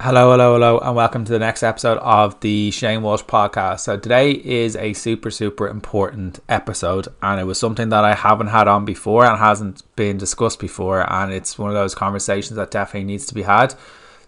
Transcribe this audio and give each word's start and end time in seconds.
Hello, 0.00 0.30
hello, 0.30 0.52
hello, 0.52 0.78
and 0.78 0.94
welcome 0.94 1.24
to 1.24 1.32
the 1.32 1.40
next 1.40 1.64
episode 1.64 1.98
of 1.98 2.38
the 2.38 2.70
Shane 2.70 3.02
Walsh 3.02 3.24
podcast. 3.24 3.80
So, 3.80 3.98
today 3.98 4.30
is 4.30 4.76
a 4.76 4.92
super, 4.92 5.28
super 5.28 5.66
important 5.66 6.38
episode, 6.48 7.08
and 7.20 7.40
it 7.40 7.48
was 7.48 7.58
something 7.58 7.88
that 7.88 8.04
I 8.04 8.14
haven't 8.14 8.46
had 8.46 8.68
on 8.68 8.84
before 8.84 9.24
and 9.24 9.36
hasn't 9.36 9.82
been 9.96 10.16
discussed 10.16 10.60
before, 10.60 11.04
and 11.12 11.32
it's 11.32 11.58
one 11.58 11.68
of 11.68 11.74
those 11.74 11.96
conversations 11.96 12.54
that 12.54 12.70
definitely 12.70 13.08
needs 13.08 13.26
to 13.26 13.34
be 13.34 13.42
had. 13.42 13.74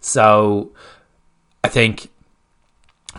So, 0.00 0.72
I 1.62 1.68
think 1.68 2.10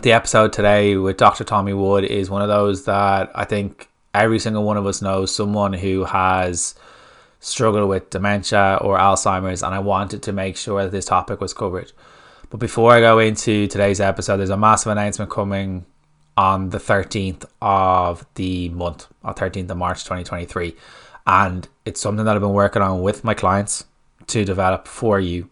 the 0.02 0.12
episode 0.12 0.52
today 0.52 0.98
with 0.98 1.16
Dr. 1.16 1.44
Tommy 1.44 1.72
Wood 1.72 2.04
is 2.04 2.28
one 2.28 2.42
of 2.42 2.48
those 2.48 2.84
that 2.84 3.32
I 3.34 3.46
think 3.46 3.88
every 4.12 4.38
single 4.38 4.64
one 4.64 4.76
of 4.76 4.84
us 4.84 5.00
knows 5.00 5.34
someone 5.34 5.72
who 5.72 6.04
has 6.04 6.74
struggled 7.40 7.88
with 7.88 8.10
dementia 8.10 8.76
or 8.82 8.98
Alzheimer's, 8.98 9.62
and 9.62 9.74
I 9.74 9.78
wanted 9.78 10.22
to 10.24 10.34
make 10.34 10.58
sure 10.58 10.82
that 10.82 10.92
this 10.92 11.06
topic 11.06 11.40
was 11.40 11.54
covered. 11.54 11.92
But 12.52 12.60
before 12.60 12.92
I 12.92 13.00
go 13.00 13.18
into 13.18 13.66
today's 13.66 13.98
episode, 13.98 14.36
there's 14.36 14.50
a 14.50 14.58
massive 14.58 14.92
announcement 14.92 15.30
coming 15.30 15.86
on 16.36 16.68
the 16.68 16.76
13th 16.76 17.46
of 17.62 18.26
the 18.34 18.68
month, 18.68 19.06
on 19.24 19.32
13th 19.34 19.70
of 19.70 19.78
March 19.78 20.04
2023. 20.04 20.76
And 21.26 21.66
it's 21.86 21.98
something 21.98 22.26
that 22.26 22.34
I've 22.34 22.42
been 22.42 22.52
working 22.52 22.82
on 22.82 23.00
with 23.00 23.24
my 23.24 23.32
clients 23.32 23.86
to 24.26 24.44
develop 24.44 24.86
for 24.86 25.18
you. 25.18 25.48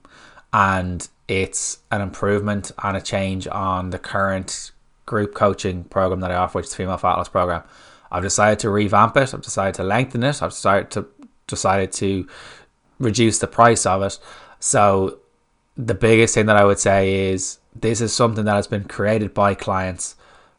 And 0.52 1.08
it's 1.26 1.78
an 1.90 2.02
improvement 2.02 2.70
and 2.82 2.98
a 2.98 3.00
change 3.00 3.48
on 3.48 3.88
the 3.88 3.98
current 3.98 4.70
group 5.06 5.34
coaching 5.34 5.84
program 5.84 6.20
that 6.20 6.30
I 6.30 6.34
offer, 6.34 6.58
which 6.58 6.66
is 6.66 6.72
the 6.72 6.76
Female 6.76 6.98
Fat 6.98 7.14
Loss 7.14 7.30
Program. 7.30 7.62
I've 8.12 8.24
decided 8.24 8.58
to 8.58 8.68
revamp 8.68 9.16
it. 9.16 9.32
I've 9.32 9.40
decided 9.40 9.72
to 9.76 9.84
lengthen 9.84 10.22
it. 10.22 10.42
I've 10.42 10.50
decided 10.50 10.90
to 10.90 11.06
decided 11.46 11.92
to 11.92 12.28
reduce 12.98 13.38
the 13.38 13.46
price 13.46 13.86
of 13.86 14.02
it. 14.02 14.18
So 14.58 15.19
the 15.86 15.94
biggest 15.94 16.34
thing 16.34 16.46
that 16.46 16.56
I 16.56 16.64
would 16.64 16.78
say 16.78 17.30
is 17.30 17.58
this 17.74 18.00
is 18.00 18.12
something 18.12 18.44
that 18.44 18.54
has 18.54 18.66
been 18.66 18.84
created 18.84 19.32
by 19.34 19.54
clients 19.54 20.16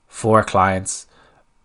for 0.08 0.44
clients 0.44 1.08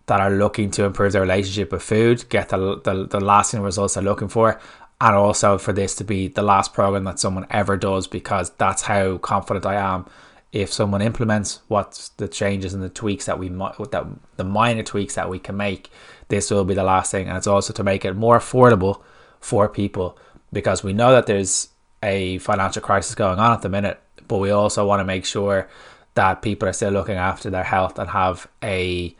that 0.05 0.21
are 0.21 0.31
looking 0.31 0.71
to 0.71 0.85
improve 0.85 1.11
their 1.11 1.21
relationship 1.21 1.71
with 1.71 1.83
food, 1.83 2.27
get 2.29 2.49
the, 2.49 2.79
the, 2.83 3.07
the 3.07 3.19
lasting 3.19 3.61
results 3.61 3.95
they're 3.95 4.03
looking 4.03 4.29
for, 4.29 4.59
and 5.01 5.15
also 5.15 5.57
for 5.57 5.73
this 5.73 5.95
to 5.95 6.03
be 6.03 6.27
the 6.27 6.41
last 6.41 6.73
program 6.73 7.03
that 7.03 7.19
someone 7.19 7.45
ever 7.49 7.75
does 7.77 8.07
because 8.07 8.51
that's 8.51 8.83
how 8.83 9.17
confident 9.17 9.65
I 9.65 9.75
am. 9.75 10.05
If 10.53 10.71
someone 10.71 11.01
implements 11.01 11.59
what 11.67 12.09
the 12.17 12.27
changes 12.27 12.73
and 12.73 12.81
the 12.81 12.89
tweaks 12.89 13.25
that 13.25 13.37
we 13.37 13.49
might, 13.49 13.75
that 13.91 14.05
the 14.37 14.45
minor 14.45 14.81
tweaks 14.81 15.15
that 15.15 15.29
we 15.29 15.39
can 15.39 15.57
make, 15.57 15.91
this 16.29 16.49
will 16.49 16.63
be 16.63 16.73
the 16.73 16.83
last 16.83 17.11
thing, 17.11 17.27
and 17.27 17.37
it's 17.37 17.47
also 17.47 17.73
to 17.73 17.83
make 17.83 18.05
it 18.05 18.13
more 18.13 18.39
affordable 18.39 19.01
for 19.41 19.67
people 19.67 20.17
because 20.53 20.83
we 20.83 20.93
know 20.93 21.11
that 21.11 21.25
there's 21.25 21.69
a 22.03 22.37
financial 22.39 22.81
crisis 22.81 23.15
going 23.15 23.39
on 23.39 23.53
at 23.53 23.61
the 23.61 23.69
minute, 23.69 23.99
but 24.27 24.37
we 24.37 24.51
also 24.51 24.85
want 24.85 24.99
to 24.99 25.05
make 25.05 25.25
sure 25.25 25.67
that 26.13 26.41
people 26.41 26.67
are 26.67 26.73
still 26.73 26.91
looking 26.91 27.15
after 27.15 27.49
their 27.49 27.63
health 27.63 27.99
and 27.99 28.09
have 28.09 28.47
a 28.63 29.15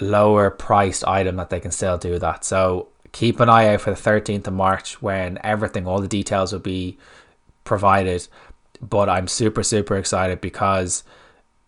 lower 0.00 0.50
priced 0.50 1.06
item 1.06 1.36
that 1.36 1.50
they 1.50 1.60
can 1.60 1.70
still 1.70 1.98
do 1.98 2.18
that. 2.18 2.44
So 2.44 2.88
keep 3.12 3.40
an 3.40 3.48
eye 3.48 3.72
out 3.72 3.80
for 3.80 3.90
the 3.90 3.96
13th 3.96 4.46
of 4.46 4.52
March 4.52 5.00
when 5.00 5.38
everything, 5.44 5.86
all 5.86 6.00
the 6.00 6.08
details 6.08 6.52
will 6.52 6.60
be 6.60 6.98
provided. 7.62 8.26
But 8.80 9.08
I'm 9.08 9.28
super, 9.28 9.62
super 9.62 9.96
excited 9.96 10.40
because 10.40 11.04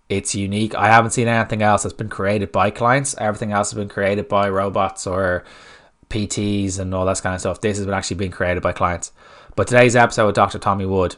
it's 0.08 0.34
unique. 0.34 0.74
I 0.74 0.88
haven't 0.88 1.12
seen 1.12 1.28
anything 1.28 1.62
else 1.62 1.84
that's 1.84 1.94
been 1.94 2.08
created 2.08 2.52
by 2.52 2.70
clients. 2.70 3.14
Everything 3.18 3.52
else 3.52 3.70
has 3.70 3.78
been 3.78 3.88
created 3.88 4.28
by 4.28 4.48
robots 4.48 5.06
or 5.06 5.44
PTs 6.10 6.78
and 6.78 6.94
all 6.94 7.06
that 7.06 7.22
kind 7.22 7.34
of 7.34 7.40
stuff. 7.40 7.60
This 7.60 7.76
has 7.78 7.86
been 7.86 7.94
actually 7.94 8.16
being 8.16 8.30
created 8.30 8.62
by 8.62 8.72
clients. 8.72 9.12
But 9.56 9.68
today's 9.68 9.96
episode 9.96 10.26
with 10.26 10.34
Dr. 10.34 10.58
Tommy 10.58 10.84
Wood 10.84 11.16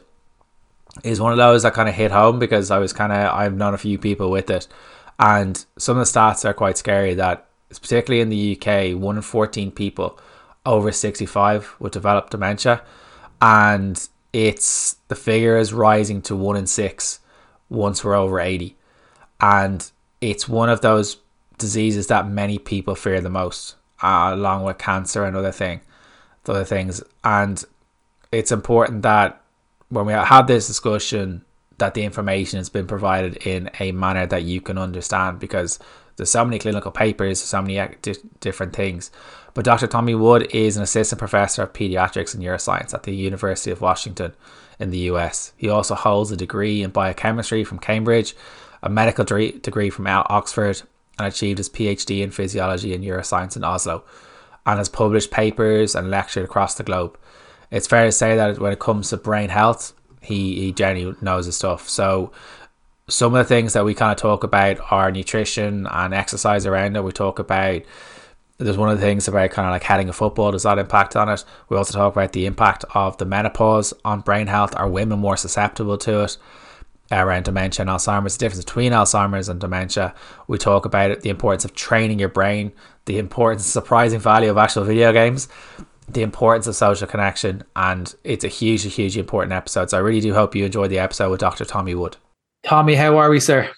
is 1.03 1.19
one 1.19 1.33
of 1.33 1.37
those 1.37 1.63
that 1.63 1.73
kind 1.73 1.89
of 1.89 1.95
hit 1.95 2.09
home 2.09 2.39
because 2.39 2.71
I 2.71 2.77
was 2.77 2.93
kind 2.93 3.11
of 3.11 3.33
I've 3.33 3.53
known 3.53 3.73
a 3.73 3.77
few 3.77 3.97
people 3.97 4.31
with 4.31 4.49
it, 4.49 4.65
and 5.19 5.63
some 5.77 5.97
of 5.97 6.07
the 6.07 6.19
stats 6.19 6.45
are 6.45 6.53
quite 6.53 6.77
scary. 6.77 7.13
That 7.13 7.45
particularly 7.69 8.21
in 8.21 8.29
the 8.29 8.57
UK, 8.57 8.97
one 8.97 9.17
in 9.17 9.23
fourteen 9.23 9.71
people 9.71 10.17
over 10.65 10.93
sixty 10.93 11.25
five 11.25 11.75
would 11.79 11.91
develop 11.91 12.29
dementia, 12.29 12.81
and 13.41 14.07
it's 14.31 14.95
the 15.09 15.15
figure 15.15 15.57
is 15.57 15.73
rising 15.73 16.21
to 16.21 16.35
one 16.35 16.55
in 16.55 16.65
six 16.65 17.19
once 17.67 18.05
we're 18.05 18.15
over 18.15 18.39
eighty, 18.39 18.77
and 19.41 19.91
it's 20.21 20.47
one 20.47 20.69
of 20.69 20.79
those 20.79 21.17
diseases 21.57 22.07
that 22.07 22.25
many 22.25 22.57
people 22.57 22.95
fear 22.95 23.19
the 23.19 23.29
most, 23.29 23.75
uh, 24.01 24.31
along 24.31 24.63
with 24.63 24.77
cancer 24.77 25.25
and 25.25 25.35
other 25.35 25.51
thing, 25.51 25.81
other 26.47 26.63
things, 26.63 27.03
and 27.25 27.65
it's 28.31 28.51
important 28.51 29.01
that 29.03 29.41
when 29.89 30.05
we 30.05 30.13
have 30.13 30.47
this 30.47 30.67
discussion 30.67 31.43
that 31.79 31.93
the 31.93 32.03
information 32.03 32.57
has 32.57 32.69
been 32.69 32.87
provided 32.87 33.37
in 33.37 33.69
a 33.79 33.91
manner 33.91 34.25
that 34.27 34.43
you 34.43 34.61
can 34.61 34.77
understand 34.77 35.39
because 35.39 35.79
there's 36.17 36.29
so 36.29 36.43
many 36.43 36.59
clinical 36.59 36.91
papers, 36.91 37.41
so 37.41 37.61
many 37.61 37.95
different 38.41 38.73
things. 38.75 39.09
But 39.53 39.65
Dr. 39.65 39.87
Tommy 39.87 40.13
Wood 40.13 40.47
is 40.53 40.77
an 40.77 40.83
assistant 40.83 41.19
professor 41.19 41.63
of 41.63 41.73
pediatrics 41.73 42.35
and 42.35 42.43
neuroscience 42.43 42.93
at 42.93 43.03
the 43.03 43.15
University 43.15 43.71
of 43.71 43.81
Washington 43.81 44.33
in 44.79 44.91
the 44.91 44.99
US. 45.11 45.53
He 45.57 45.69
also 45.69 45.95
holds 45.95 46.31
a 46.31 46.37
degree 46.37 46.83
in 46.83 46.91
biochemistry 46.91 47.63
from 47.63 47.79
Cambridge, 47.79 48.35
a 48.83 48.89
medical 48.89 49.25
degree 49.25 49.89
from 49.89 50.07
Oxford, 50.07 50.81
and 51.17 51.27
achieved 51.27 51.57
his 51.57 51.69
PhD 51.69 52.21
in 52.21 52.31
physiology 52.31 52.93
and 52.93 53.03
neuroscience 53.03 53.55
in 53.55 53.63
Oslo, 53.63 54.03
and 54.65 54.77
has 54.77 54.89
published 54.89 55.31
papers 55.31 55.95
and 55.95 56.11
lectured 56.11 56.43
across 56.45 56.75
the 56.75 56.83
globe 56.83 57.17
it's 57.71 57.87
fair 57.87 58.05
to 58.05 58.11
say 58.11 58.35
that 58.35 58.59
when 58.59 58.71
it 58.73 58.79
comes 58.79 59.09
to 59.09 59.17
brain 59.17 59.49
health, 59.49 59.93
he, 60.21 60.59
he 60.59 60.71
genuinely 60.71 61.19
knows 61.21 61.45
his 61.45 61.55
stuff. 61.55 61.87
So 61.87 62.31
some 63.07 63.33
of 63.33 63.39
the 63.39 63.49
things 63.49 63.73
that 63.73 63.85
we 63.85 63.93
kind 63.93 64.11
of 64.11 64.17
talk 64.17 64.43
about 64.43 64.79
are 64.91 65.11
nutrition 65.11 65.87
and 65.87 66.13
exercise 66.13 66.65
around 66.65 66.95
it. 66.95 67.03
We 67.03 67.11
talk 67.11 67.39
about 67.39 67.81
there's 68.57 68.77
one 68.77 68.89
of 68.89 68.99
the 68.99 69.05
things 69.05 69.27
about 69.27 69.51
kind 69.51 69.67
of 69.67 69.71
like 69.71 69.83
heading 69.83 70.09
a 70.09 70.13
football 70.13 70.51
does 70.51 70.63
that 70.63 70.77
impact 70.77 71.15
on 71.15 71.29
it. 71.29 71.45
We 71.69 71.77
also 71.77 71.97
talk 71.97 72.13
about 72.13 72.33
the 72.33 72.45
impact 72.45 72.83
of 72.93 73.17
the 73.17 73.25
menopause 73.25 73.93
on 74.03 74.19
brain 74.19 74.47
health. 74.47 74.75
Are 74.75 74.89
women 74.89 75.19
more 75.19 75.37
susceptible 75.37 75.97
to 75.99 76.23
it? 76.23 76.37
Around 77.11 77.45
dementia 77.45 77.81
and 77.81 77.89
Alzheimer's, 77.89 78.37
the 78.37 78.45
difference 78.45 78.65
between 78.65 78.91
Alzheimer's 78.91 79.49
and 79.49 79.59
dementia. 79.59 80.13
We 80.47 80.59
talk 80.59 80.85
about 80.85 81.09
it, 81.09 81.21
the 81.21 81.29
importance 81.29 81.65
of 81.65 81.73
training 81.73 82.19
your 82.19 82.29
brain, 82.29 82.71
the 83.05 83.17
importance, 83.17 83.65
surprising 83.65 84.19
value 84.19 84.51
of 84.51 84.57
actual 84.57 84.83
video 84.83 85.11
games, 85.11 85.47
the 86.13 86.21
importance 86.21 86.67
of 86.67 86.75
social 86.75 87.07
connection, 87.07 87.63
and 87.75 88.13
it's 88.23 88.43
a 88.43 88.47
huge, 88.47 88.83
huge 88.93 89.17
important 89.17 89.53
episode. 89.53 89.89
So 89.89 89.97
I 89.97 90.01
really 90.01 90.21
do 90.21 90.33
hope 90.33 90.55
you 90.55 90.65
enjoyed 90.65 90.89
the 90.89 90.99
episode 90.99 91.31
with 91.31 91.39
Dr. 91.39 91.65
Tommy 91.65 91.95
Wood. 91.95 92.17
Tommy, 92.63 92.95
how 92.95 93.17
are 93.17 93.29
we, 93.29 93.39
sir? 93.39 93.69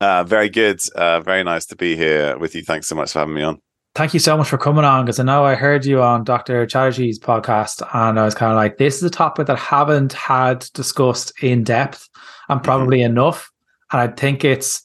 Uh, 0.00 0.24
very 0.24 0.48
good. 0.48 0.80
Uh, 0.94 1.20
very 1.20 1.44
nice 1.44 1.66
to 1.66 1.76
be 1.76 1.96
here 1.96 2.38
with 2.38 2.54
you. 2.54 2.62
Thanks 2.62 2.88
so 2.88 2.94
much 2.94 3.12
for 3.12 3.18
having 3.20 3.34
me 3.34 3.42
on. 3.42 3.60
Thank 3.94 4.14
you 4.14 4.20
so 4.20 4.36
much 4.36 4.48
for 4.48 4.56
coming 4.56 4.84
on 4.84 5.04
because 5.04 5.18
I 5.18 5.24
know 5.24 5.44
I 5.44 5.56
heard 5.56 5.84
you 5.84 6.00
on 6.00 6.22
Dr. 6.22 6.64
Chatterjee's 6.64 7.18
podcast, 7.18 7.82
and 7.92 8.20
I 8.20 8.24
was 8.24 8.34
kind 8.34 8.52
of 8.52 8.56
like, 8.56 8.78
this 8.78 8.96
is 8.96 9.02
a 9.02 9.10
topic 9.10 9.46
that 9.48 9.56
I 9.56 9.60
haven't 9.60 10.12
had 10.12 10.66
discussed 10.74 11.32
in 11.42 11.64
depth 11.64 12.08
and 12.48 12.58
mm-hmm. 12.58 12.64
probably 12.64 12.98
mm-hmm. 12.98 13.12
enough. 13.12 13.50
And 13.90 14.00
I 14.00 14.06
think 14.06 14.44
it's, 14.44 14.82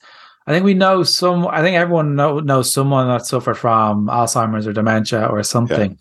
I 0.47 0.51
think 0.51 0.65
we 0.65 0.73
know 0.73 1.03
some, 1.03 1.47
I 1.47 1.61
think 1.61 1.77
everyone 1.77 2.15
know, 2.15 2.39
knows 2.39 2.73
someone 2.73 3.07
that 3.07 3.25
suffered 3.27 3.55
from 3.55 4.07
Alzheimer's 4.07 4.65
or 4.65 4.73
dementia 4.73 5.27
or 5.27 5.43
something. 5.43 5.91
Yeah. 5.91 5.97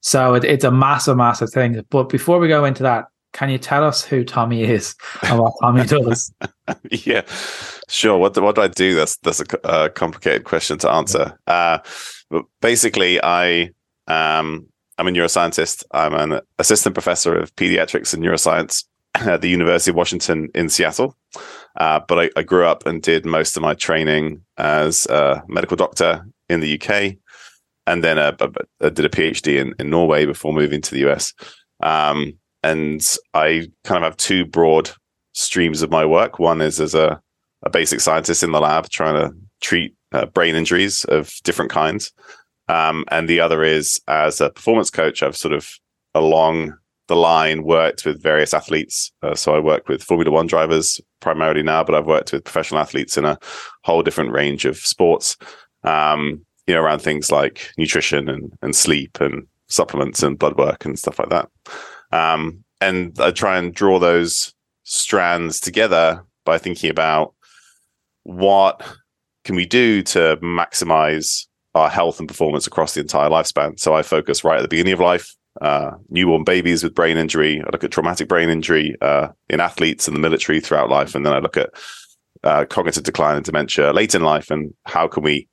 So 0.00 0.34
it, 0.34 0.44
it's 0.44 0.64
a 0.64 0.70
massive, 0.70 1.16
massive 1.16 1.50
thing. 1.50 1.84
But 1.90 2.08
before 2.08 2.38
we 2.38 2.48
go 2.48 2.64
into 2.64 2.82
that, 2.84 3.06
can 3.32 3.50
you 3.50 3.58
tell 3.58 3.84
us 3.84 4.02
who 4.02 4.24
Tommy 4.24 4.64
is 4.64 4.94
and 5.22 5.38
what 5.38 5.54
Tommy 5.60 5.84
does? 5.86 6.32
yeah, 6.90 7.22
sure. 7.88 8.18
What 8.18 8.34
do, 8.34 8.42
what 8.42 8.54
do 8.54 8.62
I 8.62 8.68
do? 8.68 8.94
That's 8.94 9.16
that's 9.18 9.40
a, 9.40 9.44
a 9.64 9.90
complicated 9.90 10.44
question 10.44 10.78
to 10.78 10.90
answer. 10.90 11.38
Uh, 11.46 11.78
but 12.30 12.44
basically, 12.60 13.22
I 13.22 13.70
um, 14.06 14.66
I'm 14.96 15.08
a 15.08 15.10
neuroscientist. 15.10 15.84
I'm 15.92 16.14
an 16.14 16.40
assistant 16.58 16.94
professor 16.94 17.36
of 17.36 17.54
pediatrics 17.56 18.14
and 18.14 18.22
neuroscience 18.22 18.84
at 19.14 19.42
the 19.42 19.48
University 19.48 19.90
of 19.90 19.96
Washington 19.96 20.48
in 20.54 20.68
Seattle. 20.68 21.16
Uh, 21.76 22.00
but 22.08 22.18
I, 22.18 22.30
I, 22.34 22.42
grew 22.42 22.66
up 22.66 22.86
and 22.86 23.00
did 23.00 23.24
most 23.24 23.56
of 23.56 23.62
my 23.62 23.74
training 23.74 24.40
as 24.56 25.06
a 25.06 25.44
medical 25.46 25.76
doctor 25.76 26.26
in 26.48 26.58
the 26.58 26.80
UK 26.80 27.14
and 27.88 28.04
then 28.04 28.18
uh, 28.18 28.32
did 28.32 29.04
a 29.04 29.08
PhD 29.08 29.58
in, 29.58 29.74
in 29.78 29.88
Norway 29.88 30.26
before 30.26 30.52
moving 30.52 30.82
to 30.82 30.90
the 30.94 31.08
US. 31.08 31.32
Um, 31.82 32.34
and 32.62 33.02
I 33.32 33.68
kind 33.84 34.04
of 34.04 34.10
have 34.10 34.16
two 34.18 34.44
broad 34.44 34.90
streams 35.32 35.80
of 35.80 35.90
my 35.90 36.04
work. 36.04 36.38
One 36.38 36.60
is 36.60 36.80
as 36.80 36.94
a, 36.94 37.20
a 37.62 37.70
basic 37.70 38.00
scientist 38.00 38.42
in 38.42 38.52
the 38.52 38.60
lab 38.60 38.90
trying 38.90 39.14
to 39.14 39.34
treat 39.62 39.94
uh, 40.12 40.26
brain 40.26 40.54
injuries 40.54 41.04
of 41.04 41.32
different 41.44 41.70
kinds. 41.70 42.12
Um, 42.68 43.06
and 43.10 43.26
the 43.26 43.40
other 43.40 43.62
is 43.62 44.00
as 44.06 44.40
a 44.40 44.50
performance 44.50 44.90
coach, 44.90 45.22
I've 45.22 45.36
sort 45.36 45.54
of 45.54 45.70
along 46.14 46.74
the 47.06 47.16
line 47.16 47.62
worked 47.62 48.04
with 48.04 48.22
various 48.22 48.52
athletes. 48.52 49.10
Uh, 49.22 49.34
so 49.34 49.54
I 49.54 49.60
work 49.60 49.88
with 49.88 50.02
Formula 50.02 50.30
One 50.30 50.46
drivers 50.46 51.00
primarily 51.20 51.62
now, 51.62 51.82
but 51.84 51.94
I've 51.94 52.06
worked 52.06 52.32
with 52.32 52.44
professional 52.44 52.80
athletes 52.80 53.16
in 53.16 53.24
a 53.24 53.38
whole 53.84 54.02
different 54.02 54.32
range 54.32 54.66
of 54.66 54.76
sports. 54.76 55.38
Um, 55.84 56.44
you 56.68 56.74
know, 56.74 56.82
around 56.82 57.00
things 57.00 57.32
like 57.32 57.72
nutrition 57.78 58.28
and, 58.28 58.52
and 58.60 58.76
sleep 58.76 59.20
and 59.20 59.46
supplements 59.68 60.22
and 60.22 60.38
blood 60.38 60.56
work 60.58 60.84
and 60.84 60.98
stuff 60.98 61.18
like 61.18 61.30
that. 61.30 61.48
Um, 62.12 62.62
and 62.80 63.18
I 63.18 63.30
try 63.30 63.58
and 63.58 63.74
draw 63.74 63.98
those 63.98 64.54
strands 64.84 65.60
together 65.60 66.22
by 66.44 66.58
thinking 66.58 66.90
about 66.90 67.34
what 68.22 68.82
can 69.44 69.56
we 69.56 69.64
do 69.64 70.02
to 70.02 70.36
maximize 70.42 71.46
our 71.74 71.88
health 71.88 72.18
and 72.18 72.28
performance 72.28 72.66
across 72.66 72.94
the 72.94 73.00
entire 73.00 73.30
lifespan. 73.30 73.78
So 73.80 73.94
I 73.94 74.02
focus 74.02 74.44
right 74.44 74.58
at 74.58 74.62
the 74.62 74.68
beginning 74.68 74.92
of 74.92 75.00
life, 75.00 75.34
uh, 75.62 75.92
newborn 76.10 76.44
babies 76.44 76.82
with 76.82 76.94
brain 76.94 77.16
injury. 77.16 77.60
I 77.60 77.68
look 77.72 77.84
at 77.84 77.90
traumatic 77.90 78.28
brain 78.28 78.50
injury 78.50 78.94
uh, 79.00 79.28
in 79.48 79.60
athletes 79.60 80.06
and 80.06 80.14
the 80.14 80.20
military 80.20 80.60
throughout 80.60 80.90
life, 80.90 81.14
and 81.14 81.24
then 81.24 81.32
I 81.32 81.38
look 81.38 81.56
at 81.56 81.70
uh, 82.44 82.66
cognitive 82.66 83.04
decline 83.04 83.36
and 83.36 83.44
dementia 83.44 83.92
late 83.92 84.14
in 84.14 84.22
life, 84.22 84.50
and 84.50 84.74
how 84.84 85.08
can 85.08 85.22
we 85.22 85.48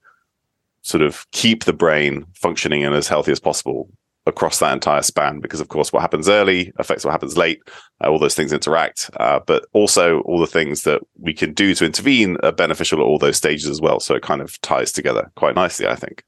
sort 0.86 1.02
of 1.02 1.26
keep 1.32 1.64
the 1.64 1.74
brain 1.74 2.24
functioning 2.36 2.86
and 2.86 2.94
as 2.94 3.08
healthy 3.08 3.32
as 3.32 3.40
possible 3.40 3.90
across 4.28 4.60
that 4.60 4.72
entire 4.72 5.02
span 5.02 5.40
because 5.40 5.60
of 5.60 5.68
course 5.68 5.92
what 5.92 6.02
happens 6.02 6.30
early 6.30 6.72
affects 6.78 7.04
what 7.04 7.12
happens 7.12 7.38
late 7.38 7.60
uh, 8.04 8.10
all 8.10 8.20
those 8.20 8.36
things 8.36 8.54
interact 8.54 9.10
uh, 9.20 9.40
but 9.46 9.66
also 9.74 10.20
all 10.22 10.40
the 10.40 10.48
things 10.48 10.84
that 10.84 11.02
we 11.20 11.34
can 11.34 11.54
do 11.54 11.74
to 11.74 11.86
intervene 11.86 12.38
are 12.44 12.52
beneficial 12.52 13.00
at 13.00 13.04
all 13.04 13.18
those 13.18 13.38
stages 13.38 13.68
as 13.68 13.82
well 13.82 14.00
so 14.00 14.14
it 14.14 14.22
kind 14.22 14.42
of 14.42 14.60
ties 14.62 14.92
together 14.92 15.32
quite 15.36 15.56
nicely 15.56 15.88
i 15.88 15.96
think 15.96 16.24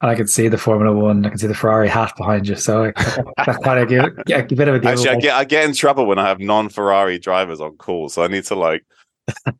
and 0.00 0.12
I 0.12 0.14
can 0.14 0.28
see 0.28 0.46
the 0.46 0.58
Formula 0.58 0.94
One. 0.94 1.26
I 1.26 1.30
can 1.30 1.38
see 1.38 1.48
the 1.48 1.56
Ferrari 1.56 1.88
hat 1.88 2.12
behind 2.16 2.46
you. 2.46 2.54
So 2.54 2.92
that 2.94 3.58
kind 3.64 3.80
of 3.80 3.88
give, 3.88 4.04
yeah, 4.28 4.38
a 4.38 4.44
bit 4.44 4.68
of 4.68 4.84
a 4.84 4.88
Actually, 4.88 5.08
I 5.08 5.16
get 5.18 5.34
I 5.34 5.42
get 5.42 5.64
in 5.64 5.74
trouble 5.74 6.06
when 6.06 6.20
I 6.20 6.28
have 6.28 6.38
non-Ferrari 6.38 7.18
drivers 7.18 7.60
on 7.60 7.76
call, 7.78 8.08
so 8.08 8.22
I 8.22 8.28
need 8.28 8.44
to 8.44 8.54
like 8.54 8.84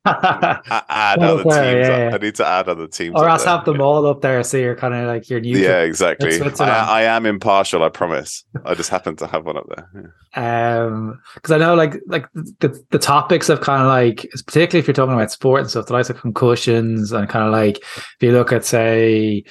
add 0.04 1.18
other 1.18 1.42
teams. 1.42 1.54
Yeah, 1.54 2.08
yeah. 2.08 2.10
I 2.14 2.18
need 2.18 2.34
to 2.36 2.46
add 2.46 2.68
other 2.68 2.86
teams. 2.86 3.14
Or 3.16 3.28
else 3.28 3.44
have 3.44 3.64
them 3.64 3.80
all 3.80 4.06
up 4.06 4.20
there 4.20 4.42
so 4.42 4.56
you're 4.56 4.76
kind 4.76 4.94
of 4.94 5.06
like 5.06 5.28
you're 5.28 5.40
new. 5.40 5.58
Yeah, 5.58 5.80
exactly. 5.80 6.40
I, 6.60 6.64
I, 6.64 7.02
am 7.02 7.26
impartial, 7.26 7.82
I 7.82 7.88
promise. 7.88 8.44
I 8.64 8.74
just 8.74 8.90
happen 8.90 9.16
to 9.16 9.26
have 9.26 9.44
one 9.44 9.56
up 9.56 9.66
there. 9.68 10.12
Yeah. 10.34 10.84
Um, 10.84 11.20
because 11.34 11.52
I 11.52 11.58
know 11.58 11.74
like 11.74 11.96
like 12.06 12.26
the, 12.32 12.82
the 12.90 12.98
topics 12.98 13.48
of 13.48 13.60
kind 13.60 13.82
of 13.82 13.88
like 13.88 14.28
particularly 14.46 14.80
if 14.80 14.86
you're 14.86 14.94
talking 14.94 15.14
about 15.14 15.30
sport 15.30 15.62
and 15.62 15.70
stuff, 15.70 15.86
the 15.86 15.92
likes 15.92 16.10
of 16.10 16.20
concussions 16.20 17.12
and 17.12 17.28
kind 17.28 17.44
of 17.44 17.52
like 17.52 17.78
if 17.78 18.16
you 18.20 18.32
look 18.32 18.52
at 18.52 18.64
say 18.64 19.44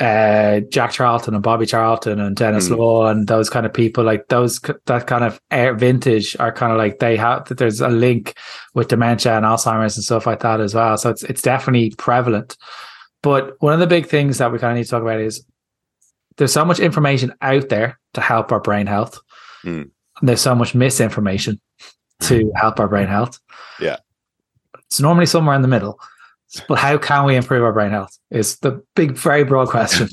uh, 0.00 0.60
Jack 0.70 0.92
Charlton 0.92 1.34
and 1.34 1.42
Bobby 1.42 1.66
Charlton 1.66 2.18
and 2.18 2.34
Denis 2.34 2.68
mm. 2.68 2.76
Law 2.76 3.06
and 3.06 3.28
those 3.28 3.48
kind 3.48 3.64
of 3.64 3.72
people, 3.72 4.02
like 4.02 4.28
those 4.28 4.60
that 4.86 5.06
kind 5.06 5.24
of 5.24 5.40
air 5.50 5.74
vintage 5.74 6.36
are 6.40 6.52
kind 6.52 6.72
of 6.72 6.78
like 6.78 6.98
they 6.98 7.16
have 7.16 7.44
that 7.46 7.58
there's 7.58 7.80
a 7.80 7.88
link 7.88 8.36
with 8.74 8.88
dementia 8.88 9.36
and 9.36 9.44
Alzheimer's 9.44 9.96
and 9.96 10.04
stuff 10.04 10.26
like 10.26 10.40
that 10.40 10.60
as 10.60 10.74
well. 10.74 10.96
So 10.96 11.10
it's 11.10 11.22
it's 11.24 11.42
definitely 11.42 11.90
prevalent. 11.90 12.56
But 13.22 13.54
one 13.60 13.72
of 13.72 13.80
the 13.80 13.86
big 13.86 14.06
things 14.06 14.38
that 14.38 14.52
we 14.52 14.58
kind 14.58 14.72
of 14.72 14.76
need 14.78 14.84
to 14.84 14.90
talk 14.90 15.02
about 15.02 15.20
is 15.20 15.44
there's 16.36 16.52
so 16.52 16.64
much 16.64 16.80
information 16.80 17.32
out 17.40 17.68
there 17.68 17.98
to 18.14 18.20
help 18.20 18.50
our 18.50 18.60
brain 18.60 18.86
health. 18.86 19.20
Mm. 19.64 19.90
And 20.20 20.28
there's 20.28 20.40
so 20.40 20.54
much 20.54 20.74
misinformation 20.74 21.60
to 22.22 22.52
help 22.56 22.80
our 22.80 22.88
brain 22.88 23.06
health. 23.06 23.38
Yeah. 23.80 23.98
It's 24.86 25.00
normally 25.00 25.26
somewhere 25.26 25.56
in 25.56 25.62
the 25.62 25.68
middle. 25.68 25.98
But 26.68 26.78
how 26.78 26.98
can 26.98 27.24
we 27.24 27.36
improve 27.36 27.62
our 27.62 27.72
brain 27.72 27.90
health? 27.90 28.18
Is 28.30 28.56
the 28.58 28.82
big, 28.94 29.12
very 29.12 29.44
broad 29.44 29.68
question. 29.68 30.08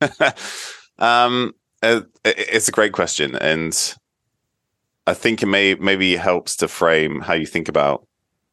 um, 0.98 1.54
it's 2.24 2.68
a 2.68 2.72
great 2.72 2.92
question, 2.92 3.36
and 3.36 3.94
I 5.06 5.14
think 5.14 5.42
it 5.42 5.46
may 5.46 5.74
maybe 5.74 6.16
helps 6.16 6.56
to 6.56 6.68
frame 6.68 7.20
how 7.20 7.34
you 7.34 7.46
think 7.46 7.68
about 7.68 8.06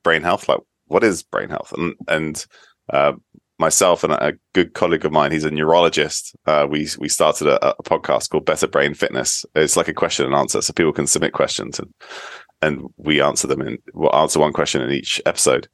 brain 0.03 0.21
health. 0.21 0.49
Like, 0.49 0.59
what 0.87 1.03
is 1.03 1.23
brain 1.23 1.49
health? 1.49 1.73
And 1.77 1.95
and 2.07 2.45
uh, 2.89 3.13
myself 3.57 4.03
and 4.03 4.13
a 4.13 4.33
good 4.53 4.73
colleague 4.73 5.05
of 5.05 5.11
mine, 5.11 5.31
he's 5.31 5.45
a 5.45 5.51
neurologist. 5.51 6.35
Uh, 6.45 6.67
we 6.69 6.89
we 6.99 7.07
started 7.07 7.47
a, 7.47 7.69
a, 7.69 7.83
podcast 7.83 8.29
called 8.29 8.45
Better 8.45 8.67
Brain 8.67 8.93
Fitness. 8.93 9.45
It's 9.55 9.77
like 9.77 9.87
a 9.87 9.93
question 9.93 10.25
and 10.25 10.35
answer, 10.35 10.61
so 10.61 10.73
people 10.73 10.93
can 10.93 11.07
submit 11.07 11.33
questions 11.33 11.79
and 11.79 11.93
and 12.61 12.87
we 12.97 13.21
answer 13.21 13.47
them 13.47 13.61
and 13.61 13.79
we'll 13.93 14.15
answer 14.15 14.39
one 14.39 14.53
question 14.53 14.81
in 14.81 14.91
each 14.91 15.21
episode 15.25 15.67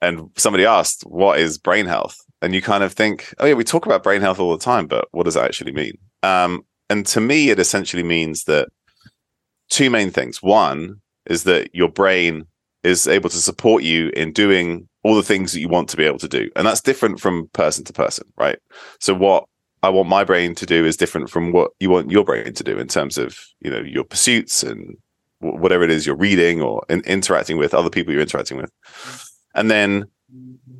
and 0.00 0.30
somebody 0.36 0.64
asked, 0.64 1.02
"What 1.02 1.38
is 1.38 1.58
brain 1.58 1.86
health?" 1.86 2.16
And 2.40 2.54
you 2.54 2.62
kind 2.62 2.84
of 2.84 2.92
think, 2.92 3.34
"Oh 3.38 3.46
yeah, 3.46 3.54
we 3.54 3.64
talk 3.64 3.86
about 3.86 4.02
brain 4.02 4.20
health 4.20 4.38
all 4.38 4.56
the 4.56 4.64
time, 4.64 4.86
but 4.86 5.08
what 5.12 5.24
does 5.24 5.34
that 5.34 5.44
actually 5.44 5.72
mean?" 5.72 5.98
Um, 6.22 6.64
and 6.90 7.06
to 7.06 7.20
me, 7.20 7.50
it 7.50 7.58
essentially 7.58 8.02
means 8.02 8.44
that 8.44 8.68
two 9.70 9.90
main 9.90 10.10
things. 10.10 10.42
One 10.42 11.00
is 11.26 11.44
that 11.44 11.74
your 11.74 11.88
brain 11.88 12.46
is 12.84 13.06
able 13.06 13.28
to 13.30 13.36
support 13.36 13.82
you 13.82 14.10
in 14.16 14.32
doing 14.32 14.88
all 15.02 15.14
the 15.14 15.22
things 15.22 15.52
that 15.52 15.60
you 15.60 15.68
want 15.68 15.88
to 15.90 15.96
be 15.96 16.04
able 16.04 16.18
to 16.18 16.28
do, 16.28 16.50
and 16.56 16.66
that's 16.66 16.80
different 16.80 17.20
from 17.20 17.48
person 17.48 17.84
to 17.84 17.92
person, 17.92 18.26
right? 18.36 18.58
So 19.00 19.14
what 19.14 19.44
I 19.82 19.90
want 19.90 20.08
my 20.08 20.24
brain 20.24 20.54
to 20.56 20.66
do 20.66 20.84
is 20.84 20.96
different 20.96 21.30
from 21.30 21.52
what 21.52 21.70
you 21.78 21.90
want 21.90 22.10
your 22.10 22.24
brain 22.24 22.52
to 22.52 22.64
do 22.64 22.78
in 22.78 22.88
terms 22.88 23.16
of 23.18 23.38
you 23.60 23.70
know 23.70 23.80
your 23.80 24.04
pursuits 24.04 24.62
and 24.62 24.96
whatever 25.40 25.84
it 25.84 25.90
is 25.90 26.04
you're 26.04 26.16
reading 26.16 26.60
or 26.60 26.84
in- 26.88 27.02
interacting 27.02 27.58
with 27.58 27.74
other 27.74 27.90
people 27.90 28.12
you're 28.12 28.22
interacting 28.22 28.56
with. 28.56 28.72
And 29.58 29.70
then 29.70 30.04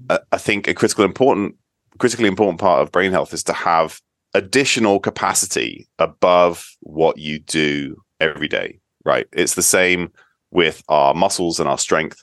uh, 0.08 0.18
I 0.32 0.38
think 0.38 0.68
a 0.68 0.74
critical 0.74 1.04
important, 1.04 1.56
critically 1.98 2.28
important 2.28 2.60
part 2.60 2.80
of 2.80 2.92
brain 2.92 3.10
health 3.10 3.34
is 3.34 3.42
to 3.44 3.52
have 3.52 4.00
additional 4.34 5.00
capacity 5.00 5.88
above 5.98 6.76
what 6.80 7.18
you 7.18 7.40
do 7.40 7.96
every 8.20 8.48
day. 8.48 8.78
Right? 9.04 9.26
It's 9.32 9.54
the 9.54 9.62
same 9.62 10.12
with 10.50 10.82
our 10.88 11.12
muscles 11.12 11.58
and 11.58 11.68
our 11.68 11.78
strength. 11.78 12.22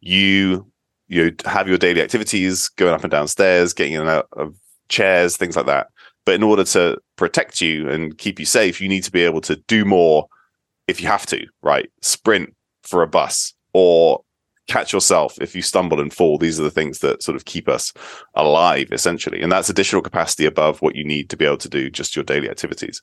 You 0.00 0.70
you 1.08 1.34
have 1.44 1.68
your 1.68 1.78
daily 1.78 2.02
activities, 2.02 2.68
going 2.70 2.94
up 2.94 3.04
and 3.04 3.10
down 3.10 3.28
stairs, 3.28 3.72
getting 3.72 3.94
in 3.94 4.00
and 4.00 4.10
out 4.10 4.28
of 4.32 4.56
chairs, 4.88 5.36
things 5.36 5.56
like 5.56 5.66
that. 5.66 5.88
But 6.24 6.34
in 6.34 6.42
order 6.42 6.64
to 6.64 6.98
protect 7.16 7.60
you 7.60 7.88
and 7.88 8.16
keep 8.18 8.40
you 8.40 8.46
safe, 8.46 8.80
you 8.80 8.88
need 8.88 9.04
to 9.04 9.12
be 9.12 9.22
able 9.22 9.40
to 9.42 9.56
do 9.68 9.84
more 9.84 10.26
if 10.88 11.00
you 11.00 11.06
have 11.06 11.26
to, 11.26 11.46
right? 11.62 11.88
Sprint 12.02 12.54
for 12.82 13.02
a 13.02 13.06
bus 13.06 13.54
or 13.72 14.22
catch 14.66 14.92
yourself 14.92 15.36
if 15.40 15.54
you 15.54 15.62
stumble 15.62 16.00
and 16.00 16.12
fall. 16.12 16.38
These 16.38 16.58
are 16.58 16.64
the 16.64 16.70
things 16.70 16.98
that 17.00 17.22
sort 17.22 17.36
of 17.36 17.44
keep 17.44 17.68
us 17.68 17.92
alive, 18.34 18.88
essentially. 18.92 19.40
And 19.40 19.50
that's 19.50 19.70
additional 19.70 20.02
capacity 20.02 20.44
above 20.44 20.82
what 20.82 20.96
you 20.96 21.04
need 21.04 21.30
to 21.30 21.36
be 21.36 21.44
able 21.44 21.56
to 21.58 21.68
do 21.68 21.90
just 21.90 22.16
your 22.16 22.24
daily 22.24 22.50
activities. 22.50 23.02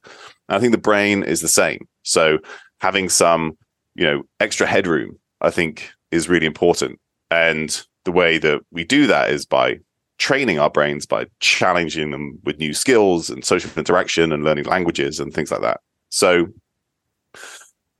And 0.50 0.58
I 0.58 0.60
think 0.60 0.72
the 0.72 0.78
brain 0.78 1.24
is 1.24 1.42
the 1.42 1.48
same. 1.48 1.88
So 2.04 2.40
having 2.80 3.10
some, 3.10 3.58
you 3.96 4.06
know, 4.06 4.24
extra 4.40 4.68
headroom, 4.68 5.18
I 5.42 5.50
think 5.50 5.92
is 6.12 6.30
really 6.30 6.46
important. 6.46 7.00
And 7.32 7.82
the 8.06 8.12
way 8.12 8.38
that 8.38 8.62
we 8.72 8.84
do 8.84 9.08
that 9.08 9.30
is 9.30 9.46
by 9.46 9.80
training 10.18 10.60
our 10.60 10.70
brains, 10.70 11.06
by 11.06 11.26
challenging 11.40 12.12
them 12.12 12.40
with 12.44 12.60
new 12.60 12.74
skills 12.74 13.30
and 13.30 13.44
social 13.44 13.72
interaction 13.78 14.32
and 14.32 14.44
learning 14.44 14.66
languages 14.66 15.20
and 15.20 15.34
things 15.34 15.52
like 15.52 15.62
that. 15.62 15.80
So 16.10 16.48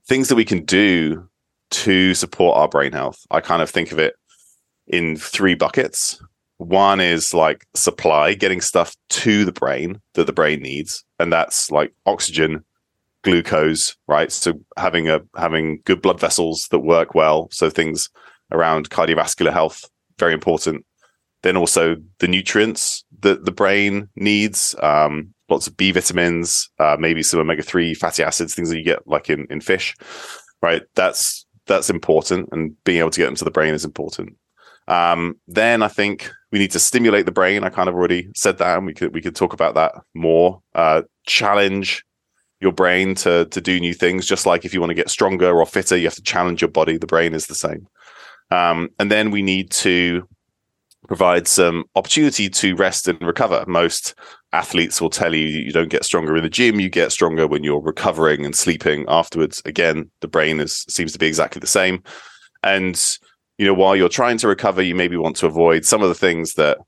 things 0.06 0.28
that 0.28 0.36
we 0.36 0.44
can 0.44 0.64
do 0.64 1.28
to 1.74 2.14
support 2.14 2.56
our 2.56 2.68
brain 2.68 2.92
health. 2.92 3.18
I 3.30 3.40
kind 3.40 3.62
of 3.62 3.68
think 3.68 3.90
of 3.90 3.98
it 3.98 4.14
in 4.86 5.16
three 5.16 5.54
buckets. 5.54 6.22
One 6.58 7.00
is 7.00 7.34
like 7.34 7.66
supply, 7.74 8.34
getting 8.34 8.60
stuff 8.60 8.96
to 9.10 9.44
the 9.44 9.52
brain 9.52 10.00
that 10.14 10.26
the 10.26 10.32
brain 10.32 10.60
needs, 10.60 11.04
and 11.18 11.32
that's 11.32 11.70
like 11.70 11.92
oxygen, 12.06 12.64
glucose, 13.22 13.96
right? 14.06 14.30
So 14.30 14.60
having 14.76 15.08
a 15.08 15.20
having 15.36 15.80
good 15.84 16.00
blood 16.00 16.20
vessels 16.20 16.68
that 16.70 16.78
work 16.80 17.14
well, 17.14 17.48
so 17.50 17.70
things 17.70 18.08
around 18.52 18.90
cardiovascular 18.90 19.52
health 19.52 19.84
very 20.18 20.32
important. 20.32 20.86
Then 21.42 21.56
also 21.56 21.96
the 22.20 22.28
nutrients 22.28 23.04
that 23.20 23.44
the 23.44 23.52
brain 23.52 24.08
needs, 24.16 24.76
um, 24.80 25.34
lots 25.48 25.66
of 25.66 25.76
B 25.76 25.90
vitamins, 25.90 26.70
uh, 26.78 26.96
maybe 26.98 27.22
some 27.22 27.40
omega 27.40 27.62
three 27.62 27.94
fatty 27.94 28.22
acids, 28.22 28.54
things 28.54 28.70
that 28.70 28.78
you 28.78 28.84
get 28.84 29.06
like 29.06 29.28
in 29.28 29.46
in 29.50 29.60
fish, 29.60 29.96
right? 30.62 30.82
That's 30.94 31.43
that's 31.66 31.90
important, 31.90 32.48
and 32.52 32.76
being 32.84 32.98
able 32.98 33.10
to 33.10 33.20
get 33.20 33.26
them 33.26 33.36
to 33.36 33.44
the 33.44 33.50
brain 33.50 33.74
is 33.74 33.84
important. 33.84 34.36
Um, 34.86 35.36
then 35.46 35.82
I 35.82 35.88
think 35.88 36.30
we 36.52 36.58
need 36.58 36.72
to 36.72 36.78
stimulate 36.78 37.26
the 37.26 37.32
brain. 37.32 37.64
I 37.64 37.70
kind 37.70 37.88
of 37.88 37.94
already 37.94 38.28
said 38.34 38.58
that, 38.58 38.76
and 38.76 38.86
we 38.86 38.94
could 38.94 39.14
we 39.14 39.22
could 39.22 39.36
talk 39.36 39.52
about 39.52 39.74
that 39.74 39.94
more. 40.14 40.60
Uh, 40.74 41.02
challenge 41.26 42.04
your 42.60 42.72
brain 42.72 43.14
to 43.16 43.46
to 43.46 43.60
do 43.60 43.80
new 43.80 43.94
things. 43.94 44.26
Just 44.26 44.46
like 44.46 44.64
if 44.64 44.74
you 44.74 44.80
want 44.80 44.90
to 44.90 44.94
get 44.94 45.10
stronger 45.10 45.50
or 45.50 45.66
fitter, 45.66 45.96
you 45.96 46.04
have 46.04 46.14
to 46.14 46.22
challenge 46.22 46.60
your 46.60 46.70
body. 46.70 46.98
The 46.98 47.06
brain 47.06 47.34
is 47.34 47.46
the 47.46 47.54
same. 47.54 47.86
Um, 48.50 48.90
and 48.98 49.10
then 49.10 49.30
we 49.30 49.42
need 49.42 49.70
to 49.70 50.28
provide 51.06 51.46
some 51.46 51.84
opportunity 51.94 52.48
to 52.48 52.74
rest 52.76 53.08
and 53.08 53.20
recover. 53.20 53.64
Most 53.66 54.14
athletes 54.52 55.00
will 55.00 55.10
tell 55.10 55.34
you 55.34 55.46
you 55.46 55.72
don't 55.72 55.90
get 55.90 56.04
stronger 56.04 56.36
in 56.36 56.42
the 56.42 56.50
gym, 56.50 56.80
you 56.80 56.88
get 56.88 57.12
stronger 57.12 57.46
when 57.46 57.64
you're 57.64 57.80
recovering 57.80 58.44
and 58.44 58.54
sleeping 58.54 59.04
afterwards. 59.08 59.62
Again, 59.64 60.10
the 60.20 60.28
brain 60.28 60.60
is 60.60 60.84
seems 60.88 61.12
to 61.12 61.18
be 61.18 61.26
exactly 61.26 61.60
the 61.60 61.66
same. 61.66 62.02
And 62.62 63.00
you 63.58 63.66
know, 63.66 63.74
while 63.74 63.94
you're 63.94 64.08
trying 64.08 64.38
to 64.38 64.48
recover, 64.48 64.82
you 64.82 64.94
maybe 64.94 65.16
want 65.16 65.36
to 65.36 65.46
avoid 65.46 65.84
some 65.84 66.02
of 66.02 66.08
the 66.08 66.14
things 66.14 66.54
that 66.54 66.78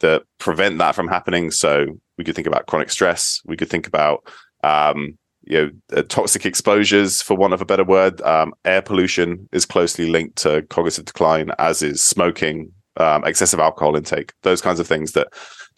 that 0.00 0.22
prevent 0.38 0.78
that 0.78 0.94
from 0.94 1.08
happening. 1.08 1.50
So 1.50 1.86
we 2.18 2.24
could 2.24 2.34
think 2.34 2.46
about 2.46 2.66
chronic 2.66 2.90
stress. 2.90 3.40
We 3.44 3.56
could 3.56 3.70
think 3.70 3.86
about 3.86 4.26
um, 4.62 5.18
you 5.42 5.58
know 5.58 5.70
uh, 5.96 6.02
toxic 6.02 6.46
exposures, 6.46 7.22
for 7.22 7.36
want 7.36 7.54
of 7.54 7.60
a 7.60 7.66
better 7.66 7.84
word. 7.84 8.20
Um, 8.22 8.54
air 8.64 8.82
pollution 8.82 9.48
is 9.52 9.66
closely 9.66 10.08
linked 10.08 10.36
to 10.38 10.62
cognitive 10.62 11.04
decline, 11.04 11.50
as 11.58 11.82
is 11.82 12.02
smoking, 12.02 12.72
um, 12.96 13.24
excessive 13.24 13.60
alcohol 13.60 13.96
intake, 13.96 14.32
those 14.42 14.60
kinds 14.60 14.80
of 14.80 14.86
things 14.86 15.12
that 15.12 15.28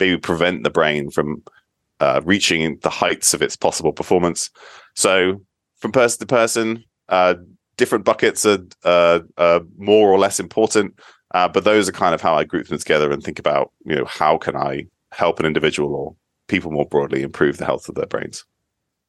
maybe 0.00 0.16
prevent 0.16 0.64
the 0.64 0.70
brain 0.70 1.10
from 1.10 1.42
uh, 2.00 2.20
reaching 2.24 2.78
the 2.82 2.90
heights 2.90 3.34
of 3.34 3.42
its 3.42 3.56
possible 3.56 3.92
performance. 3.92 4.50
So, 4.94 5.40
from 5.78 5.92
person 5.92 6.20
to 6.20 6.26
person, 6.26 6.84
uh, 7.08 7.34
different 7.76 8.04
buckets 8.04 8.44
are, 8.46 8.58
uh, 8.84 9.20
are 9.38 9.60
more 9.78 10.10
or 10.10 10.18
less 10.18 10.40
important, 10.40 10.98
uh, 11.34 11.48
but 11.48 11.64
those 11.64 11.88
are 11.88 11.92
kind 11.92 12.14
of 12.14 12.20
how 12.20 12.34
I 12.34 12.44
group 12.44 12.68
them 12.68 12.78
together 12.78 13.10
and 13.10 13.22
think 13.22 13.38
about 13.38 13.72
you 13.84 13.96
know 13.96 14.04
how 14.04 14.38
can 14.38 14.56
I 14.56 14.86
help 15.12 15.40
an 15.40 15.46
individual 15.46 15.94
or 15.94 16.16
people 16.48 16.70
more 16.70 16.86
broadly 16.86 17.22
improve 17.22 17.58
the 17.58 17.64
health 17.64 17.88
of 17.88 17.94
their 17.94 18.06
brains. 18.06 18.44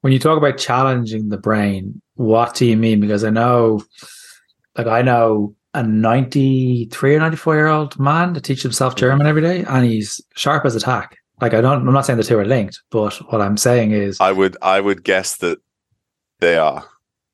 When 0.01 0.13
you 0.13 0.19
talk 0.19 0.37
about 0.37 0.57
challenging 0.57 1.29
the 1.29 1.37
brain, 1.37 2.01
what 2.15 2.55
do 2.55 2.65
you 2.65 2.77
mean? 2.77 2.99
Because 2.99 3.23
I 3.23 3.29
know, 3.31 3.83
like 4.77 4.87
I 4.87 5.01
know 5.01 5.55
a 5.75 5.83
93 5.83 7.15
or 7.15 7.19
94 7.19 7.55
year 7.55 7.67
old 7.67 7.99
man 7.99 8.33
to 8.33 8.41
teach 8.41 8.63
himself 8.63 8.95
German 8.95 9.27
every 9.27 9.41
day 9.41 9.65
and 9.67 9.85
he's 9.85 10.21
sharp 10.35 10.65
as 10.65 10.75
a 10.75 10.79
tack. 10.79 11.17
Like 11.41 11.53
I 11.53 11.59
don't 11.59 11.85
I'm 11.85 11.93
not 11.93 12.05
saying 12.05 12.17
the 12.17 12.23
two 12.23 12.39
are 12.39 12.45
linked, 12.45 12.81
but 12.91 13.13
what 13.31 13.41
I'm 13.41 13.57
saying 13.57 13.91
is 13.91 14.17
I 14.21 14.31
would 14.31 14.55
I 14.61 14.79
would 14.79 15.03
guess 15.03 15.37
that 15.37 15.59
they 16.39 16.57
are. 16.57 16.85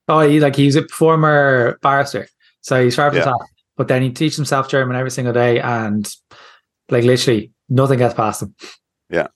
Oh, 0.08 0.22
he 0.22 0.40
like 0.40 0.56
he's 0.56 0.76
a 0.76 0.88
former 0.88 1.78
barrister. 1.84 2.28
So 2.62 2.84
he's 2.84 2.96
sharp 2.96 3.14
as 3.14 3.18
yeah. 3.18 3.24
a 3.24 3.38
tack. 3.38 3.48
But 3.78 3.88
then 3.88 4.02
he 4.02 4.10
teaches 4.10 4.38
himself 4.38 4.70
German 4.70 4.96
every 4.96 5.12
single 5.12 5.34
day 5.34 5.60
and 5.60 6.12
like 6.90 7.04
literally 7.04 7.52
nothing 7.70 8.00
gets 8.00 8.16
past 8.16 8.42
him. 8.42 8.56
Yeah. 9.10 9.28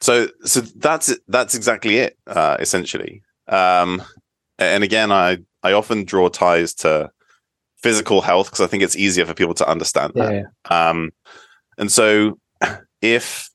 So 0.00 0.28
so 0.44 0.60
that's 0.60 1.16
that's 1.28 1.54
exactly 1.54 1.98
it, 1.98 2.18
uh, 2.26 2.56
essentially. 2.58 3.22
Um 3.46 4.02
and 4.58 4.82
again 4.82 5.12
I 5.12 5.38
I 5.62 5.72
often 5.72 6.04
draw 6.04 6.28
ties 6.28 6.74
to 6.74 7.12
physical 7.84 8.22
health 8.22 8.46
because 8.46 8.62
I 8.62 8.66
think 8.66 8.82
it's 8.82 8.96
easier 8.96 9.26
for 9.26 9.34
people 9.34 9.52
to 9.52 9.68
understand 9.68 10.14
that. 10.14 10.32
Yeah. 10.32 10.88
Um, 10.88 11.12
and 11.76 11.92
so, 11.92 12.38
if, 13.02 13.50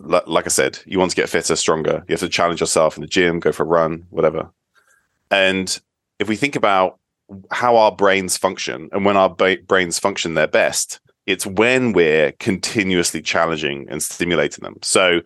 like 0.00 0.46
I 0.46 0.48
said, 0.48 0.80
you 0.84 0.98
want 0.98 1.12
to 1.12 1.16
get 1.16 1.28
fitter, 1.28 1.54
stronger, 1.54 2.04
you 2.08 2.12
have 2.12 2.20
to 2.20 2.28
challenge 2.28 2.58
yourself 2.58 2.96
in 2.96 3.02
the 3.02 3.06
gym, 3.06 3.38
go 3.38 3.52
for 3.52 3.62
a 3.62 3.66
run, 3.66 4.04
whatever. 4.10 4.50
And 5.30 5.80
if 6.18 6.28
we 6.28 6.34
think 6.34 6.56
about 6.56 6.98
how 7.52 7.76
our 7.76 7.92
brains 7.92 8.36
function 8.36 8.88
and 8.90 9.04
when 9.04 9.16
our 9.16 9.30
ba- 9.32 9.58
brains 9.64 10.00
function 10.00 10.34
their 10.34 10.48
best, 10.48 10.98
it's 11.26 11.46
when 11.46 11.92
we're 11.92 12.32
continuously 12.40 13.22
challenging 13.22 13.86
and 13.88 14.02
stimulating 14.02 14.64
them. 14.64 14.78
So, 14.82 15.20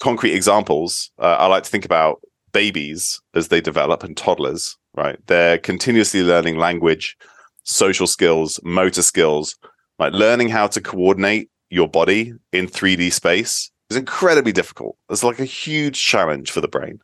concrete 0.00 0.34
examples, 0.34 1.12
uh, 1.20 1.36
I 1.38 1.46
like 1.46 1.62
to 1.62 1.70
think 1.70 1.84
about 1.84 2.20
babies 2.52 3.20
as 3.34 3.48
they 3.48 3.60
develop 3.60 4.02
and 4.02 4.16
toddlers 4.16 4.76
right? 4.94 5.18
They're 5.26 5.58
continuously 5.58 6.22
learning 6.22 6.58
language, 6.58 7.16
social 7.64 8.06
skills, 8.06 8.60
motor 8.62 9.02
skills, 9.02 9.56
like 9.98 10.12
learning 10.12 10.48
how 10.48 10.66
to 10.68 10.80
coordinate 10.80 11.50
your 11.70 11.88
body 11.88 12.32
in 12.52 12.66
3D 12.66 13.12
space 13.12 13.70
is 13.90 13.96
incredibly 13.96 14.52
difficult. 14.52 14.96
It's 15.10 15.24
like 15.24 15.40
a 15.40 15.44
huge 15.44 16.00
challenge 16.02 16.50
for 16.50 16.60
the 16.60 16.68
brain. 16.68 17.00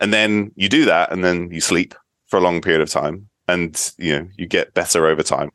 And 0.00 0.12
then 0.12 0.52
you 0.56 0.68
do 0.68 0.84
that 0.84 1.12
and 1.12 1.24
then 1.24 1.50
you 1.50 1.60
sleep 1.60 1.94
for 2.26 2.38
a 2.38 2.42
long 2.42 2.60
period 2.60 2.80
of 2.80 2.90
time 2.90 3.28
and 3.48 3.92
you 3.98 4.18
know 4.18 4.28
you 4.36 4.46
get 4.46 4.74
better 4.74 5.06
over 5.06 5.22
time. 5.22 5.50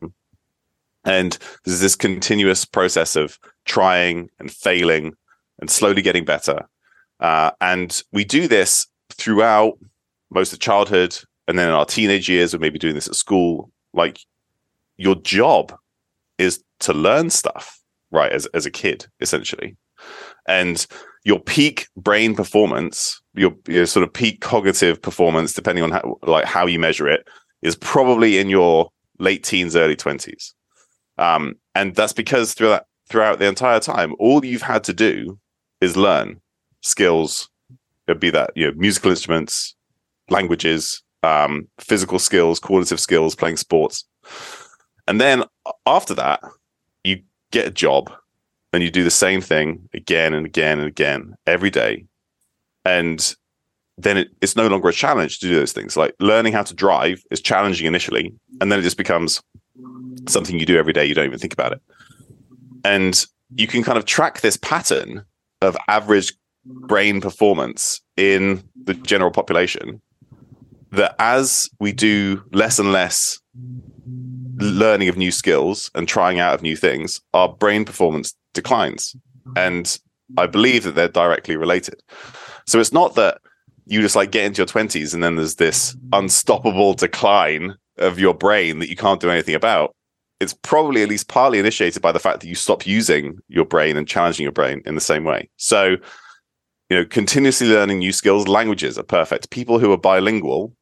And 1.05 1.37
there's 1.65 1.79
this 1.79 1.95
continuous 1.95 2.65
process 2.65 3.15
of 3.15 3.39
trying 3.65 4.29
and 4.39 4.51
failing 4.51 5.13
and 5.59 5.69
slowly 5.69 6.01
getting 6.01 6.25
better. 6.25 6.67
Uh, 7.19 7.51
and 7.61 8.01
we 8.11 8.23
do 8.23 8.47
this 8.47 8.87
throughout 9.11 9.77
most 10.29 10.53
of 10.53 10.59
childhood 10.59 11.17
and 11.49 11.57
then 11.57 11.67
in 11.67 11.73
our 11.73 11.85
teenage 11.85 12.29
years, 12.29 12.53
we're 12.53 12.59
maybe 12.59 12.77
doing 12.77 12.93
this 12.93 13.07
at 13.07 13.15
school. 13.15 13.71
Like 13.91 14.19
your 14.97 15.15
job 15.15 15.75
is 16.37 16.63
to 16.81 16.93
learn 16.93 17.31
stuff, 17.31 17.79
right? 18.11 18.31
As 18.31 18.45
as 18.53 18.67
a 18.67 18.71
kid, 18.71 19.07
essentially, 19.19 19.75
and 20.47 20.85
your 21.25 21.39
peak 21.39 21.87
brain 21.97 22.35
performance, 22.35 23.19
your, 23.33 23.53
your 23.67 23.87
sort 23.87 24.03
of 24.03 24.13
peak 24.13 24.41
cognitive 24.41 25.01
performance, 25.01 25.53
depending 25.53 25.83
on 25.83 25.89
how 25.89 26.17
like 26.21 26.45
how 26.45 26.67
you 26.67 26.77
measure 26.77 27.07
it, 27.07 27.27
is 27.63 27.75
probably 27.75 28.37
in 28.37 28.47
your 28.47 28.89
late 29.17 29.43
teens, 29.43 29.75
early 29.75 29.95
twenties. 29.95 30.53
Um, 31.17 31.55
and 31.73 31.95
that's 31.95 32.13
because 32.13 32.53
throughout 32.53 32.83
throughout 33.09 33.39
the 33.39 33.47
entire 33.47 33.79
time, 33.79 34.13
all 34.19 34.45
you've 34.45 34.61
had 34.61 34.83
to 34.83 34.93
do 34.93 35.39
is 35.81 35.97
learn 35.97 36.39
skills, 36.81 37.49
it'd 38.07 38.19
be 38.19 38.29
that 38.29 38.51
you 38.55 38.67
know 38.67 38.73
musical 38.77 39.09
instruments, 39.09 39.75
languages, 40.29 41.01
um, 41.23 41.67
physical 41.79 42.19
skills, 42.19 42.59
coordinative 42.59 42.99
skills, 42.99 43.35
playing 43.35 43.57
sports. 43.57 44.05
And 45.07 45.19
then 45.19 45.43
after 45.85 46.13
that, 46.15 46.41
you 47.03 47.21
get 47.51 47.67
a 47.67 47.71
job 47.71 48.11
and 48.71 48.83
you 48.83 48.91
do 48.91 49.03
the 49.03 49.11
same 49.11 49.41
thing 49.41 49.89
again 49.93 50.33
and 50.33 50.45
again 50.45 50.79
and 50.79 50.87
again 50.87 51.35
every 51.47 51.69
day. 51.69 52.05
And 52.85 53.35
then 53.97 54.17
it, 54.17 54.29
it's 54.41 54.55
no 54.55 54.67
longer 54.67 54.89
a 54.89 54.93
challenge 54.93 55.39
to 55.39 55.47
do 55.47 55.55
those 55.55 55.73
things. 55.73 55.97
Like 55.97 56.15
learning 56.19 56.53
how 56.53 56.63
to 56.63 56.73
drive 56.73 57.21
is 57.31 57.41
challenging 57.41 57.85
initially, 57.85 58.33
and 58.61 58.71
then 58.71 58.79
it 58.79 58.83
just 58.83 58.97
becomes 58.97 59.41
something 60.27 60.59
you 60.59 60.65
do 60.65 60.77
every 60.77 60.93
day. 60.93 61.05
You 61.05 61.15
don't 61.15 61.25
even 61.25 61.39
think 61.39 61.53
about 61.53 61.73
it. 61.73 61.81
And 62.85 63.25
you 63.55 63.67
can 63.67 63.83
kind 63.83 63.97
of 63.97 64.05
track 64.05 64.41
this 64.41 64.57
pattern 64.57 65.25
of 65.61 65.75
average 65.87 66.33
brain 66.65 67.19
performance 67.19 68.01
in 68.15 68.63
the 68.85 68.93
general 68.93 69.31
population 69.31 70.01
that 70.91 71.15
as 71.19 71.69
we 71.79 71.91
do 71.91 72.43
less 72.51 72.79
and 72.79 72.91
less 72.91 73.39
learning 74.57 75.09
of 75.09 75.17
new 75.17 75.31
skills 75.31 75.89
and 75.95 76.07
trying 76.07 76.39
out 76.39 76.53
of 76.53 76.61
new 76.61 76.75
things, 76.75 77.21
our 77.33 77.49
brain 77.49 77.85
performance 77.85 78.35
declines. 78.53 79.15
And 79.55 79.97
I 80.37 80.47
believe 80.47 80.83
that 80.83 80.95
they're 80.95 81.07
directly 81.07 81.55
related. 81.55 82.01
So 82.67 82.79
it's 82.79 82.93
not 82.93 83.15
that 83.15 83.39
you 83.85 84.01
just 84.01 84.15
like 84.15 84.31
get 84.31 84.45
into 84.45 84.59
your 84.59 84.67
20s 84.67 85.13
and 85.13 85.23
then 85.23 85.35
there's 85.35 85.55
this 85.55 85.95
unstoppable 86.13 86.93
decline 86.93 87.75
of 87.97 88.19
your 88.19 88.33
brain 88.33 88.79
that 88.79 88.89
you 88.89 88.95
can't 88.95 89.19
do 89.19 89.29
anything 89.29 89.55
about. 89.55 89.95
It's 90.39 90.53
probably 90.53 91.01
at 91.03 91.09
least 91.09 91.27
partly 91.27 91.59
initiated 91.59 92.01
by 92.01 92.11
the 92.11 92.19
fact 92.19 92.41
that 92.41 92.47
you 92.47 92.55
stop 92.55 92.85
using 92.85 93.39
your 93.47 93.65
brain 93.65 93.97
and 93.97 94.07
challenging 94.07 94.43
your 94.43 94.53
brain 94.53 94.81
in 94.85 94.95
the 94.95 95.01
same 95.01 95.23
way. 95.23 95.49
So, 95.57 95.97
you 96.89 96.97
know, 96.97 97.05
continuously 97.05 97.67
learning 97.67 97.99
new 97.99 98.13
skills, 98.13 98.47
languages 98.47 98.97
are 98.97 99.03
perfect. 99.03 99.49
People 99.49 99.79
who 99.79 99.91
are 99.91 99.97
bilingual 99.97 100.73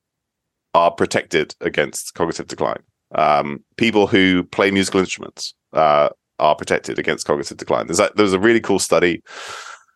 are 0.73 0.91
protected 0.91 1.55
against 1.61 2.13
cognitive 2.13 2.47
decline. 2.47 2.81
Um, 3.15 3.63
people 3.77 4.07
who 4.07 4.43
play 4.43 4.71
musical 4.71 4.99
instruments 4.99 5.53
uh, 5.73 6.09
are 6.39 6.55
protected 6.55 6.99
against 6.99 7.25
cognitive 7.25 7.57
decline. 7.57 7.87
There's 7.87 7.99
a, 7.99 8.11
there 8.15 8.23
was 8.23 8.33
a 8.33 8.39
really 8.39 8.59
cool 8.59 8.79
study 8.79 9.23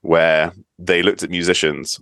where 0.01 0.53
they 0.79 1.03
looked 1.03 1.23
at 1.23 1.29
musicians 1.29 1.99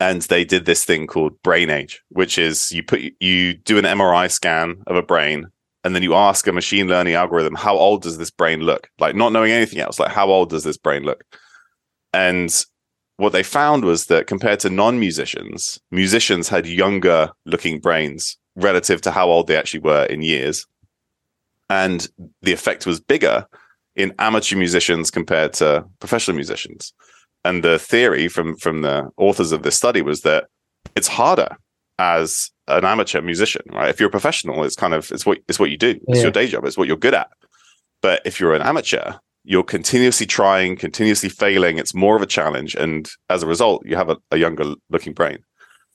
and 0.00 0.22
they 0.22 0.44
did 0.44 0.64
this 0.64 0.84
thing 0.84 1.06
called 1.06 1.40
brain 1.42 1.70
age, 1.70 2.02
which 2.08 2.38
is 2.38 2.72
you 2.72 2.82
put 2.82 3.00
you 3.20 3.54
do 3.54 3.78
an 3.78 3.84
MRI 3.84 4.30
scan 4.30 4.76
of 4.86 4.96
a 4.96 5.02
brain 5.02 5.46
and 5.84 5.94
then 5.94 6.02
you 6.02 6.14
ask 6.14 6.46
a 6.46 6.52
machine 6.52 6.88
learning 6.88 7.14
algorithm 7.14 7.54
how 7.54 7.76
old 7.76 8.02
does 8.02 8.18
this 8.18 8.30
brain 8.30 8.60
look 8.60 8.88
like 8.98 9.14
not 9.14 9.32
knowing 9.32 9.52
anything 9.52 9.78
else 9.78 10.00
like 10.00 10.10
how 10.10 10.28
old 10.28 10.50
does 10.50 10.64
this 10.64 10.78
brain 10.78 11.04
look 11.04 11.22
and 12.12 12.64
what 13.16 13.32
they 13.32 13.42
found 13.42 13.84
was 13.84 14.06
that 14.06 14.26
compared 14.26 14.60
to 14.60 14.70
non-musicians, 14.70 15.80
musicians 15.90 16.48
had 16.48 16.66
younger 16.66 17.30
looking 17.46 17.78
brains 17.80 18.36
relative 18.56 19.00
to 19.02 19.10
how 19.10 19.28
old 19.28 19.46
they 19.46 19.56
actually 19.56 19.80
were 19.80 20.04
in 20.06 20.22
years. 20.22 20.66
And 21.70 22.06
the 22.42 22.52
effect 22.52 22.86
was 22.86 23.00
bigger 23.00 23.46
in 23.96 24.14
amateur 24.18 24.56
musicians 24.56 25.10
compared 25.10 25.52
to 25.54 25.84
professional 26.00 26.34
musicians. 26.34 26.92
And 27.44 27.62
the 27.62 27.78
theory 27.78 28.28
from 28.28 28.56
from 28.56 28.82
the 28.82 29.10
authors 29.16 29.52
of 29.52 29.62
this 29.62 29.76
study 29.76 30.02
was 30.02 30.22
that 30.22 30.46
it's 30.96 31.08
harder 31.08 31.56
as 31.98 32.50
an 32.68 32.84
amateur 32.84 33.20
musician, 33.20 33.62
right? 33.72 33.88
If 33.88 34.00
you're 34.00 34.08
a 34.08 34.12
professional, 34.12 34.64
it's 34.64 34.76
kind 34.76 34.94
of 34.94 35.10
it's 35.12 35.26
what 35.26 35.38
it's 35.48 35.58
what 35.58 35.70
you 35.70 35.76
do. 35.76 36.00
It's 36.08 36.18
yeah. 36.18 36.22
your 36.22 36.30
day 36.32 36.46
job. 36.46 36.64
It's 36.64 36.76
what 36.76 36.88
you're 36.88 36.96
good 36.96 37.14
at. 37.14 37.28
But 38.02 38.22
if 38.24 38.40
you're 38.40 38.54
an 38.54 38.62
amateur, 38.62 39.12
you're 39.44 39.62
continuously 39.62 40.26
trying, 40.26 40.76
continuously 40.76 41.28
failing. 41.28 41.78
It's 41.78 41.94
more 41.94 42.16
of 42.16 42.22
a 42.22 42.26
challenge. 42.26 42.74
And 42.74 43.08
as 43.28 43.42
a 43.42 43.46
result, 43.46 43.84
you 43.86 43.94
have 43.94 44.08
a, 44.08 44.16
a 44.30 44.38
younger 44.38 44.74
looking 44.88 45.12
brain. 45.12 45.38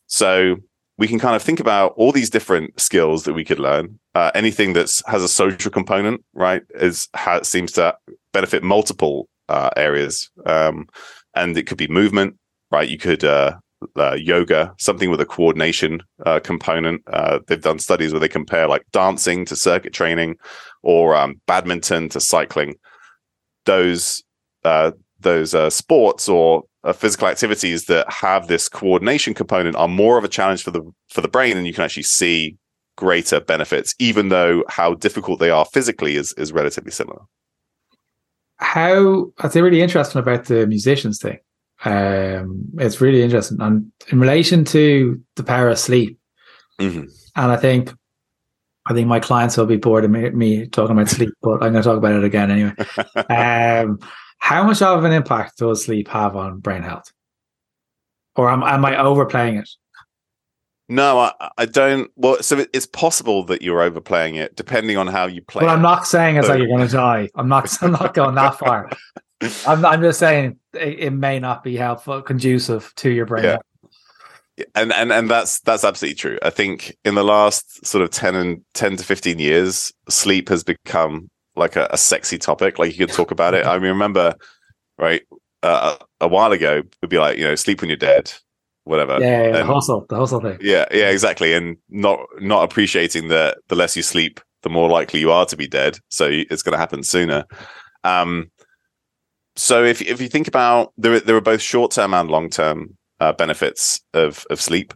So 0.06 0.58
we 1.00 1.08
can 1.08 1.18
kind 1.18 1.36
of 1.36 1.42
think 1.42 1.60
about 1.60 1.94
all 1.98 2.12
these 2.12 2.30
different 2.30 2.80
skills 2.80 3.24
that 3.24 3.34
we 3.34 3.44
could 3.44 3.60
learn. 3.60 4.00
Uh, 4.14 4.32
anything 4.36 4.74
that 4.74 5.02
has 5.08 5.24
a 5.24 5.28
social 5.28 5.72
component, 5.72 6.24
right, 6.34 6.62
is 6.76 7.08
has, 7.16 7.48
seems 7.48 7.72
to 7.72 7.96
benefit 8.34 8.64
multiple 8.64 9.28
uh, 9.48 9.70
areas, 9.78 10.30
um, 10.46 10.88
and 11.36 11.58
it 11.58 11.68
could 11.68 11.78
be 11.78 11.88
movement, 11.88 12.36
right? 12.70 12.90
You 12.90 12.98
could 12.98 13.24
uh, 13.24 13.58
uh 13.96 14.16
yoga, 14.16 14.74
something 14.78 15.10
with 15.10 15.22
a 15.22 15.26
coordination 15.26 16.02
uh, 16.26 16.42
component. 16.42 17.02
Uh, 17.08 17.40
they've 17.48 17.62
done 17.62 17.80
studies 17.80 18.12
where 18.12 18.20
they 18.20 18.28
compare 18.28 18.68
like 18.68 18.84
dancing 18.92 19.46
to 19.46 19.56
circuit 19.56 19.94
training, 19.94 20.36
or 20.84 21.16
um, 21.16 21.40
badminton 21.48 22.10
to 22.10 22.20
cycling 22.20 22.76
those 23.66 24.24
uh, 24.64 24.92
those 25.20 25.54
uh, 25.54 25.70
sports 25.70 26.30
or 26.30 26.64
uh, 26.84 26.94
physical 26.94 27.28
activities 27.28 27.86
that 27.86 28.12
have 28.12 28.48
this 28.48 28.70
coordination 28.70 29.34
component 29.34 29.76
are 29.76 29.88
more 29.88 30.18
of 30.18 30.24
a 30.24 30.30
challenge 30.30 30.64
for 30.64 30.72
the 30.72 30.82
for 31.10 31.22
the 31.22 31.28
brain, 31.28 31.58
and 31.58 31.68
you 31.68 31.74
can 31.74 31.84
actually 31.84 32.04
see 32.04 32.58
greater 32.98 33.40
benefits, 33.40 33.96
even 34.00 34.30
though 34.30 34.64
how 34.68 34.94
difficult 34.94 35.40
they 35.40 35.50
are 35.50 35.66
physically 35.66 36.16
is 36.16 36.34
is 36.34 36.52
relatively 36.52 36.92
similar. 36.92 37.22
How 38.58 39.32
that's 39.38 39.56
really 39.56 39.82
interesting 39.82 40.20
about 40.20 40.46
the 40.46 40.68
musicians 40.68 41.20
thing. 41.20 41.40
Um, 41.86 42.64
it's 42.78 43.00
really 43.00 43.24
interesting, 43.24 43.58
and 43.62 43.92
in 44.10 44.20
relation 44.20 44.66
to 44.66 45.22
the 45.36 45.44
power 45.44 45.70
of 45.70 45.80
sleep. 45.80 46.18
Mm-hmm. 46.80 47.08
and 47.36 47.52
I 47.52 47.58
think 47.58 47.92
I 48.90 48.94
think 48.94 49.08
my 49.08 49.20
clients 49.20 49.56
will 49.56 49.68
be 49.68 49.78
bored 49.78 50.04
of 50.04 50.10
me, 50.10 50.32
me 50.32 50.68
talking 50.68 50.94
about 50.94 51.10
sleep, 51.10 51.30
but 51.44 51.62
I'm 51.64 51.72
going 51.72 51.76
to 51.76 51.84
talk 51.84 51.98
about 51.98 52.16
it 52.16 52.24
again 52.24 52.50
anyway. 52.50 52.74
um, 53.30 54.00
how 54.40 54.64
much 54.64 54.82
of 54.82 55.04
an 55.04 55.12
impact 55.12 55.60
does 55.60 55.86
sleep 55.86 56.08
have 56.08 56.36
on 56.36 56.60
brain 56.60 56.82
health? 56.82 57.12
Or 58.36 58.50
am, 58.50 58.64
am 58.64 58.84
I 58.84 58.98
overplaying 59.00 59.58
it? 59.58 59.70
No, 60.88 61.20
I, 61.20 61.52
I 61.56 61.66
don't. 61.68 62.10
Well, 62.16 62.42
so 62.42 62.66
it's 62.74 62.88
possible 62.88 63.44
that 63.44 63.62
you're 63.62 63.84
overplaying 63.84 64.36
it, 64.36 64.56
depending 64.56 64.98
on 64.98 65.06
how 65.06 65.28
you 65.28 65.44
play. 65.44 65.64
Well, 65.66 65.76
I'm 65.76 65.84
not 65.84 66.08
saying 66.08 66.38
it's 66.38 66.48
So- 66.48 66.54
like 66.54 66.60
you're 66.60 66.68
going 66.76 66.88
to 66.88 66.92
die. 66.92 67.30
I'm 67.36 67.48
not. 67.48 67.72
I'm 67.84 67.92
not 67.92 68.16
going 68.16 68.34
that 68.36 68.58
far. 68.58 68.90
I'm, 69.68 69.86
I'm 69.86 70.02
just 70.02 70.20
saying 70.20 70.58
it, 70.74 71.00
it 71.00 71.14
may 71.14 71.40
not 71.40 71.64
be 71.64 71.78
helpful, 71.78 72.22
conducive 72.24 72.92
to 72.98 73.10
your 73.10 73.28
brain. 73.28 73.44
Yeah. 73.44 73.58
And 74.76 74.92
and 74.94 75.12
and 75.12 75.30
that's 75.30 75.60
that's 75.62 75.84
absolutely 75.84 76.16
true. 76.16 76.40
I 76.42 76.50
think 76.50 76.96
in 77.04 77.16
the 77.16 77.24
last 77.24 77.86
sort 77.86 78.04
of 78.04 78.10
ten 78.10 78.36
and 78.36 78.62
ten 78.74 78.98
to 78.98 79.04
fifteen 79.04 79.40
years, 79.40 79.92
sleep 80.10 80.50
has 80.50 80.64
become 80.64 81.30
like 81.56 81.76
a, 81.76 81.88
a 81.92 81.98
sexy 81.98 82.38
topic. 82.38 82.80
Like 82.80 82.92
you 82.92 83.06
could 83.06 83.16
talk 83.16 83.32
about 83.32 83.54
it. 83.54 83.66
I 83.68 83.74
mean, 83.74 83.90
remember, 83.90 84.36
right? 84.98 85.22
Uh, 85.62 85.98
a 86.22 86.28
while 86.28 86.52
ago, 86.52 86.82
it'd 87.02 87.10
be 87.10 87.20
like 87.20 87.38
you 87.38 87.44
know, 87.44 87.56
sleep 87.56 87.82
when 87.82 87.90
you're 87.90 87.98
dead, 87.98 88.32
whatever. 88.86 89.20
Yeah, 89.20 89.44
yeah, 89.44 89.52
the 89.52 89.66
hustle, 89.66 90.06
the 90.10 90.16
hustle 90.16 90.42
thing. 90.42 90.58
Yeah, 90.62 90.86
yeah, 90.92 91.10
exactly. 91.10 91.54
And 91.54 91.78
not 91.90 92.20
not 92.40 92.64
appreciating 92.64 93.28
that 93.30 93.58
the 93.68 93.76
less 93.76 93.96
you 93.96 94.04
sleep, 94.04 94.40
the 94.64 94.70
more 94.70 94.90
likely 94.90 95.20
you 95.20 95.32
are 95.32 95.46
to 95.46 95.58
be 95.58 95.68
dead. 95.68 96.00
So 96.10 96.28
it's 96.30 96.64
going 96.64 96.74
to 96.74 96.80
happen 96.80 97.04
sooner. 97.04 97.46
Um, 98.04 98.52
so 99.56 99.84
if 99.84 100.02
if 100.02 100.22
you 100.22 100.30
think 100.30 100.48
about 100.48 100.94
there, 100.98 101.20
there 101.20 101.36
are 101.36 101.42
both 101.42 101.62
short 101.62 101.92
term 101.92 102.14
and 102.14 102.30
long 102.30 102.50
term 102.50 102.98
uh, 103.20 103.34
benefits 103.34 104.02
of 104.14 104.46
of 104.50 104.62
sleep. 104.62 104.94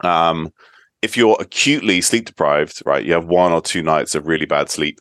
Um, 0.00 0.52
if 1.00 1.16
you're 1.16 1.36
acutely 1.40 2.00
sleep 2.00 2.26
deprived, 2.26 2.82
right, 2.86 3.04
you 3.04 3.12
have 3.12 3.26
one 3.26 3.52
or 3.52 3.60
two 3.60 3.82
nights 3.82 4.14
of 4.14 4.26
really 4.26 4.46
bad 4.46 4.70
sleep. 4.70 5.00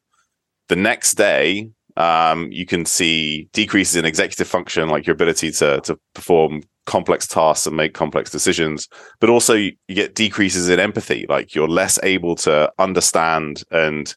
The 0.67 0.75
next 0.75 1.13
day, 1.13 1.69
um, 1.97 2.51
you 2.51 2.65
can 2.65 2.85
see 2.85 3.49
decreases 3.53 3.95
in 3.95 4.05
executive 4.05 4.47
function, 4.47 4.89
like 4.89 5.05
your 5.05 5.13
ability 5.13 5.51
to 5.51 5.81
to 5.81 5.99
perform 6.13 6.63
complex 6.85 7.27
tasks 7.27 7.67
and 7.67 7.75
make 7.75 7.93
complex 7.93 8.31
decisions 8.31 8.87
but 9.19 9.29
also 9.29 9.53
you, 9.53 9.71
get 9.89 10.15
decreases 10.15 10.67
in 10.67 10.79
empathy 10.79 11.25
like 11.29 11.53
you're 11.53 11.67
less 11.67 11.99
able 12.03 12.35
to 12.35 12.71
understand 12.79 13.63
and 13.71 14.15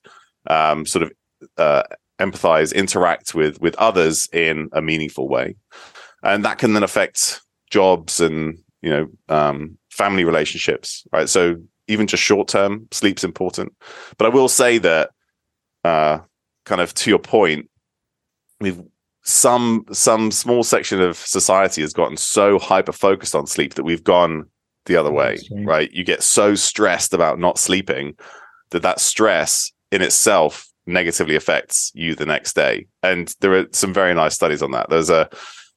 um, 0.48 0.86
sort 0.86 1.02
of 1.02 1.12
uh, 1.58 1.82
empathize 2.18 2.74
interact 2.74 3.34
with 3.34 3.60
with 3.60 3.74
others 3.76 4.28
in 4.32 4.68
a 4.72 4.80
meaningful 4.80 5.28
way 5.28 5.54
and 6.22 6.44
that 6.44 6.58
can 6.58 6.72
then 6.72 6.82
affect 6.82 7.42
jobs 7.78 8.20
and 8.20 8.58
you 8.82 8.90
know 8.90 9.06
um, 9.28 9.76
family 9.90 10.24
relationships 10.24 11.04
right? 11.12 11.28
So 11.28 11.56
even 11.88 12.06
just 12.06 12.22
short 12.22 12.48
term 12.48 12.86
sleep's 12.90 13.24
important. 13.24 13.72
But 14.16 14.26
i 14.26 14.30
will 14.36 14.48
say 14.48 14.78
that 14.78 15.10
uh, 15.84 16.18
kind 16.64 16.80
of 16.80 16.94
to 16.94 17.10
your 17.10 17.18
point 17.36 17.68
we've 18.60 18.80
some 19.24 19.84
some 19.92 20.30
small 20.30 20.62
section 20.62 21.00
of 21.00 21.16
society 21.16 21.80
has 21.80 21.92
gotten 21.92 22.16
so 22.16 22.58
hyper 22.58 22.92
focused 22.92 23.34
on 23.34 23.46
sleep 23.46 23.74
that 23.74 23.84
we've 23.88 24.04
gone 24.04 24.46
the 24.86 24.96
other 24.96 25.10
way 25.10 25.38
right? 25.50 25.90
You 25.92 26.04
get 26.04 26.22
so 26.22 26.54
stressed 26.54 27.14
about 27.14 27.38
not 27.38 27.58
sleeping 27.58 28.16
that 28.70 28.82
that 28.82 29.00
stress 29.00 29.72
in 29.90 30.02
itself 30.02 30.66
negatively 30.86 31.36
affects 31.36 31.90
you 31.94 32.14
the 32.14 32.26
next 32.26 32.54
day. 32.54 32.86
And 33.02 33.34
there 33.40 33.54
are 33.54 33.66
some 33.72 33.94
very 33.94 34.14
nice 34.14 34.34
studies 34.34 34.62
on 34.62 34.72
that. 34.72 34.90
There's 34.90 35.10
a 35.10 35.28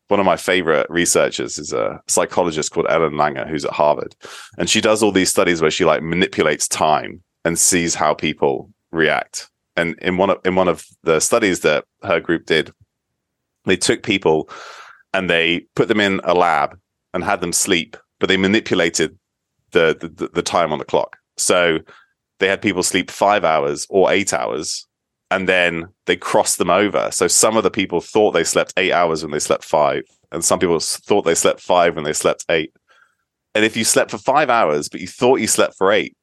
one 0.07 0.19
of 0.19 0.25
my 0.25 0.37
favorite 0.37 0.87
researchers 0.89 1.57
is 1.57 1.73
a 1.73 2.01
psychologist 2.07 2.71
called 2.71 2.87
Ellen 2.89 3.13
Langer 3.13 3.47
who's 3.47 3.65
at 3.65 3.73
Harvard 3.73 4.15
and 4.57 4.69
she 4.69 4.81
does 4.81 5.03
all 5.03 5.11
these 5.11 5.29
studies 5.29 5.61
where 5.61 5.71
she 5.71 5.85
like 5.85 6.01
manipulates 6.01 6.67
time 6.67 7.21
and 7.43 7.59
sees 7.59 7.95
how 7.95 8.13
people 8.13 8.69
react 8.91 9.49
and 9.75 9.95
in 10.01 10.17
one 10.17 10.29
of 10.29 10.37
in 10.45 10.55
one 10.55 10.67
of 10.67 10.85
the 11.03 11.19
studies 11.19 11.59
that 11.61 11.83
her 12.03 12.19
group 12.19 12.45
did 12.45 12.71
they 13.67 13.77
took 13.77 14.01
people 14.01 14.49
and 15.13 15.29
they 15.29 15.65
put 15.75 15.87
them 15.87 15.99
in 15.99 16.19
a 16.23 16.33
lab 16.33 16.77
and 17.13 17.23
had 17.23 17.41
them 17.41 17.53
sleep, 17.53 17.97
but 18.19 18.27
they 18.29 18.37
manipulated 18.37 19.17
the, 19.71 19.95
the 19.99 20.29
the 20.33 20.41
time 20.41 20.71
on 20.71 20.79
the 20.79 20.85
clock. 20.85 21.17
So 21.37 21.79
they 22.39 22.47
had 22.47 22.61
people 22.61 22.83
sleep 22.83 23.11
five 23.11 23.43
hours 23.43 23.85
or 23.89 24.11
eight 24.11 24.33
hours, 24.33 24.86
and 25.31 25.47
then 25.47 25.85
they 26.05 26.15
crossed 26.15 26.57
them 26.57 26.69
over. 26.69 27.09
So 27.11 27.27
some 27.27 27.57
of 27.57 27.63
the 27.63 27.71
people 27.71 28.01
thought 28.01 28.31
they 28.31 28.43
slept 28.43 28.73
eight 28.77 28.91
hours 28.91 29.23
when 29.23 29.31
they 29.31 29.39
slept 29.39 29.63
five, 29.63 30.03
and 30.31 30.43
some 30.43 30.59
people 30.59 30.79
thought 30.79 31.23
they 31.23 31.35
slept 31.35 31.59
five 31.59 31.95
when 31.95 32.03
they 32.03 32.13
slept 32.13 32.45
eight. 32.49 32.73
And 33.55 33.65
if 33.65 33.75
you 33.75 33.83
slept 33.83 34.11
for 34.11 34.17
five 34.17 34.49
hours, 34.49 34.87
but 34.89 35.01
you 35.01 35.07
thought 35.07 35.39
you 35.39 35.47
slept 35.47 35.75
for 35.75 35.91
eight, 35.91 36.15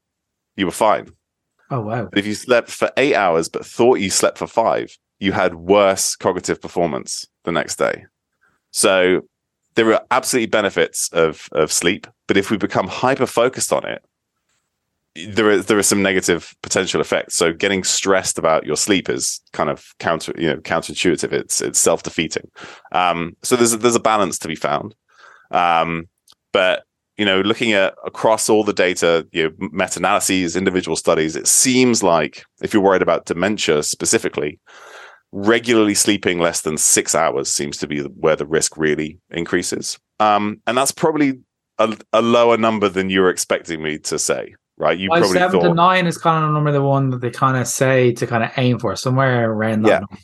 you 0.57 0.67
were 0.67 0.73
fine. 0.73 1.09
Oh 1.71 1.81
wow. 1.81 2.05
But 2.05 2.19
if 2.19 2.27
you 2.27 2.35
slept 2.35 2.71
for 2.71 2.90
eight 2.97 3.14
hours 3.14 3.49
but 3.49 3.67
thought 3.67 3.99
you 3.99 4.11
slept 4.11 4.38
for 4.38 4.47
five, 4.47 4.97
you 5.19 5.33
had 5.33 5.55
worse 5.55 6.17
cognitive 6.17 6.61
performance 6.61 7.27
the 7.45 7.53
next 7.53 7.77
day. 7.77 8.05
So 8.71 9.23
there 9.75 9.93
are 9.93 10.05
absolutely 10.11 10.47
benefits 10.47 11.09
of 11.12 11.49
of 11.53 11.73
sleep, 11.73 12.07
but 12.29 12.37
if 12.37 12.51
we 12.51 12.57
become 12.57 12.87
hyper 12.87 13.27
focused 13.27 13.73
on 13.73 13.87
it, 13.87 14.05
there 15.14 15.48
are 15.50 15.59
there 15.59 15.79
are 15.79 15.83
some 15.83 16.03
negative 16.03 16.55
potential 16.62 17.00
effects. 17.00 17.37
So 17.37 17.53
getting 17.53 17.85
stressed 17.85 18.38
about 18.38 18.66
your 18.66 18.77
sleep 18.77 19.09
is 19.09 19.40
kind 19.53 19.70
of 19.70 19.94
counter 19.98 20.33
you 20.37 20.48
know 20.48 20.57
counterintuitive. 20.57 21.33
It's 21.33 21.61
it's 21.61 21.79
self 21.79 22.03
defeating. 22.03 22.50
Um, 22.92 23.37
so 23.42 23.57
there's 23.57 23.74
a, 23.74 23.77
there's 23.77 23.94
a 23.94 24.00
balance 24.00 24.38
to 24.40 24.48
be 24.48 24.57
found. 24.57 24.94
Um, 25.50 26.09
but 26.53 26.85
you 27.16 27.24
know, 27.24 27.40
looking 27.42 27.72
at 27.72 27.94
across 28.05 28.48
all 28.48 28.64
the 28.64 28.72
data, 28.72 29.27
you 29.31 29.44
know, 29.44 29.68
meta 29.70 30.00
analyses, 30.00 30.57
individual 30.57 30.96
studies, 30.96 31.37
it 31.37 31.46
seems 31.46 32.03
like 32.03 32.44
if 32.61 32.74
you're 32.74 32.83
worried 32.83 33.03
about 33.03 33.27
dementia 33.27 33.85
specifically, 33.85 34.59
regularly 35.31 35.94
sleeping 35.94 36.40
less 36.40 36.62
than 36.62 36.77
six 36.77 37.14
hours 37.14 37.50
seems 37.50 37.77
to 37.79 37.87
be 37.87 38.00
where 38.00 38.35
the 38.37 38.46
risk 38.46 38.77
really 38.77 39.20
increases. 39.31 39.98
Um, 40.18 40.61
and 40.66 40.77
that's 40.77 40.92
probably 40.92 41.40
a, 41.79 41.96
a 42.12 42.22
lower 42.22 42.57
number 42.57 42.88
than 42.88 43.11
you 43.11 43.20
were 43.20 43.31
expecting 43.31 43.83
me 43.83 43.98
to 43.98 44.18
say, 44.18 44.55
right? 44.85 44.99
You 44.99 45.09
Why 45.11 45.18
probably 45.20 45.38
seven 45.38 45.61
thought, 45.61 45.68
to 45.68 45.75
nine 45.75 46.07
is 46.07 46.18
kind 46.18 46.44
of 46.44 46.53
number 46.53 46.70
the 46.70 46.83
one 46.83 47.11
that 47.11 47.20
they 47.20 47.31
kind 47.31 47.57
of 47.57 47.66
say 47.66 48.12
to 48.12 48.27
kind 48.27 48.44
of 48.44 48.51
aim 48.57 48.79
for 48.79 48.94
somewhere 48.97 49.51
around 49.51 49.83
that. 49.83 49.88
Yeah. 49.88 49.99
number. 50.01 50.16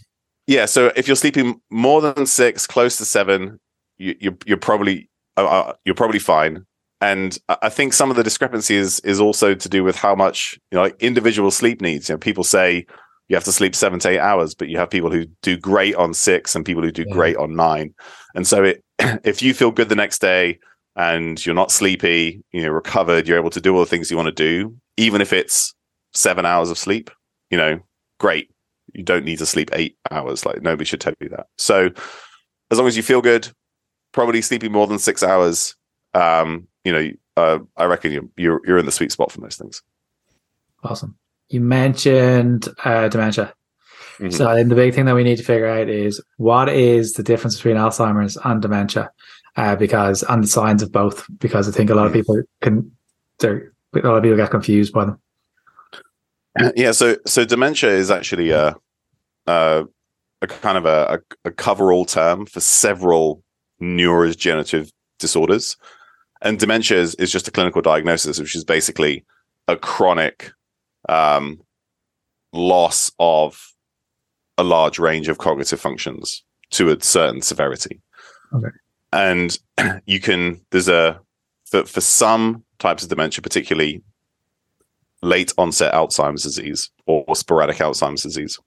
yeah. 0.46 0.66
So 0.66 0.92
if 0.94 1.06
you're 1.08 1.16
sleeping 1.16 1.60
more 1.70 2.00
than 2.00 2.26
six, 2.26 2.66
close 2.66 2.96
to 2.98 3.04
seven, 3.04 3.58
you, 3.98 4.14
you're 4.20 4.36
you're 4.46 4.56
probably 4.56 5.08
uh, 5.36 5.46
uh, 5.46 5.72
you're 5.84 5.94
probably 5.94 6.20
fine. 6.20 6.64
And 7.00 7.36
I 7.48 7.56
I 7.62 7.68
think 7.70 7.92
some 7.94 8.10
of 8.10 8.16
the 8.16 8.22
discrepancy 8.22 8.76
is 8.76 9.00
is 9.00 9.20
also 9.20 9.54
to 9.54 9.68
do 9.68 9.82
with 9.82 9.96
how 9.96 10.14
much 10.14 10.58
you 10.70 10.76
know, 10.76 10.82
like 10.82 10.96
individual 11.02 11.50
sleep 11.50 11.80
needs. 11.80 12.08
You 12.08 12.14
know, 12.14 12.18
people 12.18 12.44
say 12.44 12.86
you 13.28 13.36
have 13.36 13.44
to 13.44 13.52
sleep 13.52 13.74
seven 13.74 13.98
to 14.00 14.08
eight 14.10 14.18
hours, 14.18 14.54
but 14.54 14.68
you 14.68 14.76
have 14.76 14.90
people 14.90 15.10
who 15.10 15.24
do 15.42 15.56
great 15.56 15.94
on 15.94 16.12
six 16.14 16.54
and 16.56 16.64
people 16.64 16.82
who 16.82 16.90
do 16.92 17.04
Yeah. 17.06 17.14
great 17.14 17.36
on 17.36 17.54
nine. 17.54 17.94
And 18.34 18.46
so 18.46 18.64
it, 18.64 18.84
if 19.24 19.40
you 19.40 19.54
feel 19.54 19.70
good 19.70 19.88
the 19.88 19.94
next 19.94 20.20
day 20.20 20.58
and 20.96 21.44
you're 21.44 21.54
not 21.54 21.70
sleepy, 21.70 22.42
you 22.52 22.62
know, 22.62 22.68
recovered, 22.68 23.26
you're 23.26 23.38
able 23.38 23.50
to 23.50 23.60
do 23.60 23.74
all 23.74 23.80
the 23.80 23.86
things 23.86 24.10
you 24.10 24.16
want 24.16 24.26
to 24.26 24.32
do, 24.32 24.76
even 24.96 25.20
if 25.20 25.32
it's 25.32 25.74
seven 26.12 26.44
hours 26.44 26.70
of 26.70 26.78
sleep, 26.78 27.10
you 27.50 27.56
know, 27.56 27.80
great. 28.18 28.50
You 28.92 29.04
don't 29.04 29.24
need 29.24 29.38
to 29.38 29.46
sleep 29.46 29.70
eight 29.72 29.96
hours. 30.10 30.44
Like 30.44 30.62
nobody 30.62 30.84
should 30.84 31.00
tell 31.00 31.14
you 31.20 31.28
that. 31.30 31.46
So 31.58 31.90
as 32.70 32.78
long 32.78 32.88
as 32.88 32.96
you 32.96 33.02
feel 33.02 33.22
good, 33.22 33.48
probably 34.12 34.42
sleeping 34.42 34.72
more 34.72 34.86
than 34.86 34.98
six 34.98 35.22
hours, 35.22 35.76
um, 36.14 36.66
you 36.84 36.92
know, 36.92 37.10
uh, 37.36 37.58
I 37.76 37.84
reckon 37.84 38.12
you're, 38.12 38.28
you're 38.36 38.60
you're 38.66 38.78
in 38.78 38.86
the 38.86 38.92
sweet 38.92 39.12
spot 39.12 39.30
for 39.30 39.40
most 39.40 39.58
things. 39.58 39.82
Awesome. 40.82 41.16
You 41.48 41.60
mentioned 41.60 42.68
uh, 42.84 43.08
dementia. 43.08 43.54
Mhm. 44.18 44.32
So 44.32 44.48
I 44.48 44.54
think 44.54 44.68
the 44.68 44.74
big 44.74 44.94
thing 44.94 45.06
that 45.06 45.14
we 45.14 45.24
need 45.24 45.36
to 45.36 45.44
figure 45.44 45.68
out 45.68 45.88
is 45.88 46.20
what 46.36 46.68
is 46.68 47.14
the 47.14 47.22
difference 47.22 47.56
between 47.56 47.76
Alzheimer's 47.76 48.36
and 48.44 48.60
dementia, 48.60 49.10
uh, 49.56 49.76
because 49.76 50.22
and 50.24 50.44
the 50.44 50.48
signs 50.48 50.82
of 50.82 50.92
both. 50.92 51.26
Because 51.38 51.68
I 51.68 51.72
think 51.72 51.90
a 51.90 51.94
lot 51.94 52.06
of 52.06 52.12
Mm. 52.12 52.16
people 52.16 52.42
can, 52.62 52.90
they're 53.38 53.72
a 53.94 53.98
lot 54.06 54.16
of 54.18 54.22
people 54.22 54.36
get 54.36 54.50
confused 54.50 54.92
by 54.92 55.04
them. 55.06 55.20
yeah 56.76 56.92
so 56.92 57.16
so 57.26 57.44
dementia 57.44 57.90
is 57.90 58.10
actually 58.10 58.50
a 58.50 58.76
a, 59.46 59.84
a 60.42 60.46
kind 60.46 60.76
of 60.78 60.84
a, 60.84 61.18
a, 61.44 61.48
a 61.48 61.50
cover-all 61.52 62.04
term 62.04 62.44
for 62.46 62.60
several 62.60 63.42
neurodegenerative 63.80 64.90
disorders 65.18 65.76
and 66.42 66.58
dementia 66.58 66.98
is, 66.98 67.14
is 67.16 67.30
just 67.32 67.48
a 67.48 67.50
clinical 67.50 67.80
diagnosis 67.82 68.38
which 68.38 68.54
is 68.56 68.64
basically 68.64 69.24
a 69.68 69.76
chronic 69.76 70.50
um, 71.08 71.60
loss 72.52 73.10
of 73.18 73.72
a 74.58 74.64
large 74.64 74.98
range 74.98 75.28
of 75.28 75.38
cognitive 75.38 75.80
functions 75.80 76.44
to 76.70 76.90
a 76.90 77.00
certain 77.00 77.40
severity 77.42 78.00
Okay. 78.52 78.68
And 79.12 79.58
you 80.06 80.20
can 80.20 80.60
there's 80.70 80.88
a 80.88 81.20
for, 81.66 81.84
for 81.84 82.00
some 82.00 82.64
types 82.78 83.02
of 83.02 83.08
dementia 83.08 83.42
particularly 83.42 84.02
late 85.22 85.52
onset 85.58 85.92
Alzheimer's 85.92 86.42
disease 86.42 86.90
or 87.06 87.24
sporadic 87.36 87.76
Alzheimer's 87.76 88.22
disease. 88.22 88.58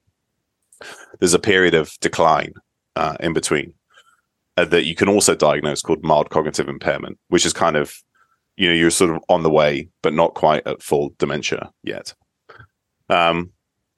There's 1.19 1.33
a 1.33 1.39
period 1.39 1.73
of 1.73 1.91
decline 1.99 2.53
uh, 2.95 3.15
in 3.19 3.33
between 3.33 3.73
uh, 4.57 4.65
that 4.65 4.85
you 4.85 4.95
can 4.95 5.09
also 5.09 5.35
diagnose 5.35 5.81
called 5.81 6.03
mild 6.03 6.29
cognitive 6.29 6.67
impairment, 6.67 7.17
which 7.29 7.45
is 7.45 7.53
kind 7.53 7.75
of 7.75 7.95
you 8.55 8.67
know 8.67 8.75
you're 8.75 8.91
sort 8.91 9.11
of 9.11 9.23
on 9.29 9.43
the 9.43 9.49
way, 9.49 9.89
but 10.01 10.13
not 10.13 10.35
quite 10.35 10.65
at 10.67 10.83
full 10.83 11.13
dementia 11.17 11.71
yet. 11.83 12.13
Um, 13.09 13.51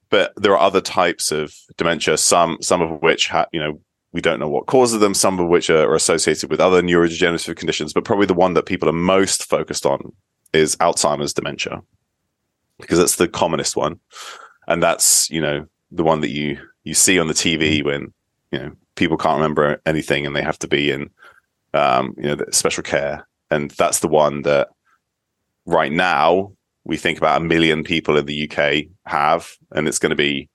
but 0.08 0.32
there 0.36 0.52
are 0.52 0.60
other 0.60 0.80
types 0.80 1.32
of 1.32 1.54
dementia, 1.76 2.16
some 2.16 2.58
some 2.62 2.80
of 2.80 3.02
which 3.02 3.28
ha- 3.28 3.48
you 3.52 3.60
know 3.60 3.80
we 4.12 4.20
don't 4.20 4.40
know 4.40 4.48
what 4.48 4.66
causes 4.66 5.00
them, 5.00 5.14
some 5.14 5.38
of 5.38 5.48
which 5.48 5.68
are, 5.68 5.90
are 5.90 5.94
associated 5.94 6.50
with 6.50 6.60
other 6.60 6.82
neurodegenerative 6.82 7.56
conditions, 7.56 7.92
but 7.92 8.04
probably 8.04 8.26
the 8.26 8.34
one 8.34 8.54
that 8.54 8.66
people 8.66 8.88
are 8.88 8.92
most 8.92 9.44
focused 9.44 9.84
on 9.84 10.12
is 10.52 10.76
Alzheimer's 10.76 11.34
dementia 11.34 11.82
because 12.78 12.98
that's 12.98 13.16
the 13.16 13.28
commonest 13.28 13.76
one, 13.76 13.98
and 14.68 14.82
that's 14.82 15.28
you 15.30 15.40
know 15.40 15.66
the 15.90 16.04
one 16.04 16.20
that 16.20 16.30
you 16.30 16.58
you 16.84 16.94
see 16.94 17.18
on 17.18 17.28
the 17.28 17.34
TV 17.34 17.84
when 17.84 18.12
you 18.52 18.58
know 18.58 18.72
people 18.94 19.16
can't 19.16 19.36
remember 19.36 19.80
anything 19.86 20.26
and 20.26 20.34
they 20.34 20.42
have 20.42 20.58
to 20.58 20.68
be 20.68 20.90
in 20.90 21.10
um, 21.74 22.14
you 22.16 22.34
know 22.34 22.44
special 22.50 22.82
care, 22.82 23.26
and 23.50 23.70
that's 23.72 24.00
the 24.00 24.08
one 24.08 24.42
that 24.42 24.68
right 25.66 25.92
now 25.92 26.52
we 26.84 26.96
think 26.96 27.18
about 27.18 27.40
a 27.40 27.44
million 27.44 27.82
people 27.82 28.16
in 28.16 28.26
the 28.26 28.48
UK 28.50 28.84
have, 29.06 29.56
and 29.72 29.88
it's 29.88 29.98
going 29.98 30.10
to 30.10 30.16
be 30.16 30.48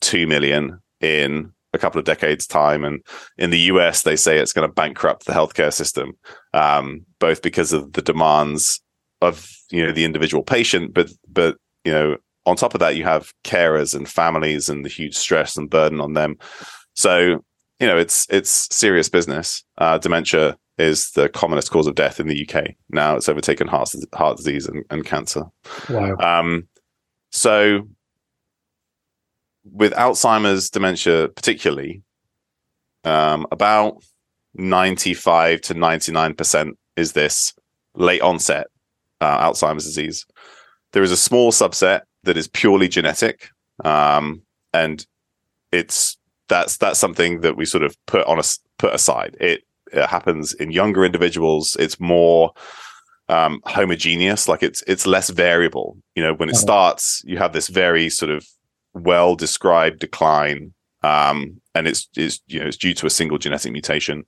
two 0.00 0.26
million 0.26 0.80
in 1.00 1.52
a 1.74 1.78
couple 1.78 1.98
of 1.98 2.04
decades 2.04 2.46
time 2.46 2.84
and 2.84 3.04
in 3.38 3.50
the 3.50 3.58
us 3.58 4.02
they 4.02 4.16
say 4.16 4.38
it's 4.38 4.52
going 4.52 4.66
to 4.66 4.72
bankrupt 4.72 5.26
the 5.26 5.32
healthcare 5.32 5.72
system 5.72 6.12
um, 6.52 7.04
both 7.18 7.42
because 7.42 7.72
of 7.72 7.92
the 7.92 8.02
demands 8.02 8.80
of 9.20 9.50
you 9.70 9.84
know 9.84 9.92
the 9.92 10.04
individual 10.04 10.42
patient 10.42 10.94
but 10.94 11.10
but 11.28 11.56
you 11.84 11.92
know 11.92 12.16
on 12.46 12.56
top 12.56 12.74
of 12.74 12.80
that 12.80 12.96
you 12.96 13.04
have 13.04 13.32
carers 13.44 13.94
and 13.94 14.08
families 14.08 14.68
and 14.68 14.84
the 14.84 14.88
huge 14.88 15.14
stress 15.14 15.56
and 15.56 15.70
burden 15.70 16.00
on 16.00 16.12
them. 16.12 16.36
So 16.94 17.42
you 17.80 17.86
know 17.86 17.98
it's 17.98 18.26
it's 18.30 18.68
serious 18.74 19.08
business. 19.08 19.64
Uh, 19.78 19.98
dementia 19.98 20.56
is 20.78 21.10
the 21.12 21.28
commonest 21.28 21.70
cause 21.70 21.86
of 21.86 21.94
death 21.94 22.18
in 22.18 22.26
the 22.26 22.48
uk 22.48 22.64
now 22.88 23.14
it's 23.14 23.28
overtaken 23.28 23.68
heart, 23.68 23.94
heart 24.12 24.36
disease 24.36 24.66
and, 24.66 24.84
and 24.90 25.04
cancer. 25.04 25.44
Wow. 25.88 26.16
um, 26.16 26.66
so 27.30 27.86
with 29.64 29.92
Alzheimer's 29.92 30.70
dementia, 30.70 31.28
particularly, 31.28 32.02
um, 33.04 33.46
about 33.50 34.02
95 34.54 35.60
to 35.62 35.74
99% 35.74 36.72
is 36.96 37.12
this 37.12 37.54
late 37.94 38.22
onset 38.22 38.66
uh, 39.20 39.50
Alzheimer's 39.50 39.84
disease. 39.84 40.26
There 40.92 41.02
is 41.02 41.10
a 41.12 41.16
small 41.16 41.50
subset 41.52 42.02
that 42.24 42.36
is 42.36 42.48
purely 42.48 42.88
genetic. 42.88 43.48
Um, 43.84 44.42
and 44.72 45.04
it's 45.72 46.16
that's 46.48 46.76
that's 46.76 46.98
something 46.98 47.40
that 47.40 47.56
we 47.56 47.64
sort 47.64 47.82
of 47.82 47.96
put 48.06 48.26
on 48.26 48.38
a 48.38 48.42
put 48.78 48.94
aside. 48.94 49.36
It, 49.40 49.62
it 49.92 50.06
happens 50.06 50.54
in 50.54 50.70
younger 50.70 51.04
individuals. 51.04 51.76
It's 51.78 51.98
more 51.98 52.52
um, 53.28 53.60
homogeneous, 53.64 54.46
like 54.48 54.62
it's 54.62 54.82
it's 54.86 55.06
less 55.06 55.30
variable. 55.30 55.96
You 56.14 56.22
know, 56.22 56.34
when 56.34 56.48
it 56.48 56.56
Oh. 56.56 56.60
starts, 56.60 57.22
you 57.24 57.38
have 57.38 57.52
this 57.52 57.68
very 57.68 58.08
sort 58.10 58.30
of 58.30 58.46
well 58.94 59.34
described 59.34 59.98
decline, 59.98 60.72
um, 61.02 61.60
and 61.74 61.86
it's 61.86 62.08
is 62.16 62.40
you 62.46 62.60
know 62.60 62.66
it's 62.66 62.76
due 62.76 62.94
to 62.94 63.06
a 63.06 63.10
single 63.10 63.38
genetic 63.38 63.72
mutation. 63.72 64.24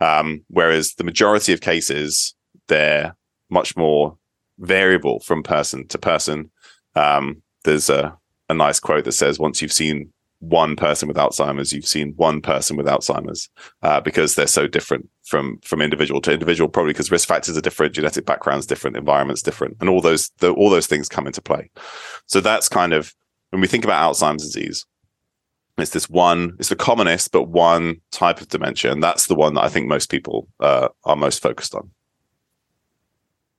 Um, 0.00 0.44
whereas 0.48 0.94
the 0.94 1.04
majority 1.04 1.52
of 1.52 1.60
cases, 1.60 2.34
they're 2.68 3.16
much 3.50 3.76
more 3.76 4.16
variable 4.58 5.20
from 5.20 5.42
person 5.42 5.86
to 5.88 5.98
person. 5.98 6.50
Um, 6.94 7.42
there's 7.64 7.90
a 7.90 8.16
a 8.48 8.54
nice 8.54 8.78
quote 8.78 9.04
that 9.04 9.12
says, 9.12 9.38
"Once 9.38 9.62
you've 9.62 9.72
seen 9.72 10.12
one 10.40 10.74
person 10.74 11.06
with 11.06 11.16
Alzheimer's, 11.16 11.72
you've 11.72 11.86
seen 11.86 12.14
one 12.16 12.40
person 12.40 12.76
with 12.76 12.86
Alzheimer's," 12.86 13.48
uh, 13.82 14.00
because 14.00 14.34
they're 14.34 14.46
so 14.46 14.66
different 14.66 15.08
from 15.24 15.58
from 15.64 15.80
individual 15.80 16.20
to 16.22 16.32
individual. 16.32 16.68
Probably 16.68 16.92
because 16.92 17.10
risk 17.10 17.28
factors 17.28 17.56
are 17.56 17.62
different, 17.62 17.94
genetic 17.94 18.26
backgrounds 18.26 18.66
different, 18.66 18.96
environments 18.96 19.42
different, 19.42 19.76
and 19.80 19.88
all 19.88 20.00
those 20.00 20.30
the, 20.38 20.52
all 20.52 20.68
those 20.68 20.86
things 20.86 21.08
come 21.08 21.26
into 21.26 21.40
play. 21.40 21.70
So 22.26 22.40
that's 22.40 22.68
kind 22.68 22.92
of 22.92 23.14
when 23.52 23.60
we 23.60 23.68
think 23.68 23.84
about 23.84 24.14
Alzheimer's 24.14 24.42
disease. 24.42 24.86
It's 25.78 25.90
this 25.92 26.08
one, 26.08 26.56
it's 26.58 26.68
the 26.68 26.76
commonest, 26.76 27.32
but 27.32 27.44
one 27.48 28.00
type 28.10 28.40
of 28.40 28.48
dementia. 28.48 28.92
And 28.92 29.02
that's 29.02 29.26
the 29.26 29.34
one 29.34 29.54
that 29.54 29.64
I 29.64 29.68
think 29.68 29.88
most 29.88 30.10
people 30.10 30.48
uh, 30.60 30.88
are 31.04 31.16
most 31.16 31.40
focused 31.42 31.74
on. 31.74 31.90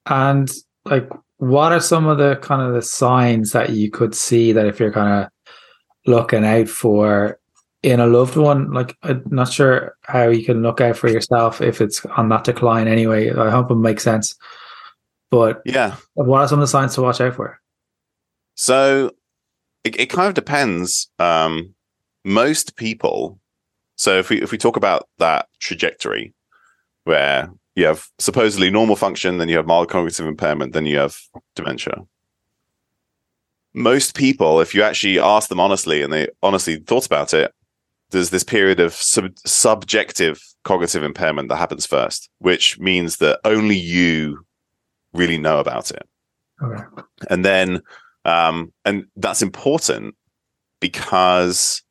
And 0.06 0.52
like, 0.86 1.10
what 1.38 1.72
are 1.72 1.80
some 1.80 2.08
of 2.08 2.18
the 2.18 2.36
kind 2.38 2.62
of 2.62 2.74
the 2.74 2.82
signs 2.82 3.52
that 3.52 3.72
you 3.72 3.90
could 3.90 4.14
see 4.16 4.52
that 4.52 4.66
if 4.66 4.80
you're 4.80 4.92
kind 4.92 5.24
of 5.24 5.30
looking 6.06 6.46
out 6.46 6.70
for 6.70 7.40
in 7.82 8.00
a 8.00 8.08
loved 8.08 8.36
one? 8.36 8.72
Like, 8.72 8.96
I'm 9.04 9.24
not 9.30 9.52
sure 9.52 9.96
how 10.02 10.28
you 10.30 10.44
can 10.46 10.62
look 10.62 10.82
out 10.82 10.98
for 10.98 11.10
yourself 11.10 11.62
if 11.62 11.82
it's 11.82 12.06
on 12.18 12.30
that 12.30 12.46
decline 12.46 12.88
anyway. 12.88 13.32
I 13.32 13.50
hope 13.50 13.70
it 13.72 13.76
makes 13.76 14.04
sense. 14.04 14.36
But 15.30 15.62
Yeah. 15.66 15.96
what 16.14 16.42
are 16.42 16.48
some 16.48 16.60
of 16.60 16.64
the 16.64 16.68
signs 16.68 16.96
to 16.96 17.02
watch 17.02 17.22
out 17.22 17.36
for? 17.36 17.60
So 18.56 19.12
it, 19.84 20.00
it 20.00 20.10
kind 20.10 20.28
of 20.28 20.34
depends. 20.34 21.10
Um, 21.20 21.74
most 22.24 22.76
people. 22.76 23.40
So 23.96 24.18
if 24.18 24.30
we 24.30 24.42
if 24.42 24.52
we 24.52 24.58
talk 24.58 24.78
about 24.78 25.08
that 25.20 25.48
trajectory, 25.60 26.34
where 27.04 27.50
you 27.76 27.86
have 27.86 28.08
supposedly 28.20 28.70
normal 28.70 28.96
function, 28.96 29.38
then 29.38 29.50
you 29.50 29.58
have 29.58 29.68
mild 29.68 29.90
cognitive 29.90 30.26
impairment, 30.26 30.74
then 30.74 30.86
you 30.86 30.98
have 30.98 31.18
dementia. 31.56 32.06
Most 33.74 34.16
people, 34.16 34.60
if 34.62 34.76
you 34.76 34.84
actually 34.84 35.20
ask 35.20 35.50
them 35.50 35.60
honestly, 35.60 36.04
and 36.04 36.14
they 36.14 36.28
honestly 36.44 36.78
thought 36.78 37.06
about 37.08 37.34
it, 37.34 37.52
there's 38.12 38.30
this 38.30 38.44
period 38.44 38.80
of 38.80 38.94
sub- 38.94 39.38
subjective 39.46 40.40
cognitive 40.64 41.04
impairment 41.04 41.50
that 41.50 41.56
happens 41.58 41.86
first, 41.86 42.30
which 42.38 42.80
means 42.80 43.18
that 43.18 43.40
only 43.44 43.76
you 43.76 44.46
really 45.14 45.38
know 45.38 45.60
about 45.60 45.92
it 45.92 46.08
Okay. 46.62 46.84
and 47.30 47.44
then 47.46 47.82
um, 48.26 48.72
and 48.86 49.06
that's 49.16 49.42
important 49.42 50.16
because 50.80 51.82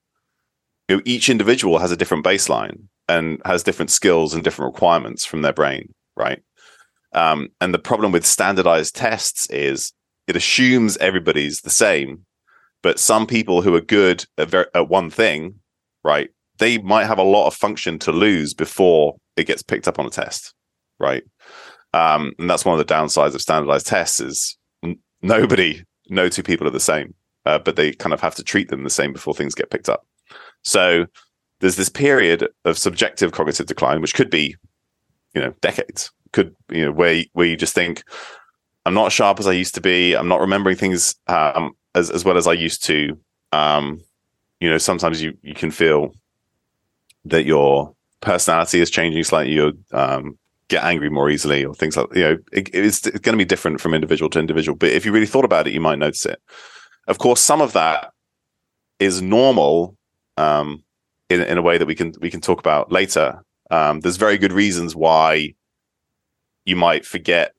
you 0.88 0.96
know, 0.96 1.02
each 1.04 1.28
individual 1.28 1.78
has 1.78 1.92
a 1.92 1.96
different 1.96 2.24
baseline 2.24 2.84
and 3.08 3.40
has 3.44 3.62
different 3.62 3.90
skills 3.90 4.34
and 4.34 4.44
different 4.44 4.72
requirements 4.72 5.24
from 5.24 5.42
their 5.42 5.52
brain 5.52 5.92
right? 6.14 6.42
Um, 7.14 7.48
and 7.60 7.72
the 7.72 7.78
problem 7.78 8.12
with 8.12 8.26
standardized 8.26 8.94
tests 8.94 9.48
is 9.50 9.92
it 10.26 10.36
assumes 10.36 10.96
everybody's 10.98 11.60
the 11.60 11.70
same 11.70 12.24
but 12.82 12.98
some 12.98 13.26
people 13.26 13.62
who 13.62 13.74
are 13.74 13.80
good 13.80 14.24
at, 14.38 14.50
ver- 14.50 14.70
at 14.74 14.88
one 14.88 15.10
thing 15.10 15.54
right 16.04 16.30
they 16.58 16.78
might 16.78 17.06
have 17.06 17.18
a 17.18 17.22
lot 17.22 17.46
of 17.46 17.54
function 17.54 17.98
to 17.98 18.12
lose 18.12 18.54
before 18.54 19.16
it 19.36 19.44
gets 19.46 19.62
picked 19.62 19.88
up 19.88 19.98
on 19.98 20.06
a 20.06 20.10
test 20.10 20.54
right? 21.02 21.24
Um, 21.92 22.32
and 22.38 22.48
that's 22.48 22.64
one 22.64 22.78
of 22.78 22.86
the 22.86 22.94
downsides 22.94 23.34
of 23.34 23.42
standardized 23.42 23.86
tests 23.86 24.20
is 24.20 24.56
n- 24.82 24.98
nobody 25.20 25.82
no 26.12 26.28
two 26.28 26.42
people 26.42 26.66
are 26.66 26.70
the 26.70 26.80
same 26.80 27.14
uh, 27.44 27.58
but 27.58 27.76
they 27.76 27.92
kind 27.92 28.12
of 28.12 28.20
have 28.20 28.34
to 28.36 28.44
treat 28.44 28.68
them 28.68 28.84
the 28.84 28.90
same 28.90 29.12
before 29.12 29.34
things 29.34 29.54
get 29.54 29.70
picked 29.70 29.88
up. 29.88 30.06
So 30.62 31.06
there's 31.60 31.76
this 31.76 31.88
period 31.88 32.48
of 32.64 32.78
subjective 32.78 33.32
cognitive 33.32 33.66
decline 33.66 34.00
which 34.00 34.14
could 34.14 34.30
be 34.30 34.56
you 35.34 35.40
know 35.40 35.54
decades 35.60 36.10
could 36.32 36.54
you 36.70 36.84
know 36.84 36.92
where 36.92 37.22
where 37.32 37.46
you 37.46 37.56
just 37.56 37.74
think 37.74 38.02
i'm 38.84 38.94
not 38.94 39.12
sharp 39.12 39.38
as 39.38 39.46
i 39.46 39.52
used 39.52 39.74
to 39.74 39.80
be. 39.80 40.14
I'm 40.14 40.28
not 40.28 40.40
remembering 40.40 40.76
things 40.76 41.14
um, 41.28 41.72
as, 41.94 42.10
as 42.10 42.24
well 42.24 42.36
as 42.36 42.46
i 42.46 42.52
used 42.52 42.84
to. 42.84 43.18
Um, 43.52 44.00
you 44.60 44.70
know 44.70 44.78
sometimes 44.78 45.22
you 45.22 45.36
you 45.42 45.54
can 45.54 45.70
feel 45.70 46.14
that 47.24 47.44
your 47.44 47.94
personality 48.20 48.80
is 48.80 48.90
changing 48.90 49.24
slightly 49.24 49.52
you 49.52 49.78
um, 49.92 50.38
get 50.72 50.84
angry 50.84 51.10
more 51.10 51.30
easily 51.30 51.64
or 51.64 51.74
things 51.74 51.96
like 51.96 52.06
you 52.14 52.22
know 52.22 52.38
it, 52.52 52.68
it's, 52.74 53.06
it's 53.06 53.20
going 53.20 53.34
to 53.34 53.44
be 53.44 53.44
different 53.44 53.80
from 53.80 53.94
individual 53.94 54.30
to 54.30 54.38
individual 54.38 54.76
but 54.76 54.90
if 54.90 55.04
you 55.04 55.12
really 55.12 55.26
thought 55.26 55.44
about 55.44 55.66
it 55.66 55.72
you 55.72 55.80
might 55.80 55.98
notice 55.98 56.26
it. 56.26 56.40
Of 57.08 57.18
course 57.18 57.40
some 57.40 57.60
of 57.60 57.72
that 57.74 58.12
is 58.98 59.20
normal 59.20 59.96
um, 60.36 60.82
in, 61.28 61.42
in 61.42 61.58
a 61.58 61.62
way 61.62 61.78
that 61.78 61.86
we 61.86 61.94
can 61.94 62.12
we 62.20 62.30
can 62.30 62.40
talk 62.40 62.58
about 62.58 62.90
later. 62.90 63.44
Um, 63.70 64.00
there's 64.00 64.16
very 64.16 64.38
good 64.38 64.52
reasons 64.52 64.96
why 64.96 65.54
you 66.64 66.76
might 66.76 67.04
forget 67.04 67.52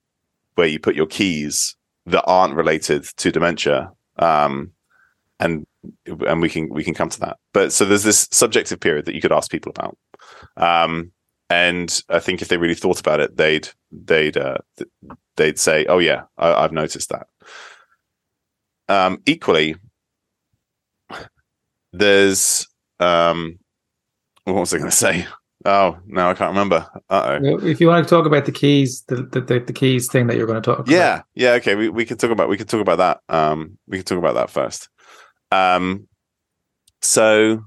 where 0.56 0.68
you 0.68 0.80
put 0.80 0.96
your 0.96 1.08
keys 1.08 1.76
that 2.06 2.24
aren't 2.26 2.56
related 2.56 3.04
to 3.18 3.32
dementia 3.32 3.92
um, 4.18 4.72
and 5.40 5.66
and 6.08 6.42
we 6.42 6.50
can 6.50 6.70
we 6.70 6.84
can 6.84 6.94
come 6.94 7.10
to 7.10 7.20
that. 7.20 7.38
But 7.54 7.74
so 7.74 7.86
there's 7.86 8.04
this 8.04 8.28
subjective 8.32 8.80
period 8.80 9.06
that 9.06 9.16
you 9.16 9.22
could 9.22 9.32
ask 9.32 9.52
people 9.52 9.72
about. 9.76 9.98
Um, 10.58 11.12
and 11.54 12.04
I 12.10 12.20
think 12.20 12.42
if 12.42 12.48
they 12.48 12.58
really 12.58 12.74
thought 12.74 13.00
about 13.00 13.20
it, 13.20 13.38
they'd 13.38 13.70
they'd 13.92 14.36
uh, 14.36 14.58
they'd 15.38 15.60
say, 15.60 15.86
"Oh 15.86 16.00
yeah, 16.00 16.24
I, 16.38 16.64
I've 16.64 16.72
noticed 16.72 17.10
that." 17.10 17.28
Um, 18.90 19.22
equally, 19.28 19.76
there's 21.92 22.68
um, 23.00 23.60
what 24.46 24.56
was 24.56 24.74
I 24.74 24.80
going 24.80 24.90
to 24.90 24.96
say? 24.96 25.28
Oh, 25.66 25.98
no, 26.08 26.30
I 26.30 26.34
can't 26.34 26.50
remember. 26.50 26.88
Uh 27.10 27.40
oh. 27.42 27.66
If 27.66 27.80
you 27.80 27.88
want 27.88 28.06
to 28.06 28.10
talk 28.10 28.26
about 28.26 28.46
the 28.46 28.52
keys, 28.52 29.04
the, 29.08 29.18
the, 29.18 29.40
the, 29.40 29.60
the 29.60 29.74
keys 29.74 30.10
thing 30.12 30.28
that 30.28 30.36
you're 30.36 30.48
going 30.48 30.62
to 30.62 30.66
talk 30.66 30.80
about. 30.80 30.92
Yeah, 30.92 31.22
yeah. 31.36 31.52
Okay, 31.52 31.76
we 31.76 31.88
we 31.88 32.04
can 32.04 32.18
talk 32.18 32.32
about 32.32 32.50
we 32.50 32.58
can 32.58 32.68
talk 32.68 32.82
about 32.82 32.98
that. 32.98 33.22
Um, 33.30 33.78
we 33.88 33.98
can 33.98 34.06
talk 34.06 34.18
about 34.18 34.34
that 34.36 34.50
first. 34.50 34.90
Um, 35.52 36.08
so 37.02 37.64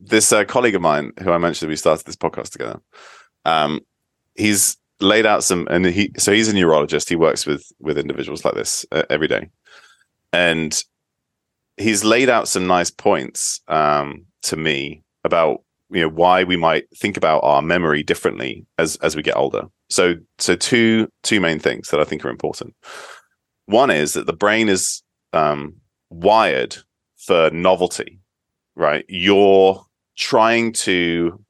this 0.00 0.32
uh, 0.32 0.44
colleague 0.44 0.74
of 0.74 0.82
mine 0.82 1.12
who 1.22 1.30
I 1.32 1.38
mentioned 1.38 1.68
we 1.68 1.76
started 1.76 2.06
this 2.06 2.16
podcast 2.16 2.50
together. 2.50 2.80
Um, 3.44 3.80
he's 4.34 4.76
laid 5.00 5.26
out 5.26 5.44
some, 5.44 5.66
and 5.70 5.86
he 5.86 6.10
so 6.18 6.32
he's 6.32 6.48
a 6.48 6.54
neurologist. 6.54 7.08
He 7.08 7.16
works 7.16 7.46
with 7.46 7.64
with 7.80 7.98
individuals 7.98 8.44
like 8.44 8.54
this 8.54 8.86
uh, 8.92 9.04
every 9.10 9.28
day, 9.28 9.50
and 10.32 10.82
he's 11.76 12.04
laid 12.04 12.28
out 12.28 12.48
some 12.48 12.66
nice 12.66 12.90
points 12.90 13.60
um, 13.68 14.26
to 14.42 14.56
me 14.56 15.02
about 15.24 15.62
you 15.90 16.00
know 16.00 16.08
why 16.08 16.44
we 16.44 16.56
might 16.56 16.84
think 16.96 17.16
about 17.16 17.40
our 17.44 17.62
memory 17.62 18.02
differently 18.02 18.66
as 18.78 18.96
as 18.96 19.16
we 19.16 19.22
get 19.22 19.36
older. 19.36 19.64
So 19.90 20.14
so 20.38 20.56
two 20.56 21.08
two 21.22 21.40
main 21.40 21.58
things 21.58 21.88
that 21.88 22.00
I 22.00 22.04
think 22.04 22.24
are 22.24 22.30
important. 22.30 22.74
One 23.66 23.90
is 23.90 24.14
that 24.14 24.26
the 24.26 24.32
brain 24.32 24.68
is 24.68 25.02
um, 25.32 25.76
wired 26.10 26.76
for 27.16 27.50
novelty, 27.50 28.18
right? 28.74 29.04
You're 29.08 29.84
trying 30.16 30.72
to 30.72 31.42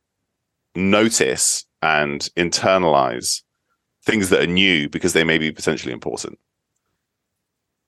notice 0.74 1.64
and 1.82 2.28
internalize 2.36 3.42
things 4.04 4.30
that 4.30 4.42
are 4.42 4.46
new 4.46 4.88
because 4.88 5.12
they 5.12 5.24
may 5.24 5.38
be 5.38 5.52
potentially 5.52 5.92
important. 5.92 6.38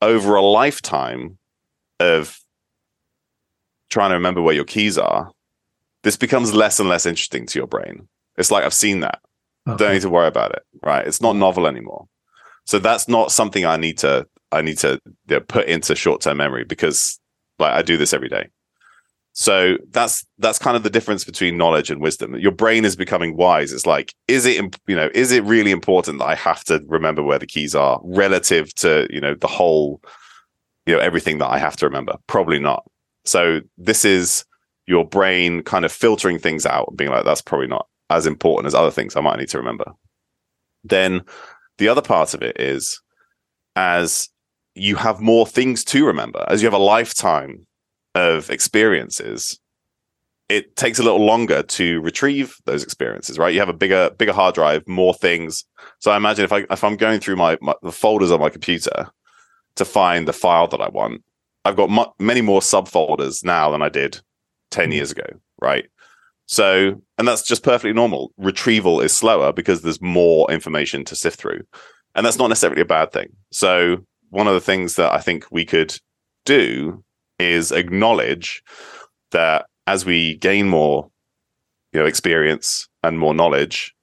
Over 0.02 0.36
a 0.36 0.42
lifetime 0.42 1.38
of 2.00 2.38
trying 3.90 4.10
to 4.10 4.14
remember 4.14 4.42
where 4.42 4.54
your 4.54 4.64
keys 4.64 4.98
are, 4.98 5.30
this 6.02 6.16
becomes 6.16 6.52
less 6.54 6.78
and 6.78 6.88
less 6.88 7.06
interesting 7.06 7.46
to 7.46 7.58
your 7.58 7.66
brain. 7.66 8.08
It's 8.36 8.50
like 8.50 8.64
I've 8.64 8.74
seen 8.74 9.00
that. 9.00 9.20
Okay. 9.66 9.76
Don't 9.82 9.92
need 9.94 10.02
to 10.02 10.10
worry 10.10 10.26
about 10.26 10.52
it. 10.52 10.62
Right. 10.82 11.06
It's 11.06 11.22
not 11.22 11.36
novel 11.36 11.66
anymore. 11.66 12.06
So 12.66 12.78
that's 12.78 13.08
not 13.08 13.32
something 13.32 13.64
I 13.64 13.76
need 13.76 13.98
to 13.98 14.26
I 14.52 14.62
need 14.62 14.78
to 14.78 15.00
you 15.04 15.36
know, 15.36 15.40
put 15.40 15.66
into 15.66 15.96
short 15.96 16.20
term 16.20 16.36
memory 16.36 16.64
because 16.64 17.18
like 17.58 17.72
I 17.72 17.82
do 17.82 17.96
this 17.96 18.12
every 18.12 18.28
day. 18.28 18.48
So 19.36 19.76
that's 19.90 20.24
that's 20.38 20.60
kind 20.60 20.76
of 20.76 20.84
the 20.84 20.90
difference 20.90 21.24
between 21.24 21.56
knowledge 21.56 21.90
and 21.90 22.00
wisdom. 22.00 22.36
Your 22.36 22.52
brain 22.52 22.84
is 22.84 22.94
becoming 22.94 23.36
wise. 23.36 23.72
It's 23.72 23.84
like, 23.84 24.14
is 24.28 24.46
it 24.46 24.76
you 24.86 24.94
know, 24.94 25.10
is 25.12 25.32
it 25.32 25.42
really 25.42 25.72
important 25.72 26.20
that 26.20 26.26
I 26.26 26.36
have 26.36 26.62
to 26.64 26.80
remember 26.86 27.20
where 27.20 27.40
the 27.40 27.46
keys 27.46 27.74
are 27.74 28.00
relative 28.04 28.72
to 28.76 29.08
you 29.10 29.20
know 29.20 29.34
the 29.34 29.48
whole, 29.48 30.00
you 30.86 30.94
know, 30.94 31.00
everything 31.00 31.38
that 31.38 31.50
I 31.50 31.58
have 31.58 31.76
to 31.78 31.86
remember? 31.86 32.14
Probably 32.28 32.60
not. 32.60 32.88
So 33.24 33.60
this 33.76 34.04
is 34.04 34.44
your 34.86 35.04
brain 35.04 35.62
kind 35.62 35.84
of 35.84 35.90
filtering 35.90 36.38
things 36.38 36.64
out 36.64 36.88
and 36.88 36.96
being 36.96 37.10
like, 37.10 37.24
that's 37.24 37.42
probably 37.42 37.66
not 37.66 37.88
as 38.10 38.26
important 38.26 38.66
as 38.66 38.74
other 38.74 38.90
things 38.90 39.16
I 39.16 39.20
might 39.20 39.40
need 39.40 39.48
to 39.48 39.58
remember. 39.58 39.90
Then 40.84 41.22
the 41.78 41.88
other 41.88 42.02
part 42.02 42.34
of 42.34 42.42
it 42.42 42.60
is 42.60 43.00
as 43.74 44.28
you 44.76 44.94
have 44.94 45.20
more 45.20 45.44
things 45.44 45.82
to 45.84 46.06
remember, 46.06 46.44
as 46.48 46.62
you 46.62 46.66
have 46.66 46.78
a 46.78 46.84
lifetime 46.84 47.66
of 48.14 48.50
experiences, 48.50 49.58
it 50.48 50.76
takes 50.76 50.98
a 50.98 51.02
little 51.02 51.24
longer 51.24 51.62
to 51.62 52.00
retrieve 52.00 52.56
those 52.66 52.82
experiences, 52.82 53.38
right? 53.38 53.52
You 53.52 53.60
have 53.60 53.68
a 53.68 53.74
bigger, 53.74 54.10
bigger 54.18 54.32
hard 54.32 54.54
drive, 54.54 54.86
more 54.86 55.14
things. 55.14 55.64
So 56.00 56.10
I 56.10 56.16
imagine 56.16 56.44
if 56.44 56.52
I 56.52 56.66
if 56.70 56.84
I'm 56.84 56.96
going 56.96 57.20
through 57.20 57.36
my, 57.36 57.58
my 57.60 57.74
the 57.82 57.92
folders 57.92 58.30
on 58.30 58.40
my 58.40 58.50
computer 58.50 59.10
to 59.76 59.84
find 59.84 60.28
the 60.28 60.32
file 60.32 60.68
that 60.68 60.80
I 60.80 60.88
want, 60.88 61.22
I've 61.64 61.76
got 61.76 61.90
mu- 61.90 62.12
many 62.18 62.40
more 62.40 62.60
subfolders 62.60 63.44
now 63.44 63.70
than 63.70 63.82
I 63.82 63.88
did 63.88 64.20
10 64.70 64.86
hmm. 64.86 64.92
years 64.92 65.10
ago, 65.10 65.26
right? 65.60 65.86
So, 66.46 67.00
and 67.16 67.26
that's 67.26 67.42
just 67.42 67.62
perfectly 67.62 67.92
normal. 67.94 68.32
Retrieval 68.36 69.00
is 69.00 69.16
slower 69.16 69.52
because 69.52 69.80
there's 69.80 70.02
more 70.02 70.50
information 70.50 71.04
to 71.06 71.16
sift 71.16 71.38
through. 71.38 71.62
And 72.14 72.24
that's 72.24 72.38
not 72.38 72.48
necessarily 72.48 72.82
a 72.82 72.86
bad 72.86 73.12
thing. 73.12 73.28
So, 73.50 74.04
one 74.30 74.46
of 74.46 74.54
the 74.54 74.60
things 74.60 74.96
that 74.96 75.12
I 75.12 75.20
think 75.20 75.46
we 75.50 75.64
could 75.64 75.96
do 76.44 77.03
is 77.38 77.72
acknowledge 77.72 78.62
that 79.32 79.66
as 79.86 80.04
we 80.04 80.36
gain 80.36 80.68
more 80.68 81.10
you 81.92 82.00
know 82.00 82.06
experience 82.06 82.88
and 83.02 83.18
more 83.18 83.34
knowledge 83.34 83.94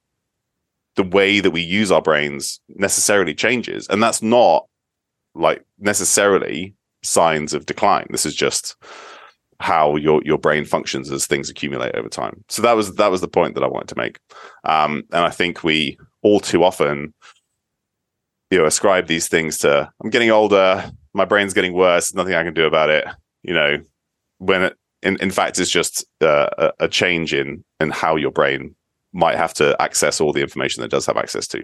the 0.95 1.03
way 1.03 1.39
that 1.39 1.51
we 1.51 1.61
use 1.61 1.91
our 1.91 2.01
brains 2.01 2.59
necessarily 2.69 3.33
changes. 3.33 3.87
And 3.87 4.01
that's 4.03 4.21
not 4.21 4.67
like 5.33 5.65
necessarily 5.79 6.75
signs 7.03 7.53
of 7.53 7.65
decline. 7.65 8.07
This 8.09 8.25
is 8.25 8.35
just 8.35 8.75
how 9.59 9.95
your 9.95 10.21
your 10.25 10.37
brain 10.37 10.65
functions 10.65 11.11
as 11.11 11.27
things 11.27 11.49
accumulate 11.49 11.95
over 11.95 12.09
time. 12.09 12.43
So 12.49 12.61
that 12.63 12.73
was 12.73 12.95
that 12.95 13.11
was 13.11 13.21
the 13.21 13.27
point 13.27 13.55
that 13.55 13.63
i 13.63 13.67
wanted 13.67 13.89
to 13.89 13.97
make. 13.97 14.19
Um, 14.63 15.03
and 15.11 15.23
i 15.23 15.29
think 15.29 15.63
we 15.63 15.97
all 16.23 16.39
too 16.39 16.63
often 16.63 17.13
you 18.49 18.57
know 18.57 18.65
ascribe 18.65 19.07
these 19.07 19.27
things 19.27 19.57
to 19.59 19.89
i'm 20.03 20.09
getting 20.09 20.29
older 20.29 20.91
my 21.13 21.25
brain's 21.25 21.53
getting 21.53 21.73
worse. 21.73 22.13
Nothing 22.13 22.35
i 22.35 22.43
can 22.43 22.53
do 22.53 22.65
about 22.65 22.89
it. 22.89 23.05
You 23.43 23.53
know 23.53 23.77
when 24.37 24.63
it 24.63 24.77
in, 25.03 25.17
in 25.17 25.31
fact 25.31 25.59
it's 25.59 25.69
just 25.69 26.05
uh, 26.21 26.49
a, 26.57 26.71
a 26.81 26.87
change 26.87 27.33
in 27.33 27.63
in 27.79 27.91
how 27.91 28.15
your 28.15 28.31
brain 28.31 28.75
might 29.13 29.37
have 29.37 29.53
to 29.53 29.79
access 29.81 30.21
all 30.21 30.33
the 30.33 30.41
information 30.41 30.81
that 30.81 30.85
it 30.85 30.91
does 30.91 31.05
have 31.05 31.17
access 31.17 31.47
to. 31.47 31.63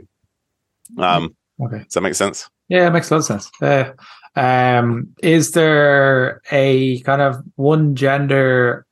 Um 0.97 1.35
okay. 1.61 1.79
does 1.79 1.93
that 1.93 2.01
make 2.01 2.15
sense? 2.15 2.49
Yeah 2.69 2.87
it 2.87 2.91
makes 2.91 3.09
a 3.09 3.15
lot 3.15 3.19
of 3.19 3.25
sense. 3.25 3.51
Uh, 3.61 3.91
um 4.35 5.13
is 5.23 5.51
there 5.51 6.41
a 6.51 6.99
kind 7.01 7.21
of 7.21 7.37
one 7.55 7.95
gender 7.95 8.85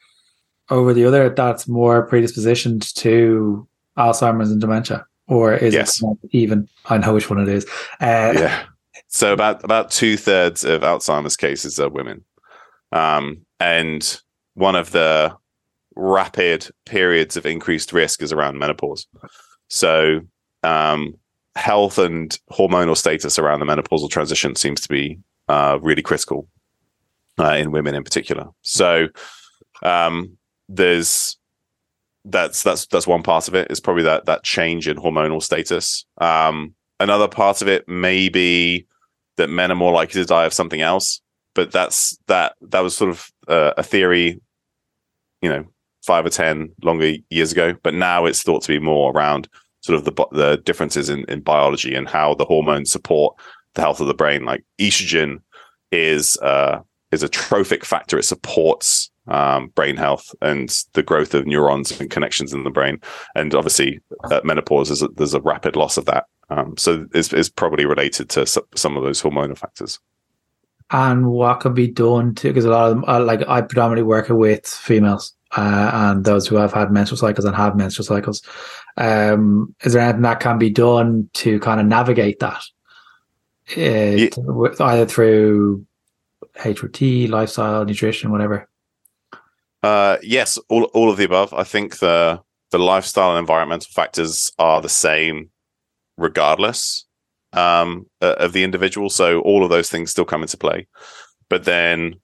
over 0.72 0.94
the 0.94 1.06
other 1.06 1.30
that's 1.30 1.68
more 1.68 2.08
predispositioned 2.08 2.92
to 2.96 3.68
alzheimer's 3.98 4.52
and 4.52 4.62
dementia? 4.62 5.06
Or 5.28 5.56
is 5.56 5.74
yes. 5.74 6.04
it 6.04 6.18
even? 6.32 6.70
I 6.86 7.00
know 7.00 7.14
which 7.14 7.32
one 7.32 7.40
it 7.40 7.48
is. 7.48 7.66
Uh, 8.00 8.34
yeah 8.36 8.66
so 9.16 9.34
about 9.34 9.64
about 9.64 9.92
two-thirds 9.92 10.64
of 10.64 10.82
alzheimer's 10.82 11.38
cases 11.38 11.80
are 11.80 11.90
women 11.90 12.24
um, 12.92 13.46
and 13.60 14.22
one 14.54 14.76
of 14.76 14.92
the 14.92 15.36
rapid 15.96 16.68
periods 16.86 17.38
of 17.38 17.46
increased 17.46 17.94
risk 17.94 18.22
is 18.22 18.32
around 18.32 18.58
menopause. 18.58 19.08
So, 19.68 20.22
um, 20.64 21.16
health 21.56 21.98
and 21.98 22.38
hormonal 22.52 22.98
status 22.98 23.40
around 23.40 23.60
the 23.60 23.66
menopausal 23.66 24.10
transition 24.10 24.56
seems 24.56 24.82
to 24.82 24.90
be 24.90 25.20
uh, 25.48 25.80
really 25.82 26.02
critical 26.02 26.48
uh, 27.40 27.54
in 27.54 27.72
women 27.72 27.96
in 27.96 28.04
particular. 28.04 28.48
So, 28.62 29.08
um, 29.84 30.38
there's 30.68 31.38
that's 32.26 32.64
that's 32.64 32.88
that's 32.88 33.08
one 33.08 33.24
part 33.24 33.48
of 33.48 33.56
it 33.56 33.70
is 33.70 33.80
probably 33.80 34.04
that 34.04 34.26
that 34.26 34.44
change 34.44 34.88
in 34.88 34.98
hormonal 34.98 35.42
status. 35.42 36.06
Um, 36.20 36.74
another 37.00 37.28
part 37.28 37.62
of 37.62 37.68
it 37.68 37.88
may 37.88 38.30
be 38.30 38.88
that 39.38 39.50
men 39.50 39.72
are 39.72 39.76
more 39.76 39.94
likely 39.94 40.22
to 40.22 40.26
die 40.26 40.46
of 40.46 40.54
something 40.54 40.82
else 40.82 41.22
but 41.56 41.72
that's 41.72 42.16
that 42.28 42.54
that 42.62 42.82
was 42.82 42.96
sort 42.96 43.10
of 43.10 43.32
uh, 43.48 43.72
a 43.78 43.82
theory, 43.82 44.40
you 45.42 45.50
know, 45.50 45.66
five 46.06 46.26
or 46.26 46.30
ten 46.30 46.70
longer 46.84 47.14
years 47.32 47.52
ago. 47.52 47.76
But 47.82 47.96
now 47.96 48.26
it's 48.26 48.44
thought 48.44 48.62
to 48.64 48.68
be 48.68 48.78
more 48.78 49.12
around 49.12 49.48
sort 49.82 49.98
of 49.98 50.06
the 50.06 50.28
the 50.32 50.62
differences 50.64 51.10
in, 51.10 51.24
in 51.28 51.42
biology 51.42 51.96
and 51.96 52.08
how 52.08 52.36
the 52.36 52.46
hormones 52.46 52.92
support 52.92 53.36
the 53.74 53.82
health 53.82 54.00
of 54.00 54.08
the 54.08 54.14
brain. 54.14 54.46
Like 54.46 54.64
estrogen 54.80 55.42
is 55.92 56.38
uh, 56.38 56.82
is 57.12 57.24
a 57.24 57.30
trophic 57.30 57.86
factor; 57.86 58.20
it 58.20 58.24
supports 58.24 59.10
um, 59.28 59.70
brain 59.70 59.96
health 59.96 60.36
and 60.42 60.78
the 60.94 61.04
growth 61.04 61.34
of 61.34 61.48
neurons 61.48 62.00
and 62.00 62.12
connections 62.12 62.54
in 62.54 62.64
the 62.64 62.70
brain. 62.70 63.00
And 63.34 63.56
obviously, 63.56 64.00
at 64.30 64.46
menopause, 64.46 64.90
there's 64.90 65.02
a, 65.02 65.08
there's 65.08 65.34
a 65.34 65.42
rapid 65.42 65.76
loss 65.76 65.98
of 65.98 66.06
that. 66.06 66.26
Um, 66.50 66.78
so 66.78 67.08
it's, 67.14 67.34
it's 67.34 67.50
probably 67.50 67.86
related 67.86 68.30
to 68.30 68.46
some 68.46 68.98
of 68.98 69.04
those 69.04 69.22
hormonal 69.22 69.58
factors 69.58 70.00
and 70.92 71.28
what 71.28 71.62
can 71.62 71.74
be 71.74 71.88
done 71.88 72.36
to 72.36 72.50
because 72.50 72.66
a 72.66 72.70
lot 72.70 72.92
of 72.92 72.96
them 72.96 73.06
uh, 73.08 73.20
like 73.20 73.48
I 73.48 73.62
predominantly 73.62 74.04
work 74.04 74.30
with 74.30 74.68
females 74.68 75.34
uh, 75.58 75.92
and 75.94 76.26
those 76.26 76.48
who 76.48 76.56
have 76.56 76.74
had 76.74 76.92
menstrual 76.92 77.18
cycles 77.18 77.46
and 77.46 77.56
have 77.56 77.76
menstrual 77.76 78.06
cycles. 78.06 78.42
Um, 78.98 79.74
is 79.84 79.94
there 79.94 80.02
anything 80.02 80.22
that 80.24 80.40
can 80.40 80.58
be 80.58 80.70
done 80.70 81.30
to 81.36 81.60
kind 81.60 81.80
of 81.80 81.86
navigate 81.86 82.40
that, 82.40 82.62
uh, 83.78 83.82
yeah. 83.82 84.30
to, 84.30 84.76
either 84.80 85.06
through 85.06 85.86
HRT, 86.58 87.30
lifestyle, 87.30 87.86
nutrition, 87.86 88.32
whatever? 88.32 88.68
Uh, 89.82 90.18
yes, 90.22 90.58
all 90.70 90.84
all 90.86 91.10
of 91.10 91.18
the 91.18 91.26
above. 91.26 91.54
I 91.54 91.64
think 91.64 92.00
the 92.00 92.42
the 92.72 92.80
lifestyle 92.80 93.32
and 93.32 93.40
environmental 93.40 93.90
factors 93.92 94.52
are 94.60 94.82
the 94.82 94.90
same 94.90 95.52
regardless 96.18 97.06
um, 97.54 98.06
of 98.22 98.54
the 98.54 98.64
individual. 98.64 99.10
So 99.10 99.40
all 99.42 99.64
of 99.64 99.70
those 99.70 99.90
things 99.90 100.12
still 100.12 100.26
come 100.26 100.42
into 100.42 100.58
play, 100.58 100.88
but 101.50 101.64
then 101.64 102.16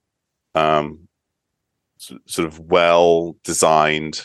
um, 0.56 1.08
sort 1.98 2.48
of 2.48 2.60
well 2.60 3.36
designed, 3.44 4.24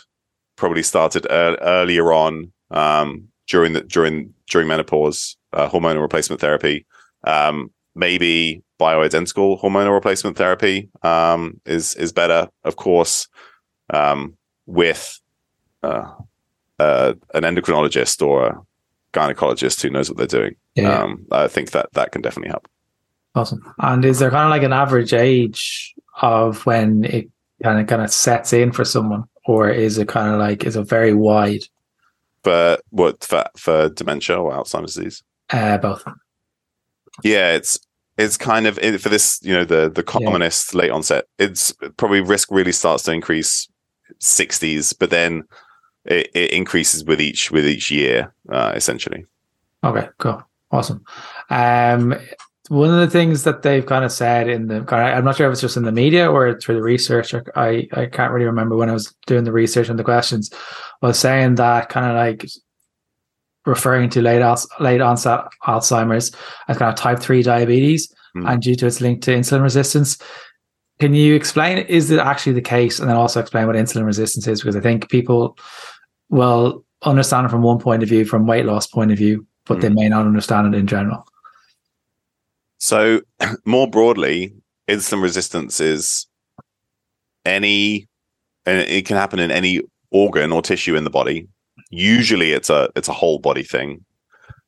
probably 0.57 0.83
started 0.83 1.27
er- 1.31 1.59
earlier 1.61 2.13
on 2.13 2.53
um, 2.71 3.29
during 3.47 3.73
the 3.73 3.83
during 3.83 4.33
during 4.49 4.69
menopause, 4.69 5.37
uh, 5.53 5.69
hormonal 5.69 6.03
replacement 6.03 6.41
therapy. 6.41 6.87
Um, 7.25 7.71
maybe 7.95 8.63
bioidentical 8.79 9.61
hormonal 9.61 9.93
replacement 9.93 10.37
therapy 10.37 10.89
um, 11.03 11.61
is 11.65 11.95
is 11.95 12.13
better, 12.13 12.49
of 12.65 12.77
course, 12.77 13.29
um, 13.91 14.37
with 14.67 15.21
uh, 15.83 16.13
uh, 16.79 17.15
an 17.35 17.43
endocrinologist 17.43 18.27
or 18.27 18.65
gynecologist 19.17 19.81
who 19.83 19.91
knows 19.91 20.09
what 20.09 20.19
they're 20.19 20.27
doing. 20.27 20.57
Yeah. 20.75 20.99
Um, 20.99 21.27
I 21.33 21.49
think 21.49 21.71
that 21.71 21.93
that 21.95 22.13
can 22.13 22.23
definitely 22.23 22.51
help. 22.51 22.69
Awesome. 23.35 23.63
And 23.79 24.05
is 24.05 24.19
there 24.19 24.31
kind 24.31 24.45
of 24.45 24.51
like 24.51 24.63
an 24.63 24.73
average 24.73 25.13
age 25.13 25.95
of 26.23 26.65
when 26.67 27.05
it 27.05 27.29
kind 27.63 27.81
of 27.81 27.87
kind 27.87 28.03
of 28.03 28.11
sets 28.11 28.53
in 28.53 28.73
for 28.73 28.85
someone, 28.85 29.25
or 29.47 29.69
is 29.69 29.99
it 29.99 30.09
kind 30.09 30.33
of 30.33 30.39
like 30.39 30.65
is 30.65 30.77
it 30.77 30.89
very 30.89 31.15
wide? 31.15 31.63
for 32.47 32.79
what 32.91 33.25
for 33.25 33.45
for 33.57 33.89
dementia 33.89 34.37
or 34.37 34.53
Alzheimer's 34.53 34.95
disease? 34.95 35.25
Uh, 35.51 35.79
both. 35.79 36.05
Yeah, 37.25 37.55
it's 37.55 37.77
it's 38.19 38.37
kind 38.37 38.69
of 38.69 38.79
for 38.79 39.09
this, 39.09 39.41
you 39.43 39.53
know, 39.53 39.65
the 39.65 39.91
the 39.93 40.05
commonest 40.05 40.73
yeah. 40.73 40.79
late 40.79 40.91
onset. 40.93 41.25
It's 41.41 41.75
probably 41.97 42.21
risk 42.21 42.49
really 42.53 42.71
starts 42.71 43.03
to 43.05 43.13
increase 43.13 43.69
60s, 44.21 44.95
but 44.97 45.11
then 45.11 45.43
it, 46.07 46.31
it 46.35 46.53
increases 46.53 47.05
with 47.05 47.21
each 47.21 47.51
with 47.51 47.67
each 47.67 47.91
year, 47.91 48.33
uh, 48.51 48.73
essentially. 48.75 49.27
Okay, 49.85 50.09
cool, 50.19 50.43
awesome. 50.71 51.05
Um, 51.51 52.15
one 52.69 52.91
of 52.91 52.99
the 52.99 53.11
things 53.11 53.45
that 53.45 53.63
they've 53.63 53.87
kind 53.87 54.05
of 54.05 54.11
said 54.11 54.49
in 54.49 54.67
the 54.67 54.85
I'm 54.93 55.25
not 55.25 55.37
sure 55.37 55.47
if 55.47 55.53
it's 55.53 55.61
just 55.61 55.77
in 55.77 55.85
the 55.85 55.93
media 55.93 56.31
or 56.31 56.59
through 56.59 56.77
the 56.77 56.83
research. 56.83 57.35
I 57.55 57.89
I 57.93 58.07
can't 58.07 58.33
really 58.33 58.47
remember 58.47 58.77
when 58.77 58.91
I 58.91 58.93
was 58.93 59.15
doing 59.27 59.45
the 59.45 59.53
research 59.53 59.89
on 59.89 59.97
the 59.97 60.05
questions. 60.05 60.51
Was 61.03 61.19
saying 61.19 61.57
that 61.57 61.89
kind 61.89 62.07
of 62.07 62.17
like 62.17 62.49
referring 63.65 64.11
to 64.11 64.23
late 64.23 64.43
late 64.81 65.01
onset 65.01 65.41
Alzheimer's 65.65 66.33
as 66.69 66.79
kind 66.79 66.91
of 66.91 66.97
type 66.97 67.21
three 67.21 67.43
diabetes, 67.43 68.13
mm. 68.37 68.51
and 68.51 68.63
due 68.63 68.77
to 68.77 68.87
its 68.87 69.01
link 69.01 69.23
to 69.23 69.33
insulin 69.33 69.63
resistance. 69.63 70.19
Can 70.99 71.13
you 71.13 71.35
explain 71.35 71.79
is 71.79 72.11
it 72.11 72.19
actually 72.19 72.55
the 72.55 72.63
case, 72.63 72.99
and 72.99 73.09
then 73.09 73.17
also 73.17 73.39
explain 73.39 73.67
what 73.67 73.77
insulin 73.77 74.07
resistance 74.07 74.47
is? 74.47 74.61
Because 74.61 74.77
I 74.77 74.81
think 74.81 75.11
people 75.11 75.59
will 76.29 76.85
understand 77.03 77.47
it 77.47 77.51
from 77.51 77.63
one 77.63 77.79
point 77.79 78.03
of 78.03 78.09
view, 78.09 78.25
from 78.25 78.47
weight 78.47 78.65
loss 78.65 78.87
point 78.87 79.13
of 79.13 79.19
view, 79.19 79.47
but 79.65 79.79
mm. 79.79 79.81
they 79.83 79.89
may 79.89 80.09
not 80.09 80.27
understand 80.27 80.75
it 80.75 80.79
in 80.79 80.87
general. 80.87 81.27
So, 82.79 83.21
more 83.65 83.89
broadly, 83.89 84.55
insulin 84.89 85.23
resistance 85.23 85.81
is 85.81 86.27
any, 87.45 88.09
and 88.65 88.81
it 88.81 89.07
can 89.07 89.17
happen 89.17 89.39
in 89.39 89.51
any 89.51 89.81
organ 90.11 90.53
or 90.53 90.63
tissue 90.63 90.97
in 90.97 91.05
the 91.05 91.11
body. 91.11 91.49
Usually, 91.91 92.53
it's 92.53 92.71
a 92.71 92.91
it's 92.97 93.09
a 93.09 93.13
whole 93.13 93.39
body 93.39 93.63
thing 93.63 94.05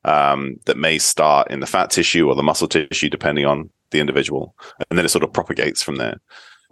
um, 0.05 0.55
that 0.65 0.77
may 0.77 0.97
start 0.97 1.51
in 1.51 1.59
the 1.59 1.67
fat 1.67 1.89
tissue 1.89 2.27
or 2.27 2.35
the 2.35 2.43
muscle 2.43 2.67
tissue, 2.67 3.09
depending 3.09 3.45
on 3.45 3.69
the 3.91 3.99
individual, 3.99 4.55
and 4.89 4.97
then 4.97 5.05
it 5.05 5.09
sort 5.09 5.23
of 5.23 5.33
propagates 5.33 5.83
from 5.83 5.97
there. 5.97 6.17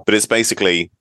But 0.06 0.14
it's 0.14 0.28
basically 0.28 0.92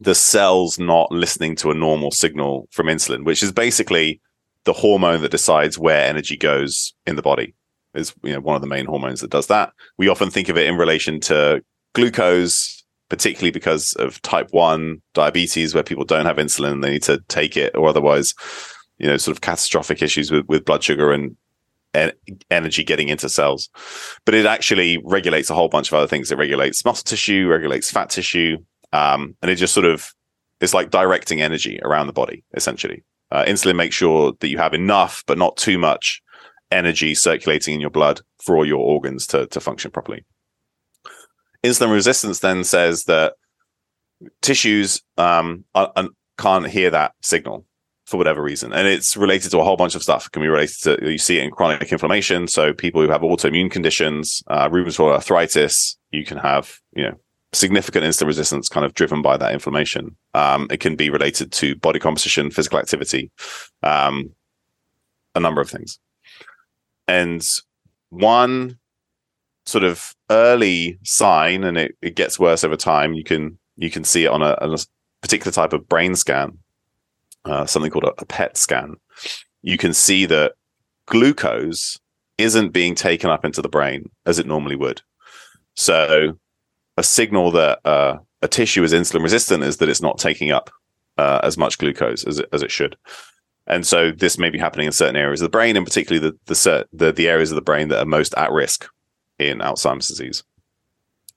the 0.00 0.14
cells 0.14 0.78
not 0.78 1.10
listening 1.10 1.56
to 1.56 1.70
a 1.70 1.74
normal 1.74 2.10
signal 2.10 2.68
from 2.70 2.86
insulin, 2.86 3.24
which 3.24 3.42
is 3.42 3.52
basically 3.52 4.20
the 4.64 4.72
hormone 4.72 5.22
that 5.22 5.30
decides 5.30 5.78
where 5.78 6.06
energy 6.06 6.36
goes 6.36 6.94
in 7.06 7.16
the 7.16 7.22
body 7.22 7.54
is 7.94 8.14
you 8.22 8.32
know 8.32 8.40
one 8.40 8.54
of 8.54 8.62
the 8.62 8.68
main 8.68 8.86
hormones 8.86 9.20
that 9.20 9.30
does 9.30 9.46
that. 9.48 9.72
We 9.96 10.08
often 10.08 10.30
think 10.30 10.48
of 10.48 10.56
it 10.56 10.66
in 10.66 10.76
relation 10.76 11.20
to 11.20 11.62
glucose, 11.94 12.84
particularly 13.08 13.50
because 13.50 13.94
of 13.94 14.20
type 14.22 14.48
one 14.50 15.02
diabetes, 15.14 15.74
where 15.74 15.82
people 15.82 16.04
don't 16.04 16.26
have 16.26 16.36
insulin 16.36 16.72
and 16.72 16.84
they 16.84 16.90
need 16.90 17.02
to 17.04 17.20
take 17.28 17.56
it, 17.56 17.74
or 17.76 17.88
otherwise, 17.88 18.34
you 18.98 19.06
know, 19.06 19.16
sort 19.16 19.36
of 19.36 19.40
catastrophic 19.40 20.02
issues 20.02 20.30
with, 20.30 20.46
with 20.48 20.64
blood 20.64 20.82
sugar 20.82 21.12
and 21.12 21.36
energy 22.50 22.84
getting 22.84 23.08
into 23.08 23.28
cells. 23.28 23.70
But 24.24 24.34
it 24.34 24.46
actually 24.46 24.98
regulates 25.04 25.50
a 25.50 25.54
whole 25.54 25.68
bunch 25.68 25.88
of 25.88 25.94
other 25.94 26.06
things. 26.06 26.30
It 26.30 26.38
regulates 26.38 26.84
muscle 26.84 27.04
tissue, 27.04 27.48
regulates 27.48 27.90
fat 27.90 28.10
tissue, 28.10 28.58
um, 28.92 29.36
and 29.42 29.50
it 29.50 29.56
just 29.56 29.74
sort 29.74 29.86
of 29.86 30.12
it's 30.60 30.74
like 30.74 30.90
directing 30.90 31.40
energy 31.40 31.78
around 31.82 32.06
the 32.06 32.12
body 32.12 32.44
essentially. 32.54 33.04
Uh, 33.30 33.44
insulin 33.44 33.76
makes 33.76 33.94
sure 33.94 34.32
that 34.40 34.48
you 34.48 34.58
have 34.58 34.74
enough, 34.74 35.22
but 35.26 35.38
not 35.38 35.56
too 35.56 35.78
much 35.78 36.22
energy 36.70 37.14
circulating 37.14 37.74
in 37.74 37.80
your 37.80 37.90
blood 37.90 38.20
for 38.42 38.56
all 38.56 38.66
your 38.66 38.78
organs 38.78 39.26
to, 39.26 39.46
to 39.48 39.60
function 39.60 39.90
properly. 39.90 40.24
Insulin 41.64 41.92
resistance 41.92 42.40
then 42.40 42.64
says 42.64 43.04
that 43.04 43.34
tissues 44.42 45.02
um, 45.16 45.64
are, 45.74 45.92
are, 45.96 46.08
can't 46.38 46.68
hear 46.68 46.90
that 46.90 47.12
signal 47.22 47.66
for 48.06 48.16
whatever 48.16 48.42
reason. 48.42 48.72
And 48.72 48.88
it's 48.88 49.16
related 49.16 49.50
to 49.50 49.58
a 49.58 49.64
whole 49.64 49.76
bunch 49.76 49.94
of 49.94 50.02
stuff. 50.02 50.26
It 50.26 50.32
can 50.32 50.40
be 50.40 50.48
related 50.48 50.76
to, 50.82 51.10
you 51.10 51.18
see 51.18 51.38
it 51.38 51.44
in 51.44 51.50
chronic 51.50 51.92
inflammation. 51.92 52.48
So 52.48 52.72
people 52.72 53.02
who 53.02 53.10
have 53.10 53.20
autoimmune 53.20 53.70
conditions, 53.70 54.42
uh, 54.46 54.68
rheumatoid 54.70 55.12
arthritis, 55.12 55.98
you 56.10 56.24
can 56.24 56.38
have, 56.38 56.78
you 56.94 57.04
know, 57.04 57.14
significant 57.52 58.04
insulin 58.04 58.26
resistance 58.26 58.68
kind 58.68 58.84
of 58.84 58.94
driven 58.94 59.22
by 59.22 59.36
that 59.36 59.52
inflammation. 59.52 60.16
Um, 60.34 60.66
it 60.70 60.80
can 60.80 60.96
be 60.96 61.10
related 61.10 61.52
to 61.52 61.74
body 61.76 61.98
composition, 61.98 62.50
physical 62.50 62.78
activity, 62.78 63.30
um, 63.82 64.30
a 65.34 65.40
number 65.40 65.60
of 65.60 65.70
things. 65.70 65.98
And 67.06 67.46
one 68.10 68.78
sort 69.66 69.84
of 69.84 70.14
early 70.30 70.98
sign, 71.04 71.64
and 71.64 71.78
it, 71.78 71.96
it 72.02 72.16
gets 72.16 72.38
worse 72.38 72.64
over 72.64 72.76
time, 72.76 73.14
you 73.14 73.24
can 73.24 73.58
you 73.76 73.90
can 73.90 74.04
see 74.04 74.24
it 74.24 74.30
on 74.30 74.42
a, 74.42 74.56
a 74.60 74.78
particular 75.20 75.52
type 75.52 75.72
of 75.72 75.88
brain 75.88 76.16
scan, 76.16 76.58
uh, 77.44 77.64
something 77.64 77.90
called 77.90 78.04
a, 78.04 78.12
a 78.18 78.26
PET 78.26 78.56
scan. 78.56 78.96
You 79.62 79.78
can 79.78 79.94
see 79.94 80.26
that 80.26 80.52
glucose 81.06 81.98
isn't 82.38 82.70
being 82.70 82.94
taken 82.94 83.30
up 83.30 83.44
into 83.44 83.62
the 83.62 83.68
brain 83.68 84.10
as 84.26 84.38
it 84.38 84.46
normally 84.46 84.76
would. 84.76 85.02
So, 85.74 86.38
a 86.98 87.02
signal 87.02 87.52
that 87.52 87.78
uh, 87.86 88.18
a 88.42 88.48
tissue 88.48 88.82
is 88.82 88.92
insulin 88.92 89.22
resistant 89.22 89.62
is 89.62 89.76
that 89.76 89.88
it's 89.88 90.02
not 90.02 90.18
taking 90.18 90.50
up 90.50 90.68
uh, 91.16 91.40
as 91.44 91.56
much 91.56 91.78
glucose 91.78 92.24
as 92.24 92.40
it, 92.40 92.48
as 92.52 92.62
it 92.62 92.72
should. 92.72 92.96
And 93.68 93.86
so 93.86 94.10
this 94.10 94.36
may 94.36 94.50
be 94.50 94.58
happening 94.58 94.86
in 94.86 94.92
certain 94.92 95.16
areas 95.16 95.40
of 95.40 95.46
the 95.46 95.56
brain, 95.56 95.76
and 95.76 95.86
particularly 95.86 96.28
the 96.28 96.52
the 96.52 96.86
the, 96.92 97.12
the 97.12 97.28
areas 97.28 97.52
of 97.52 97.54
the 97.54 97.62
brain 97.62 97.88
that 97.88 98.00
are 98.00 98.06
most 98.06 98.34
at 98.34 98.50
risk 98.50 98.88
in 99.38 99.58
Alzheimer's 99.58 100.08
disease. 100.08 100.42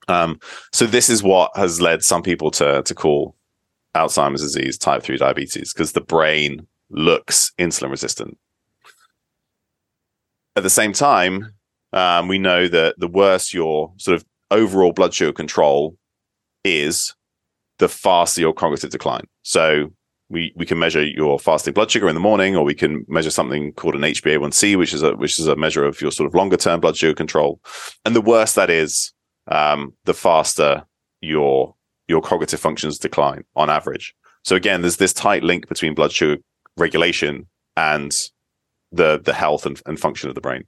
Um, 0.08 0.39
so 0.71 0.88
this 0.88 1.10
is 1.10 1.21
what 1.21 1.56
has 1.56 1.80
led 1.80 2.04
some 2.04 2.24
people 2.24 2.50
to 2.52 2.82
to 2.82 2.95
call 2.95 3.36
Alzheimer's 3.93 4.41
disease 4.41 4.78
type 4.78 5.04
three 5.04 5.17
diabetes 5.17 5.74
because 5.74 5.91
the 5.91 6.02
brain 6.02 6.65
looks 6.89 7.52
insulin 7.60 7.91
resistant. 7.91 8.38
At 10.56 10.63
the 10.63 10.69
same 10.69 10.93
time, 10.93 11.54
um, 11.93 12.28
we 12.28 12.39
know 12.39 12.67
that 12.67 12.95
the 12.97 13.08
worse 13.08 13.54
your 13.54 13.93
sort 13.97 14.15
of 14.15 14.26
overall 14.52 14.92
blood 14.92 15.14
sugar 15.14 15.34
control 15.34 15.98
is, 16.64 17.16
the 17.80 17.90
faster 17.90 18.42
your 18.42 18.54
cognitive 18.54 18.92
decline. 18.92 19.26
So 19.42 19.88
we 20.30 20.54
we 20.56 20.66
can 20.66 20.80
measure 20.80 21.04
your 21.04 21.40
fasting 21.40 21.74
blood 21.74 21.92
sugar 21.92 22.08
in 22.08 22.16
the 22.16 22.22
morning, 22.22 22.56
or 22.56 22.64
we 22.64 22.76
can 22.76 23.06
measure 23.08 23.32
something 23.32 23.74
called 23.74 23.96
an 23.96 24.02
HbA1c, 24.02 24.78
which 24.78 24.94
is 24.94 25.04
a 25.04 25.16
which 25.16 25.40
is 25.40 25.48
a 25.48 25.56
measure 25.56 25.84
of 25.84 26.00
your 26.02 26.12
sort 26.12 26.28
of 26.28 26.36
longer 26.36 26.58
term 26.58 26.80
blood 26.80 26.96
sugar 26.96 27.14
control. 27.14 27.60
And 28.06 28.16
the 28.16 28.22
worse 28.22 28.54
that 28.54 28.70
is, 28.70 29.14
um, 29.48 29.94
the 30.06 30.14
faster 30.14 30.84
your 31.22 31.76
your 32.08 32.22
cognitive 32.22 32.60
functions 32.60 32.98
decline 32.98 33.44
on 33.56 33.70
average. 33.70 34.14
So 34.44 34.56
again, 34.56 34.82
there's 34.82 34.98
this 34.98 35.14
tight 35.14 35.44
link 35.44 35.68
between 35.68 35.94
blood 35.94 36.12
sugar 36.12 36.42
regulation 36.78 37.48
and 37.76 38.12
the 38.92 39.20
the 39.20 39.34
health 39.34 39.66
and, 39.66 39.82
and 39.86 40.00
function 40.00 40.30
of 40.30 40.36
the 40.36 40.42
brain. 40.42 40.64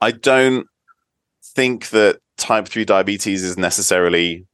I 0.00 0.10
don't 0.10 0.66
think 1.54 1.90
that 1.90 2.18
type 2.36 2.68
3 2.68 2.84
diabetes 2.84 3.42
is 3.42 3.56
necessarily 3.56 4.46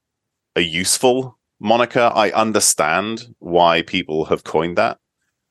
a 0.57 0.61
useful 0.61 1.39
moniker. 1.61 2.11
I 2.15 2.31
understand 2.31 3.27
why 3.39 3.83
people 3.83 4.27
have 4.27 4.45
coined 4.45 4.79
that 4.79 4.99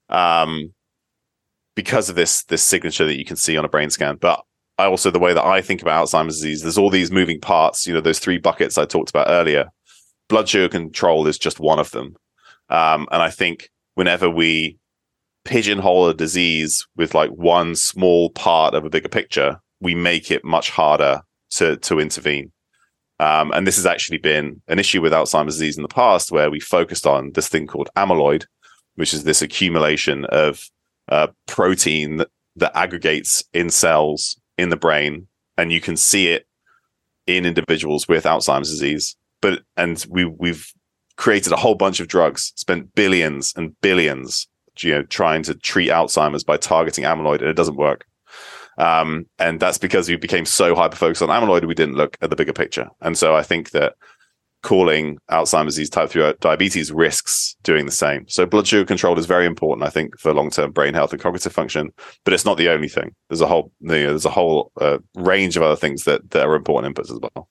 um, 0.10 0.74
because 1.76 2.10
of 2.10 2.16
this 2.16 2.44
this 2.46 2.64
signature 2.64 3.06
that 3.06 3.18
you 3.18 3.26
can 3.26 3.36
see 3.36 3.58
on 3.58 3.66
a 3.66 3.70
brain 3.70 3.90
scan. 3.90 4.18
But 4.20 4.44
I 4.78 4.86
also 4.86 5.12
the 5.12 5.20
way 5.20 5.34
that 5.34 5.44
I 5.44 5.62
think 5.62 5.82
about 5.82 6.08
Alzheimer's 6.08 6.36
disease, 6.36 6.62
there's 6.62 6.78
all 6.78 6.90
these 6.90 7.12
moving 7.12 7.40
parts. 7.40 7.86
You 7.86 7.94
know, 7.94 8.02
those 8.02 8.20
three 8.20 8.38
buckets 8.38 8.78
I 8.78 8.86
talked 8.86 9.10
about 9.10 9.28
earlier. 9.30 9.66
Blood 10.30 10.50
sugar 10.50 10.68
control 10.68 11.26
is 11.28 11.38
just 11.38 11.60
one 11.60 11.80
of 11.80 11.92
them, 11.92 12.16
um, 12.70 13.08
and 13.12 13.22
I 13.24 13.30
think 13.30 13.70
whenever 13.96 14.30
we 14.30 14.78
pigeonhole 15.46 16.10
a 16.10 16.14
disease 16.14 16.86
with 16.98 17.16
like 17.16 17.30
one 17.30 17.76
small 17.76 18.30
part 18.32 18.74
of 18.74 18.84
a 18.84 18.90
bigger 18.90 19.08
picture, 19.08 19.62
we 19.80 19.96
make 19.96 20.30
it 20.30 20.44
much 20.44 20.70
harder 20.70 21.22
to 21.52 21.78
to 21.78 22.00
intervene. 22.00 22.52
Um, 23.20 23.52
and 23.52 23.66
this 23.66 23.78
has 23.78 23.86
actually 23.86 24.20
been 24.20 24.62
an 24.68 24.78
issue 24.78 25.02
with 25.02 25.12
Alzheimer's 25.12 25.56
disease 25.56 25.76
in 25.78 25.82
the 25.82 25.90
past, 25.90 26.32
where 26.32 26.52
we 26.52 26.60
focused 26.60 27.08
on 27.08 27.32
this 27.34 27.48
thing 27.48 27.66
called 27.66 27.90
amyloid, 27.96 28.46
which 28.96 29.14
is 29.14 29.24
this 29.24 29.42
accumulation 29.42 30.26
of 30.26 30.70
uh, 31.10 31.28
protein 31.48 32.18
that, 32.18 32.30
that 32.56 32.78
aggregates 32.78 33.44
in 33.54 33.70
cells 33.70 34.40
in 34.58 34.70
the 34.70 34.78
brain, 34.78 35.28
and 35.58 35.72
you 35.72 35.82
can 35.82 35.98
see 35.98 36.28
it 36.28 36.46
in 37.26 37.46
individuals 37.46 38.08
with 38.08 38.26
Alzheimer's 38.26 38.70
disease. 38.70 39.16
But 39.42 39.64
and 39.76 40.06
we 40.10 40.26
we've 40.26 40.72
created 41.16 41.52
a 41.52 41.58
whole 41.58 41.76
bunch 41.76 42.00
of 42.00 42.08
drugs, 42.08 42.54
spent 42.56 42.94
billions 42.94 43.54
and 43.56 43.76
billions, 43.82 44.48
you 44.80 44.94
know, 44.94 45.04
trying 45.04 45.44
to 45.44 45.56
treat 45.56 45.90
Alzheimer's 45.90 46.44
by 46.44 46.58
targeting 46.58 47.04
amyloid, 47.04 47.40
and 47.40 47.50
it 47.50 47.56
doesn't 47.56 47.78
work. 47.78 48.06
Um, 48.78 49.26
and 49.40 49.60
that's 49.60 49.78
because 49.78 50.08
we 50.08 50.16
became 50.16 50.46
so 50.46 50.76
hyper 50.76 50.96
focused 50.96 51.22
on 51.22 51.30
amyloid, 51.30 51.68
we 51.68 51.74
didn't 51.74 51.96
look 51.96 52.18
at 52.22 52.30
the 52.30 52.36
bigger 52.36 52.54
picture. 52.54 52.90
And 53.02 53.18
so 53.18 53.36
I 53.36 53.44
think 53.44 53.72
that 53.72 53.96
calling 54.64 55.18
Alzheimer's 55.32 55.76
disease 55.76 55.90
type 55.90 56.10
3 56.10 56.34
diabetes 56.40 56.92
risks 56.92 57.56
doing 57.64 57.86
the 57.86 57.92
same. 57.92 58.28
So 58.28 58.46
blood 58.46 58.68
sugar 58.68 58.86
control 58.86 59.18
is 59.18 59.26
very 59.26 59.46
important, 59.46 59.88
I 59.88 59.90
think, 59.90 60.20
for 60.20 60.34
long-term 60.34 60.72
brain 60.72 60.94
health 60.94 61.12
and 61.14 61.22
cognitive 61.22 61.54
function, 61.54 61.92
but 62.24 62.34
it's 62.34 62.46
not 62.46 62.58
the 62.58 62.70
only 62.70 62.90
thing. 62.90 63.16
There's 63.30 63.42
a 63.42 63.48
whole, 63.48 63.72
you 63.80 63.88
know, 63.88 64.08
there's 64.08 64.26
a 64.26 64.30
whole 64.30 64.72
uh, 64.82 64.98
range 65.16 65.58
of 65.58 65.64
other 65.64 65.76
things 65.76 66.04
that, 66.04 66.32
that 66.32 66.46
are 66.46 66.56
important 66.56 66.96
inputs 66.96 67.12
as 67.12 67.20
well. 67.20 67.50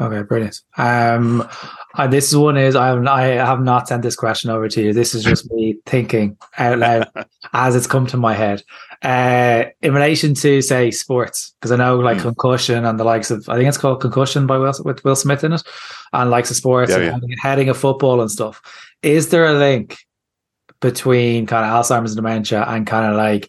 Okay, 0.00 0.22
brilliant. 0.22 0.60
Um, 0.76 1.48
uh, 1.94 2.06
this 2.06 2.32
one 2.32 2.56
is 2.56 2.76
I 2.76 2.86
have 2.86 3.04
I 3.04 3.24
have 3.24 3.60
not 3.60 3.88
sent 3.88 4.02
this 4.02 4.14
question 4.14 4.48
over 4.48 4.68
to 4.68 4.80
you. 4.80 4.92
This 4.92 5.12
is 5.12 5.24
just 5.24 5.50
me 5.50 5.76
thinking 5.86 6.36
out 6.56 6.78
loud 6.78 7.08
as 7.52 7.74
it's 7.74 7.88
come 7.88 8.06
to 8.08 8.16
my 8.16 8.32
head. 8.32 8.62
Uh, 9.02 9.66
in 9.80 9.94
relation 9.94 10.34
to 10.34 10.60
say 10.60 10.90
sports, 10.90 11.54
because 11.60 11.70
I 11.70 11.76
know 11.76 11.98
like 12.00 12.18
Mm. 12.18 12.22
concussion 12.22 12.84
and 12.84 12.98
the 12.98 13.04
likes 13.04 13.30
of 13.30 13.48
I 13.48 13.54
think 13.56 13.68
it's 13.68 13.78
called 13.78 14.00
concussion 14.00 14.46
by 14.46 14.58
Will 14.58 14.72
with 14.84 15.04
Will 15.04 15.14
Smith 15.14 15.44
in 15.44 15.52
it, 15.52 15.62
and 16.12 16.30
likes 16.30 16.50
of 16.50 16.56
sports 16.56 16.90
Yeah, 16.90 16.96
and 16.96 17.04
yeah. 17.04 17.12
heading- 17.12 17.36
heading 17.40 17.68
of 17.68 17.76
football 17.76 18.20
and 18.20 18.28
stuff. 18.30 18.60
Is 19.02 19.28
there 19.28 19.46
a 19.46 19.52
link 19.54 19.96
between 20.80 21.46
kind 21.46 21.64
of 21.64 21.70
Alzheimer's 21.72 22.10
and 22.12 22.16
dementia 22.16 22.64
and 22.66 22.86
kind 22.88 23.06
of 23.08 23.16
like 23.16 23.48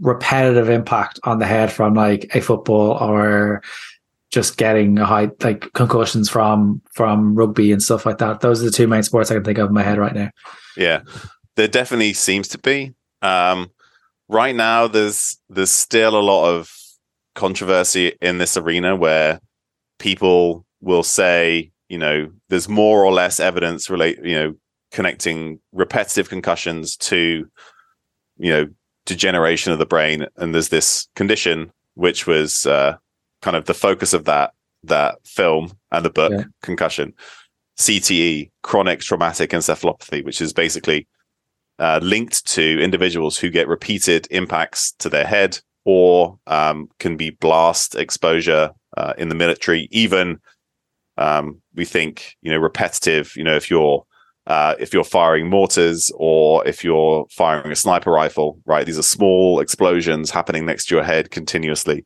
repetitive 0.00 0.68
impact 0.68 1.18
on 1.24 1.38
the 1.38 1.46
head 1.46 1.72
from 1.72 1.94
like 1.94 2.30
a 2.34 2.40
football 2.40 2.92
or 2.92 3.62
just 4.30 4.56
getting 4.56 4.98
a 4.98 5.04
high 5.04 5.30
like 5.42 5.72
concussions 5.74 6.28
from 6.30 6.80
from 6.94 7.34
rugby 7.34 7.72
and 7.72 7.82
stuff 7.82 8.06
like 8.06 8.18
that. 8.18 8.40
Those 8.40 8.62
are 8.62 8.66
the 8.66 8.70
two 8.70 8.86
main 8.86 9.02
sports 9.02 9.30
I 9.30 9.34
can 9.34 9.44
think 9.44 9.58
of 9.58 9.68
in 9.68 9.74
my 9.74 9.82
head 9.82 9.98
right 9.98 10.14
now. 10.14 10.30
Yeah, 10.76 11.00
there 11.56 11.68
definitely 11.68 12.12
seems 12.14 12.48
to 12.48 12.58
be. 12.58 12.94
Um, 13.22 13.70
right 14.28 14.54
now, 14.54 14.86
there's 14.88 15.38
there's 15.48 15.70
still 15.70 16.18
a 16.18 16.22
lot 16.22 16.48
of 16.50 16.70
controversy 17.34 18.16
in 18.20 18.38
this 18.38 18.56
arena 18.56 18.94
where 18.96 19.40
people 19.98 20.64
will 20.80 21.02
say, 21.02 21.70
you 21.88 21.98
know, 21.98 22.30
there's 22.48 22.68
more 22.68 23.04
or 23.04 23.12
less 23.12 23.40
evidence 23.40 23.88
relate, 23.88 24.18
you 24.22 24.34
know, 24.34 24.54
connecting 24.90 25.58
repetitive 25.72 26.28
concussions 26.28 26.96
to, 26.96 27.46
you 28.38 28.50
know, 28.50 28.66
degeneration 29.06 29.72
of 29.72 29.78
the 29.78 29.86
brain, 29.86 30.26
and 30.36 30.54
there's 30.54 30.68
this 30.68 31.08
condition 31.16 31.72
which 31.94 32.26
was 32.26 32.66
uh, 32.66 32.96
kind 33.42 33.56
of 33.56 33.64
the 33.66 33.74
focus 33.74 34.12
of 34.12 34.24
that 34.24 34.52
that 34.84 35.16
film 35.24 35.72
and 35.92 36.04
the 36.04 36.10
book, 36.10 36.32
Yeah. 36.32 36.44
concussion. 36.62 37.12
CTE, 37.78 38.50
chronic 38.62 39.00
traumatic 39.00 39.50
encephalopathy, 39.50 40.24
which 40.24 40.40
is 40.40 40.52
basically 40.52 41.06
uh, 41.82 41.98
linked 42.00 42.46
to 42.46 42.80
individuals 42.80 43.36
who 43.36 43.50
get 43.50 43.66
repeated 43.66 44.28
impacts 44.30 44.92
to 44.92 45.08
their 45.08 45.26
head 45.26 45.58
or 45.84 46.38
um, 46.46 46.88
can 47.00 47.16
be 47.16 47.30
blast 47.30 47.96
exposure 47.96 48.70
uh, 48.96 49.14
in 49.18 49.28
the 49.28 49.34
military. 49.34 49.88
Even 49.90 50.38
um, 51.18 51.60
we 51.74 51.84
think, 51.84 52.36
you 52.40 52.52
know, 52.52 52.58
repetitive. 52.58 53.32
You 53.34 53.42
know, 53.42 53.56
if 53.56 53.68
you're 53.68 54.06
uh, 54.46 54.76
if 54.78 54.94
you're 54.94 55.02
firing 55.02 55.50
mortars 55.50 56.12
or 56.14 56.64
if 56.68 56.84
you're 56.84 57.26
firing 57.30 57.72
a 57.72 57.76
sniper 57.76 58.12
rifle, 58.12 58.60
right? 58.64 58.86
These 58.86 58.98
are 58.98 59.02
small 59.02 59.58
explosions 59.58 60.30
happening 60.30 60.64
next 60.64 60.86
to 60.86 60.94
your 60.94 61.04
head 61.04 61.32
continuously. 61.32 62.04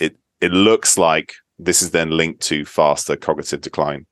It 0.00 0.16
it 0.40 0.50
looks 0.50 0.98
like 0.98 1.34
this 1.56 1.82
is 1.82 1.92
then 1.92 2.10
linked 2.10 2.40
to 2.42 2.64
faster 2.64 3.14
cognitive 3.14 3.60
decline. 3.60 4.06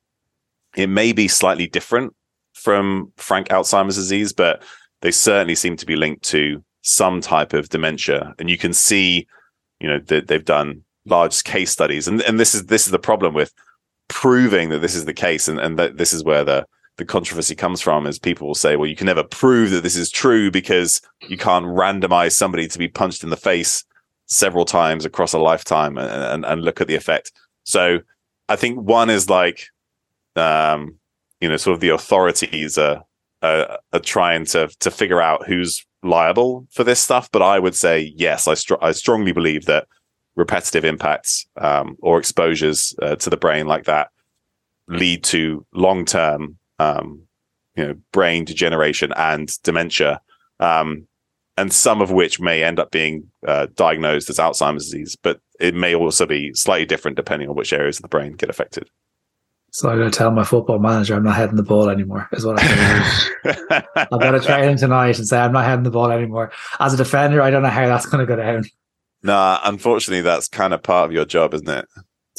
It 0.77 0.89
may 0.89 1.13
be 1.13 1.27
slightly 1.27 1.67
different 1.67 2.15
from 2.53 3.13
frank 3.17 3.49
Alzheimer's 3.49 3.97
disease, 3.97 4.33
but 4.33 4.63
they 5.01 5.11
certainly 5.11 5.55
seem 5.55 5.77
to 5.77 5.87
be 5.87 5.97
linked 5.97 6.23
to 6.25 6.63
some 6.83 7.21
type 7.21 7.53
of 7.53 7.69
dementia. 7.69 8.35
And 8.39 8.51
you 8.51 8.59
can 8.59 8.73
see, 8.73 9.27
you 9.81 9.89
know, 9.89 9.99
that 10.07 10.29
they've 10.29 10.45
done 10.45 10.85
large 11.07 11.43
case 11.45 11.71
studies, 11.71 12.07
and 12.09 12.23
and 12.23 12.39
this 12.39 12.55
is 12.55 12.67
this 12.67 12.87
is 12.87 12.91
the 12.91 12.99
problem 12.99 13.35
with 13.35 13.53
proving 14.09 14.69
that 14.71 14.81
this 14.81 14.95
is 14.95 15.05
the 15.05 15.15
case, 15.15 15.49
and 15.49 15.59
and 15.59 15.79
that 15.79 15.97
this 15.97 16.13
is 16.13 16.25
where 16.25 16.45
the 16.45 16.67
the 17.01 17.05
controversy 17.07 17.55
comes 17.55 17.81
from 17.81 18.07
is 18.07 18.19
people 18.19 18.47
will 18.47 18.55
say, 18.55 18.77
well, 18.77 18.87
you 18.87 18.95
can 18.95 19.07
never 19.07 19.25
prove 19.25 19.71
that 19.71 19.83
this 19.83 19.97
is 19.97 20.11
true 20.11 20.51
because 20.51 21.01
you 21.29 21.39
can't 21.39 21.65
randomize 21.65 22.33
somebody 22.33 22.69
to 22.69 22.79
be 22.79 22.89
punched 22.89 23.25
in 23.25 23.31
the 23.31 23.37
face 23.37 23.85
several 24.27 24.67
times 24.67 25.07
across 25.07 25.33
a 25.33 25.39
lifetime 25.39 25.97
and, 25.97 26.11
and, 26.11 26.45
and 26.45 26.63
look 26.63 26.81
at 26.81 26.89
the 26.89 26.95
effect. 26.95 27.33
So 27.65 28.01
I 28.51 28.57
think 28.57 28.79
one 28.79 29.09
is 29.09 29.31
like, 29.31 29.69
um, 30.37 30.97
you 31.41 31.49
know, 31.49 31.57
sort 31.57 31.75
of 31.75 31.81
the 31.81 31.89
authorities 31.89 32.79
are, 32.79 33.03
are, 33.43 33.79
are 33.93 34.01
trying 34.01 34.45
to 34.47 34.69
to 34.81 34.91
figure 34.91 35.21
out 35.21 35.47
who's 35.47 35.85
liable 36.03 36.67
for 36.71 36.85
this 36.85 37.01
stuff. 37.01 37.31
But 37.31 37.43
I 37.43 37.59
would 37.59 37.75
say 37.75 38.13
yes, 38.17 38.49
I 38.49 38.55
str- 38.55 38.83
I 38.83 38.93
strongly 38.93 39.33
believe 39.33 39.67
that 39.67 39.87
repetitive 40.37 40.85
impacts 40.85 41.47
um, 41.57 41.97
or 42.01 42.19
exposures 42.19 42.95
uh, 43.03 43.17
to 43.17 43.31
the 43.31 43.37
brain 43.37 43.67
like 43.67 43.85
that 43.85 44.09
lead 44.89 45.25
to 45.25 45.65
long 45.73 46.05
term, 46.05 46.59
um, 46.79 47.23
you 47.77 47.87
know, 47.87 47.95
brain 48.13 48.45
degeneration 48.45 49.13
and 49.17 49.51
dementia. 49.63 50.21
Um, 50.59 51.07
and 51.57 51.73
some 51.73 52.01
of 52.01 52.11
which 52.11 52.41
may 52.41 52.63
end 52.63 52.79
up 52.79 52.91
being 52.91 53.31
uh, 53.47 53.67
diagnosed 53.75 54.31
as 54.31 54.39
Alzheimer's 54.39 54.87
disease, 54.87 55.17
but 55.23 55.41
it 55.59 55.75
may 55.75 55.95
also 55.95 56.25
be 56.25 56.55
slightly 56.55 56.87
different 56.87 57.17
depending 57.17 57.49
on 57.49 57.55
which 57.55 57.73
areas 57.73 57.99
of 57.99 58.03
the 58.03 58.09
brain 58.09 58.33
get 58.33 58.49
affected. 58.49 58.89
So 59.73 59.89
I'm 59.89 59.99
going 59.99 60.11
to 60.11 60.17
tell 60.17 60.31
my 60.31 60.45
football 60.45 60.79
manager 60.79 61.15
I'm 61.15 61.23
not 61.25 61.37
heading 61.37 61.57
the 61.57 61.63
ball 61.63 61.89
anymore. 61.89 62.29
Is 62.33 62.45
what 62.45 62.61
I'm 62.61 62.67
going 62.67 63.03
to 63.03 63.79
do. 63.79 63.87
I've 63.97 64.21
got 64.21 64.31
to 64.33 64.41
train 64.41 64.69
him 64.71 64.77
tonight 64.77 65.19
and 65.19 65.27
say 65.29 65.39
I'm 65.39 65.53
not 65.53 65.65
heading 65.65 65.85
the 65.85 65.91
ball 65.91 66.11
anymore. 66.11 66.51
As 66.81 66.95
a 66.95 66.97
defender, 66.97 67.41
I 67.41 67.51
don't 67.51 67.63
know 67.63 67.69
how 67.69 67.87
that's 67.87 68.07
going 68.07 68.27
to 68.27 68.27
go 68.27 68.37
down. 68.41 68.65
nah, 69.23 69.61
unfortunately, 69.65 70.23
that's 70.23 70.49
kind 70.49 70.75
of 70.75 70.83
part 70.83 71.07
of 71.09 71.13
your 71.13 71.25
job, 71.25 71.55
isn't 71.55 71.69
it? 71.69 71.87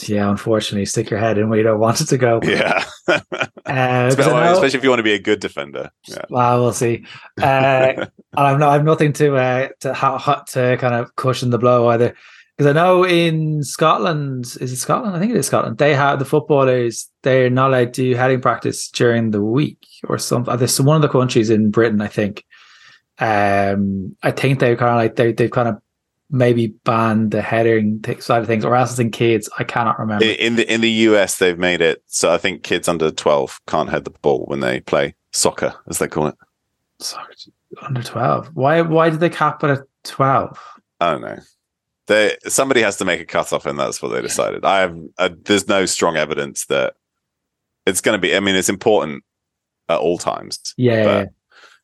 Yeah, 0.07 0.29
unfortunately, 0.31 0.85
stick 0.85 1.09
your 1.09 1.19
head 1.19 1.37
in 1.37 1.49
where 1.49 1.57
you 1.59 1.63
don't 1.63 1.79
want 1.79 2.01
it 2.01 2.05
to 2.07 2.17
go. 2.17 2.39
Yeah, 2.43 2.83
Uh, 3.07 3.19
especially, 3.65 4.33
know- 4.33 4.53
especially 4.53 4.77
if 4.79 4.83
you 4.83 4.89
want 4.89 4.99
to 4.99 5.03
be 5.03 5.13
a 5.13 5.19
good 5.19 5.39
defender. 5.39 5.91
Yeah. 6.07 6.23
Well, 6.29 6.61
we'll 6.61 6.73
see. 6.73 7.05
Uh, 7.41 7.43
and 7.97 8.09
I've, 8.33 8.57
no, 8.59 8.69
I've 8.69 8.83
nothing 8.83 9.13
to 9.13 9.35
uh, 9.35 9.69
to 9.81 9.93
ha- 9.93 10.43
to 10.49 10.77
kind 10.77 10.95
of 10.95 11.15
cushion 11.15 11.49
the 11.49 11.57
blow 11.59 11.87
either, 11.89 12.15
because 12.61 12.75
I 12.77 12.79
know 12.79 13.03
in 13.03 13.63
Scotland, 13.63 14.45
is 14.61 14.71
it 14.71 14.75
Scotland? 14.75 15.15
I 15.15 15.19
think 15.19 15.31
it 15.31 15.37
is 15.37 15.47
Scotland. 15.47 15.79
They 15.79 15.95
have 15.95 16.19
the 16.19 16.25
footballers. 16.25 17.09
They're 17.23 17.49
not 17.49 17.71
allowed 17.71 17.95
to 17.95 18.03
do 18.03 18.15
heading 18.15 18.39
practice 18.39 18.87
during 18.89 19.31
the 19.31 19.41
week 19.41 19.83
or 20.07 20.19
something. 20.19 20.55
There's 20.57 20.79
one 20.79 20.95
of 20.95 21.01
the 21.01 21.09
countries 21.09 21.49
in 21.49 21.71
Britain, 21.71 22.01
I 22.01 22.07
think. 22.07 22.45
Um, 23.17 24.15
I 24.21 24.29
think 24.29 24.59
they're 24.59 24.75
kind 24.75 24.91
of 24.91 24.97
like 24.97 25.15
they 25.15 25.31
they've 25.31 25.49
kind 25.49 25.69
of 25.69 25.81
maybe 26.29 26.67
banned 26.67 27.31
the 27.31 27.41
heading 27.41 28.03
side 28.19 28.43
of 28.43 28.47
things, 28.47 28.63
or 28.63 28.75
else 28.75 28.91
it's 28.91 28.99
in 28.99 29.09
kids. 29.09 29.49
I 29.57 29.63
cannot 29.63 29.97
remember. 29.97 30.25
In 30.25 30.55
the 30.55 30.71
in 30.71 30.81
the 30.81 30.91
US, 31.09 31.39
they've 31.39 31.57
made 31.57 31.81
it 31.81 32.03
so 32.05 32.31
I 32.31 32.37
think 32.37 32.61
kids 32.61 32.87
under 32.87 33.09
twelve 33.09 33.59
can't 33.65 33.89
head 33.89 34.03
the 34.03 34.11
ball 34.11 34.45
when 34.45 34.59
they 34.59 34.81
play 34.81 35.15
soccer, 35.31 35.73
as 35.87 35.97
they 35.97 36.07
call 36.07 36.27
it. 36.27 36.35
Sorry, 36.99 37.33
under 37.81 38.03
twelve. 38.03 38.51
Why 38.53 38.81
why 38.81 39.09
did 39.09 39.19
they 39.19 39.31
cap 39.31 39.63
it 39.63 39.71
at 39.71 39.79
twelve? 40.03 40.59
I 40.99 41.13
don't 41.13 41.21
know. 41.21 41.39
They 42.07 42.35
somebody 42.47 42.81
has 42.81 42.97
to 42.97 43.05
make 43.05 43.21
a 43.21 43.25
cutoff, 43.25 43.65
and 43.65 43.79
that's 43.79 44.01
what 44.01 44.09
they 44.09 44.21
decided. 44.21 44.65
I 44.65 44.79
have 44.79 44.97
uh, 45.17 45.29
there's 45.43 45.67
no 45.67 45.85
strong 45.85 46.17
evidence 46.17 46.65
that 46.65 46.95
it's 47.85 48.01
going 48.01 48.17
to 48.17 48.21
be. 48.21 48.35
I 48.35 48.39
mean, 48.39 48.55
it's 48.55 48.69
important 48.69 49.23
at 49.89 49.99
all 49.99 50.17
times. 50.17 50.73
Yeah, 50.77 51.03
But- 51.03 51.29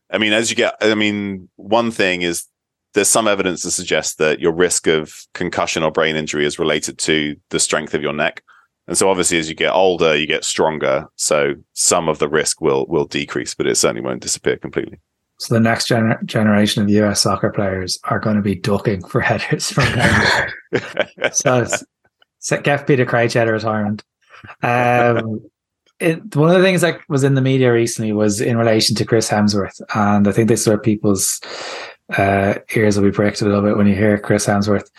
I 0.09 0.17
mean, 0.19 0.31
as 0.31 0.49
you 0.49 0.55
get, 0.55 0.73
I 0.79 0.95
mean, 0.95 1.49
one 1.57 1.91
thing 1.91 2.21
is 2.21 2.45
there's 2.93 3.09
some 3.09 3.27
evidence 3.27 3.61
to 3.63 3.71
suggest 3.71 4.17
that 4.19 4.39
your 4.39 4.53
risk 4.53 4.87
of 4.87 5.13
concussion 5.33 5.83
or 5.83 5.91
brain 5.91 6.15
injury 6.15 6.45
is 6.45 6.57
related 6.57 6.97
to 6.99 7.35
the 7.49 7.59
strength 7.59 7.93
of 7.93 8.01
your 8.01 8.13
neck. 8.13 8.41
And 8.87 8.97
so 8.97 9.09
obviously 9.09 9.37
as 9.37 9.49
you 9.49 9.55
get 9.55 9.73
older, 9.73 10.15
you 10.15 10.25
get 10.25 10.45
stronger. 10.45 11.07
So 11.17 11.55
some 11.73 12.07
of 12.07 12.19
the 12.19 12.29
risk 12.29 12.61
will 12.61 12.85
will 12.87 13.03
decrease, 13.05 13.53
but 13.53 13.67
it 13.67 13.75
certainly 13.75 14.01
won't 14.01 14.21
disappear 14.21 14.55
completely. 14.55 14.99
So 15.39 15.53
the 15.53 15.59
next 15.59 15.87
gener- 15.87 16.23
generation 16.25 16.83
of 16.83 16.89
US 16.89 17.21
soccer 17.21 17.51
players 17.51 17.99
are 18.05 18.19
going 18.19 18.35
to 18.35 18.41
be 18.41 18.55
ducking 18.55 19.05
for 19.05 19.21
headers 19.21 19.71
from 19.71 19.85
so 21.31 21.65
so 22.39 22.61
get 22.61 22.87
Peter 22.87 23.05
Crouch 23.05 23.35
out 23.35 23.47
of 23.47 23.53
retirement. 23.53 24.03
Um, 24.61 25.41
it, 25.99 26.35
one 26.35 26.49
of 26.49 26.57
the 26.57 26.63
things 26.63 26.81
that 26.81 26.99
was 27.09 27.23
in 27.23 27.35
the 27.35 27.41
media 27.41 27.73
recently 27.73 28.13
was 28.13 28.39
in 28.39 28.57
relation 28.57 28.95
to 28.95 29.05
Chris 29.05 29.29
Hemsworth, 29.29 29.81
and 29.95 30.27
I 30.27 30.31
think 30.31 30.47
this 30.47 30.61
is 30.61 30.67
where 30.67 30.77
people's 30.77 31.41
uh, 32.15 32.55
ears 32.75 32.97
will 32.97 33.09
be 33.09 33.15
pricked 33.15 33.41
a 33.41 33.45
little 33.45 33.61
bit 33.61 33.77
when 33.77 33.87
you 33.87 33.95
hear 33.95 34.17
Chris 34.17 34.45
Hemsworth. 34.45 34.89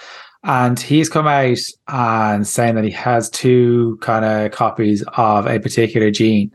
And 0.45 0.79
he's 0.79 1.09
come 1.09 1.27
out 1.27 1.59
and 1.89 2.47
saying 2.47 2.77
that 2.77 2.85
he 2.85 2.91
has 2.93 3.29
two 3.31 3.99
kind 4.01 4.25
of 4.25 4.53
copies 4.53 5.03
of 5.17 5.47
a 5.47 5.59
particular 5.59 6.11
gene, 6.11 6.55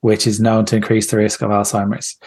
which 0.00 0.26
is 0.26 0.40
known 0.40 0.66
to 0.66 0.76
increase 0.76 1.10
the 1.10 1.16
risk 1.16 1.40
of 1.40 1.50
Alzheimer's. 1.50 2.18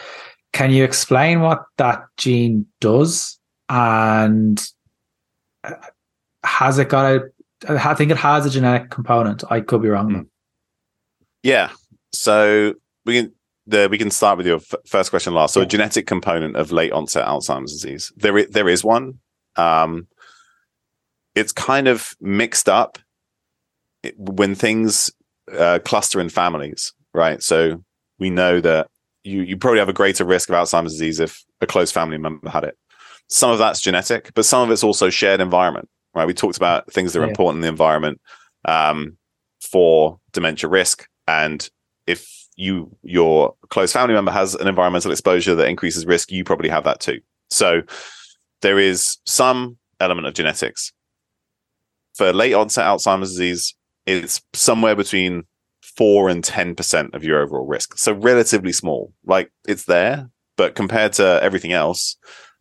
Can 0.55 0.71
you 0.71 0.85
explain 0.85 1.41
what 1.41 1.65
that 1.77 2.05
gene 2.15 2.65
does? 2.79 3.37
And 3.67 4.65
uh, 5.65 5.71
has 6.45 6.79
it 6.79 6.87
got 6.87 7.11
a? 7.11 7.23
I 7.67 7.93
think 7.93 8.09
it 8.09 8.15
has 8.17 8.45
a 8.45 8.49
genetic 8.49 8.89
component. 8.89 9.43
I 9.49 9.59
could 9.59 9.81
be 9.81 9.89
wrong. 9.89 10.13
Hmm. 10.13 10.21
Yeah. 11.43 11.71
So 12.13 12.73
we 13.05 13.15
can 13.15 13.33
the 13.67 13.89
we 13.91 13.97
can 13.97 14.09
start 14.09 14.37
with 14.37 14.47
your 14.47 14.57
f- 14.57 14.75
first 14.87 15.09
question 15.09 15.33
last. 15.33 15.53
So 15.53 15.59
Yeah. 15.59 15.65
a 15.65 15.69
genetic 15.69 16.07
component 16.07 16.55
of 16.55 16.71
late 16.71 16.93
onset 16.93 17.27
Alzheimer's 17.27 17.73
disease. 17.73 18.13
There 18.15 18.37
i- 18.37 18.47
there 18.49 18.69
is 18.69 18.81
one. 18.81 19.19
Um, 19.57 20.07
it's 21.35 21.51
kind 21.51 21.89
of 21.89 22.15
mixed 22.21 22.69
up 22.69 22.97
when 24.15 24.55
things 24.55 25.11
uh, 25.51 25.79
cluster 25.83 26.21
in 26.21 26.29
families, 26.29 26.93
right? 27.13 27.43
So 27.43 27.83
we 28.19 28.29
know 28.29 28.61
that 28.61 28.87
you 29.25 29.41
you 29.41 29.57
probably 29.57 29.79
have 29.79 29.89
a 29.89 29.93
greater 29.93 30.23
risk 30.23 30.49
of 30.49 30.55
Alzheimer's 30.55 30.93
disease 30.93 31.19
if 31.19 31.43
a 31.61 31.67
close 31.67 31.91
family 31.91 32.17
member 32.17 32.49
had 32.49 32.63
it. 32.63 32.77
Some 33.27 33.51
of 33.51 33.57
that's 33.57 33.81
genetic, 33.81 34.31
but 34.35 34.45
some 34.45 34.61
of 34.61 34.71
it's 34.71 34.83
also 34.83 35.09
shared 35.09 35.41
environment, 35.41 35.89
right? 36.13 36.27
We 36.27 36.33
talked 36.33 36.57
about 36.57 36.91
things 36.91 37.13
that 37.13 37.19
are 37.19 37.23
Yeah. 37.23 37.29
important 37.29 37.57
in 37.57 37.61
the 37.61 37.67
environment. 37.67 38.21
Um, 38.65 39.17
for 39.61 40.19
dementia 40.31 40.69
risk. 40.69 41.07
And 41.27 41.67
if 42.07 42.47
you 42.55 42.95
your 43.03 43.55
close 43.69 43.91
family 43.91 44.13
member 44.13 44.31
has 44.31 44.55
an 44.55 44.67
environmental 44.67 45.11
exposure 45.11 45.55
that 45.55 45.67
increases 45.67 46.05
risk, 46.05 46.31
you 46.31 46.43
probably 46.43 46.69
have 46.69 46.83
that 46.83 46.99
too. 46.99 47.19
So 47.49 47.81
there 48.61 48.79
is 48.79 49.17
some 49.25 49.77
element 49.99 50.27
of 50.27 50.33
genetics. 50.33 50.93
For 52.15 52.31
late 52.31 52.53
onset 52.53 52.85
Alzheimer's 52.85 53.31
disease, 53.31 53.75
it's 54.05 54.41
somewhere 54.53 54.95
between 54.95 55.43
four 55.95 56.29
and 56.29 56.43
ten 56.43 56.75
percent 56.75 57.13
of 57.15 57.23
your 57.23 57.41
overall 57.41 57.65
risk. 57.65 57.97
So 57.97 58.13
relatively 58.13 58.71
small. 58.71 59.13
Like 59.25 59.51
it's 59.67 59.85
there, 59.85 60.29
but 60.57 60.75
compared 60.75 61.13
to 61.13 61.39
everything 61.41 61.73
else, 61.73 62.17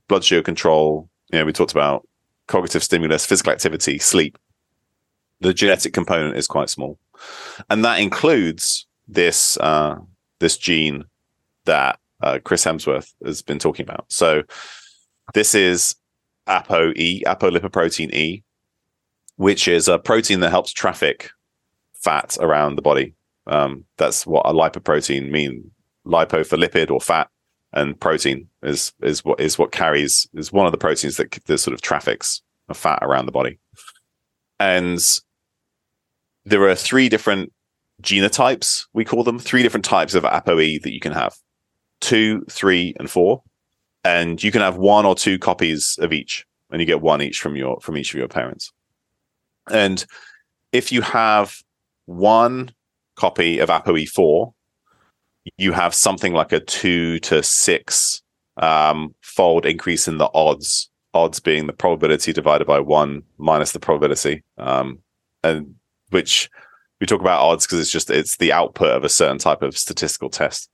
blood 0.09 0.24
sugar 0.24 0.43
control, 0.43 1.09
you 1.32 1.39
know, 1.39 1.45
we 1.45 1.53
talked 1.53 1.72
about 1.72 2.07
cognitive 2.47 2.85
stimulus, 2.85 3.26
physical 3.26 3.53
activity, 3.53 3.99
sleep. 3.99 4.39
The 5.41 5.55
genetic 5.55 5.93
component 5.93 6.37
is 6.37 6.47
quite 6.47 6.70
small. 6.70 6.99
And 7.68 7.85
that 7.85 7.99
includes 7.99 8.87
this 9.09 9.57
uh, 9.59 9.97
this 10.39 10.57
gene 10.57 11.05
that 11.64 11.99
uh, 12.22 12.39
Chris 12.45 12.64
Hemsworth 12.64 13.12
has 13.24 13.43
been 13.43 13.59
talking 13.59 13.85
about. 13.85 14.07
So 14.09 14.43
this 15.32 15.55
is 15.55 15.97
ApoE, 16.47 17.22
apolipoprotein 17.22 18.12
E, 18.12 18.45
which 19.37 19.66
is 19.66 19.89
a 19.89 19.99
protein 19.99 20.41
that 20.41 20.51
helps 20.51 20.72
traffic 20.72 21.30
fat 21.95 22.37
around 22.41 22.76
the 22.76 22.82
body. 22.82 23.14
Um, 23.47 23.84
that's 23.97 24.26
what 24.26 24.47
a 24.47 24.53
lipoprotein 24.53 25.30
mean. 25.30 25.70
Lipo 26.07 26.47
for 26.47 26.59
lipid 26.59 26.90
or 26.90 27.01
fat, 27.01 27.28
and 27.72 27.99
protein 27.99 28.47
is 28.62 28.92
is 29.03 29.24
what 29.24 29.40
is 29.40 29.59
what 29.59 29.72
carries 29.72 30.28
is 30.34 30.53
one 30.53 30.66
of 30.66 30.72
the 30.72 30.78
proteins 30.78 31.16
that, 31.16 31.32
that 31.47 31.59
sort 31.59 31.72
of 31.72 31.80
traffics 31.80 32.42
a 32.68 32.74
fat 32.74 32.99
around 33.01 33.26
the 33.26 33.32
body. 33.32 33.59
And 34.61 35.01
there 36.45 36.68
are 36.68 36.74
three 36.74 37.09
different 37.09 37.53
genotypes, 38.03 38.86
we 38.92 39.05
call 39.05 39.24
them, 39.24 39.38
three 39.38 39.62
different 39.62 39.84
types 39.84 40.14
of 40.14 40.24
ApoE 40.24 40.82
that 40.82 40.92
you 40.92 41.01
can 41.01 41.12
have 41.12 41.34
two, 42.01 42.45
three, 42.51 42.95
and 42.99 43.11
four. 43.11 43.42
And 44.05 44.42
you 44.42 44.53
can 44.53 44.61
have 44.61 44.76
one 44.76 45.07
or 45.07 45.14
two 45.14 45.38
copies 45.38 45.97
of 46.01 46.12
each, 46.12 46.45
and 46.70 46.80
you 46.80 46.86
get 46.86 47.01
one 47.01 47.22
each 47.22 47.40
from 47.40 47.57
your 47.57 47.80
from 47.80 47.97
each 47.97 48.12
of 48.12 48.18
your 48.18 48.28
parents. 48.28 48.72
And 49.70 50.05
if 50.72 50.92
you 50.92 51.01
have 51.01 51.57
one 52.05 52.72
copy 53.17 53.59
of 53.59 53.69
ApoE4, 53.69 54.53
you 55.57 55.73
have 55.73 55.95
something 55.95 56.33
like 56.33 56.53
a 56.53 56.61
two 56.61 57.19
to 57.21 57.43
six 57.43 58.23
um, 58.57 59.15
fold 59.21 59.67
increase 59.67 60.09
in 60.09 60.19
the 60.19 60.31
odds. 60.35 60.91
Odds 61.12 61.39
being 61.39 61.69
the 61.69 61.73
probability 61.73 62.33
divided 62.33 62.67
by 62.67 62.81
one 62.81 63.23
minus 63.39 63.71
the 63.71 63.79
probability, 63.79 64.43
um, 64.59 64.99
and 65.45 65.77
which 66.11 66.51
we 67.01 67.07
talk 67.07 67.21
about 67.21 67.41
odds 67.41 67.67
because 67.67 67.79
it's 67.79 67.91
just 67.91 68.11
it's 68.11 68.37
the 68.39 68.53
output 68.53 68.89
of 68.89 69.05
a 69.05 69.09
certain 69.09 69.39
type 69.39 69.62
of 69.62 69.79
statistical 69.79 70.29
test. 70.29 70.69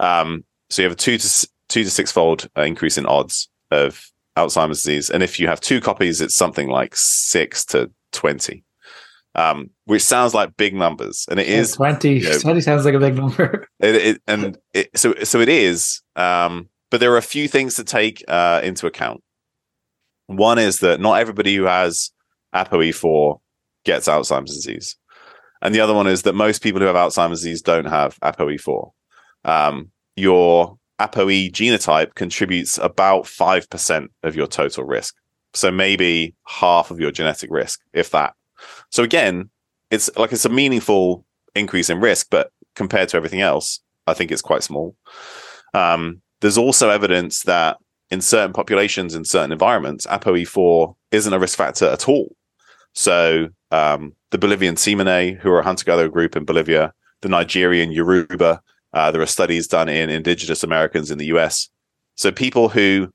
Um, 0.00 0.44
so 0.68 0.82
you 0.82 0.88
have 0.88 0.96
a 0.96 1.00
two 1.00 1.16
to 1.16 1.48
two 1.68 1.84
to 1.84 1.90
six 1.90 2.10
fold 2.10 2.48
increase 2.56 2.98
in 2.98 3.06
odds 3.06 3.48
of 3.70 4.10
Alzheimer's 4.36 4.82
disease, 4.82 5.10
and 5.10 5.22
if 5.22 5.38
you 5.38 5.46
have 5.46 5.60
two 5.60 5.80
copies, 5.80 6.20
it's 6.20 6.34
something 6.34 6.68
like 6.68 6.96
six 6.96 7.64
to 7.66 7.88
twenty, 8.10 8.63
um, 9.34 9.70
which 9.84 10.02
sounds 10.02 10.34
like 10.34 10.56
big 10.56 10.74
numbers, 10.74 11.26
and 11.30 11.40
it 11.40 11.48
is 11.48 11.72
20, 11.72 12.12
you 12.12 12.22
know, 12.22 12.38
20 12.38 12.60
sounds 12.60 12.84
like 12.84 12.94
a 12.94 13.00
big 13.00 13.16
number. 13.16 13.66
It, 13.80 13.94
it, 13.96 14.22
and 14.26 14.56
it, 14.72 14.96
so 14.96 15.14
so 15.24 15.40
it 15.40 15.48
is, 15.48 16.00
um, 16.16 16.70
but 16.90 17.00
there 17.00 17.12
are 17.12 17.18
a 17.18 17.22
few 17.22 17.48
things 17.48 17.74
to 17.74 17.84
take 17.84 18.24
uh, 18.28 18.60
into 18.62 18.86
account. 18.86 19.22
One 20.26 20.58
is 20.58 20.78
that 20.80 21.00
not 21.00 21.20
everybody 21.20 21.54
who 21.54 21.64
has 21.64 22.10
ApoE4 22.54 23.40
gets 23.84 24.08
Alzheimer's 24.08 24.54
disease. 24.54 24.96
And 25.60 25.74
the 25.74 25.80
other 25.80 25.94
one 25.94 26.06
is 26.06 26.22
that 26.22 26.34
most 26.34 26.62
people 26.62 26.80
who 26.80 26.86
have 26.86 26.96
Alzheimer's 26.96 27.40
disease 27.40 27.62
don't 27.62 27.86
have 27.86 28.18
ApoE4. 28.20 28.90
Um, 29.44 29.90
your 30.16 30.78
ApoE 31.00 31.50
genotype 31.52 32.14
contributes 32.14 32.78
about 32.78 33.24
5% 33.24 34.08
of 34.22 34.36
your 34.36 34.46
total 34.46 34.84
risk. 34.84 35.14
So 35.54 35.70
maybe 35.70 36.34
half 36.46 36.90
of 36.90 37.00
your 37.00 37.10
genetic 37.10 37.50
risk, 37.50 37.80
if 37.92 38.10
that. 38.10 38.34
So 38.90 39.02
again, 39.02 39.50
it's 39.90 40.10
like 40.16 40.32
it's 40.32 40.44
a 40.44 40.50
meaningful 40.50 41.24
increase 41.54 41.90
in 41.90 42.00
risk, 42.00 42.28
but 42.30 42.50
compared 42.74 43.08
to 43.10 43.16
everything 43.16 43.40
else, 43.40 43.80
I 44.06 44.14
think 44.14 44.30
it's 44.30 44.42
quite 44.42 44.62
small. 44.62 44.96
Um, 45.72 46.20
there's 46.40 46.58
also 46.58 46.90
evidence 46.90 47.42
that 47.42 47.78
in 48.10 48.20
certain 48.20 48.52
populations, 48.52 49.14
in 49.14 49.24
certain 49.24 49.52
environments, 49.52 50.06
ApoE4 50.06 50.94
isn't 51.10 51.32
a 51.32 51.38
risk 51.38 51.56
factor 51.56 51.86
at 51.86 52.08
all. 52.08 52.34
So 52.92 53.48
um, 53.70 54.12
the 54.30 54.38
Bolivian 54.38 54.76
Tsimane, 54.76 55.38
who 55.38 55.50
are 55.50 55.60
a 55.60 55.64
hunter-gatherer 55.64 56.08
group 56.08 56.36
in 56.36 56.44
Bolivia, 56.44 56.92
the 57.22 57.28
Nigerian 57.28 57.90
Yoruba. 57.90 58.60
Uh, 58.92 59.10
there 59.10 59.22
are 59.22 59.26
studies 59.26 59.66
done 59.66 59.88
in 59.88 60.10
indigenous 60.10 60.62
Americans 60.62 61.10
in 61.10 61.18
the 61.18 61.26
US. 61.26 61.68
So 62.14 62.30
people 62.30 62.68
who 62.68 63.10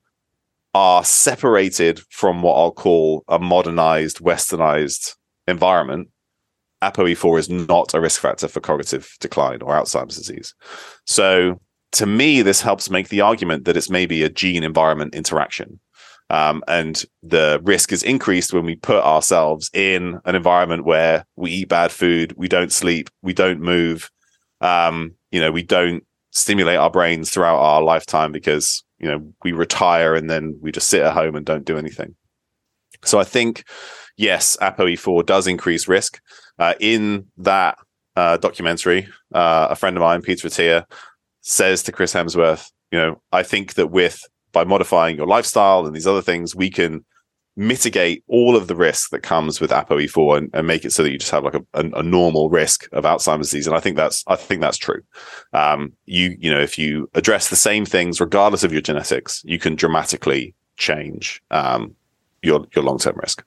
are 0.74 1.04
separated 1.04 2.02
from 2.10 2.42
what 2.42 2.56
I'll 2.56 2.72
call 2.72 3.24
a 3.28 3.40
modernized, 3.40 4.20
westernized 4.20 5.16
environment, 5.50 6.10
ApoE4 6.82 7.40
is 7.40 7.50
not 7.50 7.94
a 7.94 8.00
risk 8.00 8.22
factor 8.22 8.48
for 8.48 8.60
cognitive 8.60 9.16
decline 9.20 9.62
or 9.62 9.74
Alzheimer's 9.74 10.18
disease. 10.18 10.54
So 11.06 11.60
to 11.94 12.06
me, 12.06 12.42
this 12.42 12.62
helps 12.62 12.90
make 12.90 13.10
the 13.10 13.22
argument 13.22 13.66
that 13.66 13.76
it's 13.76 13.90
maybe 13.90 14.24
a 14.24 14.30
gene 14.30 14.64
environment 14.64 15.16
interaction. 15.16 15.80
Um, 16.30 16.64
and 16.68 17.04
the 17.24 17.60
risk 17.64 17.92
is 17.92 18.04
increased 18.04 18.54
when 18.54 18.66
we 18.66 18.76
put 18.76 19.04
ourselves 19.04 19.70
in 19.74 20.20
an 20.26 20.36
environment 20.36 20.86
where 20.86 21.26
we 21.36 21.52
eat 21.52 21.70
bad 21.70 21.92
food, 21.92 22.34
we 22.38 22.48
don't 22.48 22.72
sleep, 22.72 23.10
we 23.24 23.34
don't 23.34 23.60
move, 23.60 24.12
um, 24.62 25.16
you 25.32 25.42
know, 25.42 25.52
we 25.52 25.64
don't 25.64 26.04
stimulate 26.32 26.78
our 26.78 26.92
brains 26.92 27.32
throughout 27.32 27.58
our 27.58 27.82
lifetime 27.82 28.32
because, 28.32 28.84
you 29.00 29.08
know, 29.08 29.34
we 29.44 29.54
retire 29.54 30.14
and 30.14 30.30
then 30.30 30.56
we 30.62 30.72
just 30.72 30.88
sit 30.88 31.02
at 31.02 31.14
home 31.14 31.36
and 31.36 31.48
don't 31.48 31.66
do 31.66 31.78
anything. 31.78 32.16
So 33.04 33.20
I 33.20 33.24
think, 33.24 33.64
yes, 34.20 34.58
ApoE4 34.62 35.26
does 35.26 35.48
increase 35.48 35.88
risk. 35.88 36.22
Uh, 36.60 36.74
in 36.80 37.26
that 37.38 37.78
uh, 38.16 38.38
documentary, 38.38 39.08
uh, 39.34 39.68
a 39.70 39.76
friend 39.76 39.96
of 39.96 40.02
mine, 40.02 40.22
Peter 40.22 40.48
Attia, 40.48 40.84
says 41.42 41.82
to 41.84 41.92
Chris 41.92 42.14
Hemsworth, 42.14 42.70
you 42.92 43.00
know, 43.00 43.22
I 43.32 43.44
think 43.44 43.76
that 43.76 43.88
with 43.88 44.22
by 44.52 44.66
modifying 44.66 45.16
your 45.16 45.28
lifestyle 45.28 45.86
and 45.86 45.96
these 45.96 46.08
other 46.08 46.22
things, 46.22 46.56
we 46.56 46.70
can 46.70 47.06
mitigate 47.56 48.24
all 48.28 48.56
of 48.56 48.68
the 48.68 48.76
risk 48.76 49.10
that 49.12 49.22
comes 49.22 49.62
with 49.62 49.72
ApoE4 49.72 50.38
and, 50.38 50.50
and 50.54 50.68
make 50.68 50.86
it 50.86 50.92
so 50.92 51.04
that 51.04 51.12
you 51.12 51.18
just 51.18 51.32
have 51.32 51.44
like 51.44 51.56
a, 51.56 51.66
a, 51.74 52.00
a, 52.00 52.04
normal 52.04 52.50
risk 52.50 52.88
of 52.94 53.04
Alzheimer's 53.04 53.50
disease. 53.50 53.68
And 53.68 53.76
I 53.76 53.80
think 53.80 53.96
that's 53.96 54.24
I 54.28 54.36
think 54.36 54.62
that's 54.62 54.78
true. 54.78 55.02
Um, 55.54 55.94
you 56.06 56.36
you 56.40 56.52
know 56.52 56.60
if 56.60 56.78
you 56.78 57.10
address 57.14 57.50
the 57.50 57.56
same 57.56 57.86
things 57.86 58.20
regardless 58.20 58.64
of 58.64 58.74
your 58.74 58.82
genetics, 58.82 59.42
you 59.46 59.60
can 59.60 59.76
dramatically 59.76 60.56
change 60.78 61.42
um, 61.52 61.96
your 62.42 62.66
your 62.76 62.84
long 62.84 62.98
term 62.98 63.18
risk. 63.18 63.44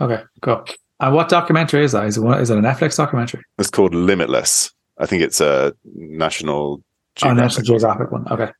Okay, 0.00 0.22
cool. 0.42 0.64
And 1.00 1.14
what 1.14 1.28
documentary 1.28 1.84
is 1.84 1.92
that? 1.92 2.06
Is 2.06 2.18
it, 2.18 2.24
is 2.40 2.50
it 2.50 2.58
a 2.58 2.60
Netflix 2.60 2.96
documentary? 2.96 3.42
It's 3.58 3.70
called 3.70 3.94
Limitless. 3.94 4.72
I 4.98 5.06
think 5.06 5.22
it's 5.22 5.40
a 5.40 5.72
national 5.94 6.82
Geographic. 7.14 7.38
Oh, 7.38 7.42
National 7.42 7.64
Geographic 7.64 8.12
one. 8.12 8.28
Okay. 8.30 8.52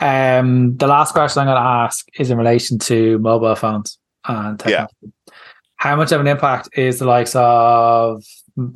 Um, 0.00 0.76
the 0.76 0.86
last 0.86 1.12
question 1.12 1.40
I'm 1.40 1.46
going 1.46 1.56
to 1.56 1.62
ask 1.62 2.06
is 2.18 2.30
in 2.30 2.36
relation 2.36 2.78
to 2.80 3.18
mobile 3.18 3.54
phones 3.54 3.98
and 4.26 4.58
technology. 4.58 4.92
Yeah. 5.02 5.30
How 5.76 5.96
much 5.96 6.12
of 6.12 6.20
an 6.20 6.26
impact 6.26 6.68
is 6.76 6.98
the 6.98 7.06
likes 7.06 7.34
of 7.34 8.22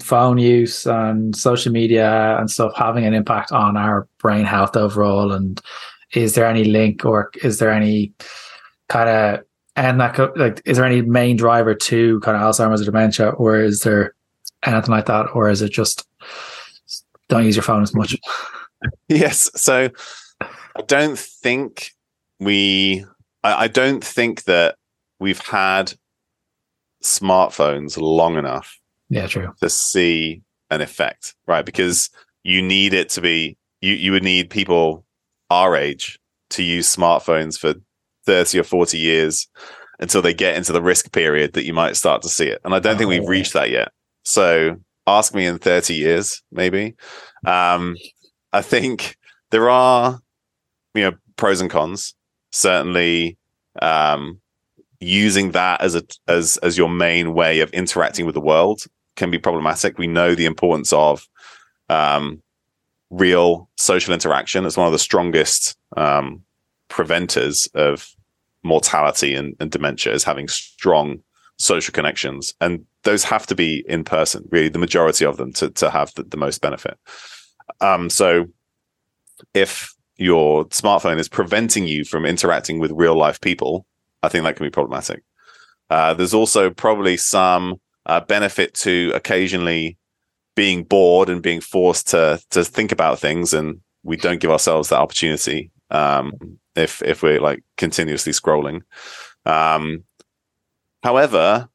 phone 0.01 0.39
use 0.39 0.87
and 0.87 1.37
social 1.37 1.73
media 1.73 2.39
and 2.39 2.51
stuff 2.51 2.73
having 2.75 3.05
an 3.05 3.15
impact 3.15 3.53
on 3.53 3.77
our 3.77 4.09
brain 4.19 4.45
health 4.45 4.77
overall? 4.77 5.33
And 5.33 5.61
is 6.15 6.35
there 6.35 6.47
any 6.47 6.65
link 6.65 7.05
or 7.05 7.31
is 7.43 7.59
there 7.59 7.71
any 7.71 8.13
kind 8.89 9.09
of 9.09 9.45
and 9.79 10.01
that 10.01 10.37
like 10.37 10.61
is 10.65 10.77
there 10.77 10.85
any 10.85 11.03
main 11.03 11.37
driver 11.37 11.73
to 11.73 12.19
kind 12.21 12.37
of 12.37 12.43
Alzheimer's 12.43 12.83
or 12.83 12.85
dementia, 12.85 13.31
or 13.31 13.61
is 13.61 13.83
there 13.83 14.15
anything 14.65 14.91
like 14.91 15.07
that, 15.07 15.27
or 15.35 15.49
is 15.49 15.63
it 15.63 15.71
just 15.71 16.05
don't 17.29 17.45
use 17.45 17.55
your 17.55 17.63
phone 17.63 17.83
as 17.83 17.95
much? 17.95 18.17
yes. 19.09 19.51
So 19.55 19.89
I 20.41 20.83
don't 20.87 21.19
think 21.19 21.93
we, 22.41 23.05
I, 23.45 23.65
I 23.65 23.69
don't 23.69 24.03
think 24.03 24.45
that 24.45 24.77
we've 25.21 25.41
had 25.41 25.93
smartphones 27.03 27.97
long 28.01 28.37
enough. 28.37 28.79
Yeah, 29.11 29.29
true. 29.29 29.55
To 29.61 29.71
see 29.71 30.43
an 30.71 30.81
effect, 30.81 31.35
right? 31.47 31.65
Because 31.65 32.11
you 32.43 32.63
need 32.63 32.95
it 32.95 33.11
to 33.11 33.21
be, 33.21 33.57
you, 33.81 33.95
you 33.95 34.13
would 34.13 34.25
need 34.25 34.51
people 34.51 35.05
our 35.51 35.77
age 35.77 36.19
to 36.51 36.63
use 36.63 36.95
smartphones 36.95 37.59
for 37.59 37.75
30 38.29 38.61
or 38.61 38.65
40 38.65 38.99
years 38.99 39.49
until 40.01 40.21
they 40.21 40.35
get 40.35 40.55
into 40.55 40.71
the 40.71 40.83
risk 40.83 41.11
period 41.13 41.55
that 41.55 41.65
you 41.65 41.73
might 41.73 41.97
start 41.97 42.21
to 42.23 42.29
see 42.29 42.47
it. 42.47 42.61
And 42.63 42.75
I 42.75 42.79
don't 42.79 42.97
oh, 42.97 42.99
think 42.99 43.09
we've 43.09 43.23
oh. 43.23 43.27
reached 43.27 43.55
that 43.55 43.71
yet. 43.71 43.91
So 44.23 44.77
ask 45.07 45.35
me 45.35 45.47
in 45.47 45.59
30 45.59 45.95
years, 45.95 46.43
maybe. 46.53 46.95
Um, 47.47 47.97
I 48.53 48.61
think 48.61 49.17
there 49.51 49.71
are, 49.71 50.21
you 50.95 51.05
know, 51.05 51.17
pros 51.37 51.63
and 51.63 51.71
cons. 51.71 52.15
Certainly, 52.53 53.39
um, 53.81 54.41
using 55.01 55.53
that 55.53 55.81
as 55.81 55.95
a 55.95 56.03
as 56.27 56.57
as 56.59 56.77
your 56.77 56.89
main 56.89 57.33
way 57.33 57.61
of 57.61 57.71
interacting 57.71 58.27
with 58.27 58.35
the 58.35 58.41
world 58.41 58.83
can 59.17 59.31
be 59.31 59.39
problematic. 59.39 59.97
We 59.97 60.07
know 60.07 60.35
the 60.35 60.47
importance 60.47 60.93
of 60.93 61.27
um, 61.89 62.43
real 63.11 63.69
social 63.77 64.13
interaction 64.13 64.67
as 64.67 64.77
one 64.77 64.87
of 64.87 64.93
the 64.93 64.99
strongest 64.99 65.77
um, 65.97 66.43
preventers 66.89 67.69
of 67.75 68.09
mortality 68.69 69.35
and, 69.35 69.57
and 69.61 69.71
dementia 69.71 70.13
is 70.13 70.25
having 70.25 70.49
strong 70.49 71.19
social 71.59 71.93
connections. 71.93 72.55
And 72.61 72.85
those 73.03 73.25
have 73.25 73.47
to 73.49 73.55
be 73.55 73.85
in 73.89 74.05
person, 74.05 74.47
really, 74.51 74.69
the 74.69 74.79
majority 74.79 75.25
of 75.25 75.37
them 75.37 75.53
to, 75.55 75.71
to 75.71 75.91
have 75.91 76.15
the, 76.15 76.23
the 76.23 76.37
most 76.37 76.61
benefit. 76.61 76.99
Um, 77.81 78.11
so 78.11 78.47
if 79.55 79.95
your 80.17 80.67
smartphone 80.67 81.19
is 81.19 81.29
preventing 81.29 81.87
you 81.87 82.05
from 82.05 82.25
interacting 82.25 82.79
with 82.79 82.93
real 82.93 83.17
life 83.17 83.41
people, 83.41 83.87
I 84.23 84.29
think 84.29 84.45
that 84.45 84.57
can 84.57 84.67
be 84.67 84.71
problematic. 84.71 85.23
Uh, 85.91 86.15
there's 86.15 86.35
also 86.35 86.71
probably 86.71 87.17
some 87.17 87.81
uh, 88.07 88.21
benefit 88.21 88.75
to 88.75 89.13
occasionally 89.15 89.97
being 90.55 90.83
bored 90.83 91.29
and 91.29 91.43
being 91.43 91.61
forced 91.61 92.09
to 92.09 92.41
to 92.51 92.65
think 92.65 92.91
about 92.91 93.21
things, 93.21 93.55
and 93.55 93.81
we 94.03 94.17
don't 94.17 94.41
give 94.41 94.51
ourselves 94.51 94.89
that 94.89 94.99
opportunity 94.99 95.71
um, 95.91 96.33
if 96.77 97.03
if 97.03 97.23
we're 97.23 97.41
like 97.41 97.63
continuously 97.77 98.33
scrolling. 98.33 98.83
Um, 99.45 100.05
however, 101.03 101.69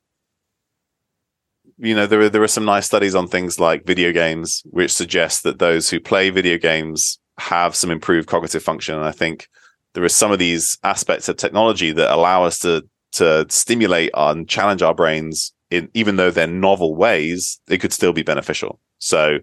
you 1.77 1.95
know 1.95 2.07
there 2.07 2.21
are 2.21 2.29
there 2.29 2.43
are 2.43 2.47
some 2.47 2.65
nice 2.65 2.85
studies 2.85 3.15
on 3.15 3.27
things 3.27 3.59
like 3.59 3.85
video 3.85 4.11
games, 4.11 4.63
which 4.65 4.91
suggest 4.91 5.43
that 5.43 5.59
those 5.59 5.89
who 5.89 5.99
play 5.99 6.29
video 6.29 6.57
games 6.57 7.19
have 7.39 7.75
some 7.75 7.91
improved 7.91 8.27
cognitive 8.27 8.63
function. 8.63 8.95
And 8.95 9.05
I 9.05 9.11
think 9.11 9.47
there 9.93 10.03
are 10.03 10.09
some 10.09 10.31
of 10.31 10.39
these 10.39 10.77
aspects 10.83 11.27
of 11.27 11.37
technology 11.37 11.91
that 11.91 12.13
allow 12.13 12.43
us 12.43 12.59
to 12.59 12.83
to 13.13 13.45
stimulate 13.49 14.11
and 14.15 14.49
challenge 14.49 14.81
our 14.81 14.93
brains 14.93 15.53
in 15.69 15.89
even 15.93 16.15
though 16.15 16.31
they're 16.31 16.47
novel 16.47 16.95
ways, 16.95 17.59
it 17.67 17.79
could 17.79 17.93
still 17.93 18.13
be 18.13 18.23
beneficial. 18.23 18.79
So, 18.99 19.39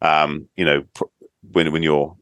um, 0.00 0.48
you 0.56 0.64
know, 0.64 0.84
when 1.52 1.72
when 1.72 1.82
you're 1.82 2.16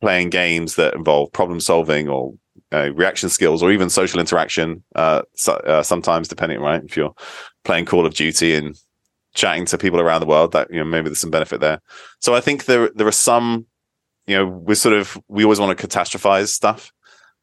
playing 0.00 0.30
games 0.30 0.76
that 0.76 0.94
involve 0.94 1.32
problem 1.32 1.60
solving 1.60 2.08
or 2.08 2.34
uh, 2.72 2.90
reaction 2.94 3.28
skills 3.28 3.62
or 3.62 3.70
even 3.70 3.88
social 3.88 4.20
interaction, 4.20 4.82
uh, 4.94 5.22
so, 5.34 5.54
uh, 5.54 5.82
sometimes 5.82 6.28
depending, 6.28 6.60
right? 6.60 6.82
If 6.84 6.96
you're 6.96 7.14
playing 7.64 7.86
Call 7.86 8.06
of 8.06 8.14
Duty 8.14 8.54
and 8.54 8.78
chatting 9.34 9.66
to 9.66 9.78
people 9.78 10.00
around 10.00 10.20
the 10.20 10.26
world, 10.26 10.52
that 10.52 10.68
you 10.70 10.78
know 10.78 10.84
maybe 10.84 11.08
there's 11.08 11.18
some 11.18 11.30
benefit 11.30 11.60
there. 11.60 11.80
So 12.20 12.34
I 12.34 12.40
think 12.40 12.64
there 12.64 12.90
there 12.94 13.06
are 13.06 13.12
some, 13.12 13.66
you 14.26 14.36
know, 14.36 14.46
we're 14.46 14.74
sort 14.74 14.94
of 14.94 15.18
we 15.28 15.44
always 15.44 15.60
want 15.60 15.76
to 15.76 15.86
catastrophize 15.86 16.48
stuff. 16.48 16.92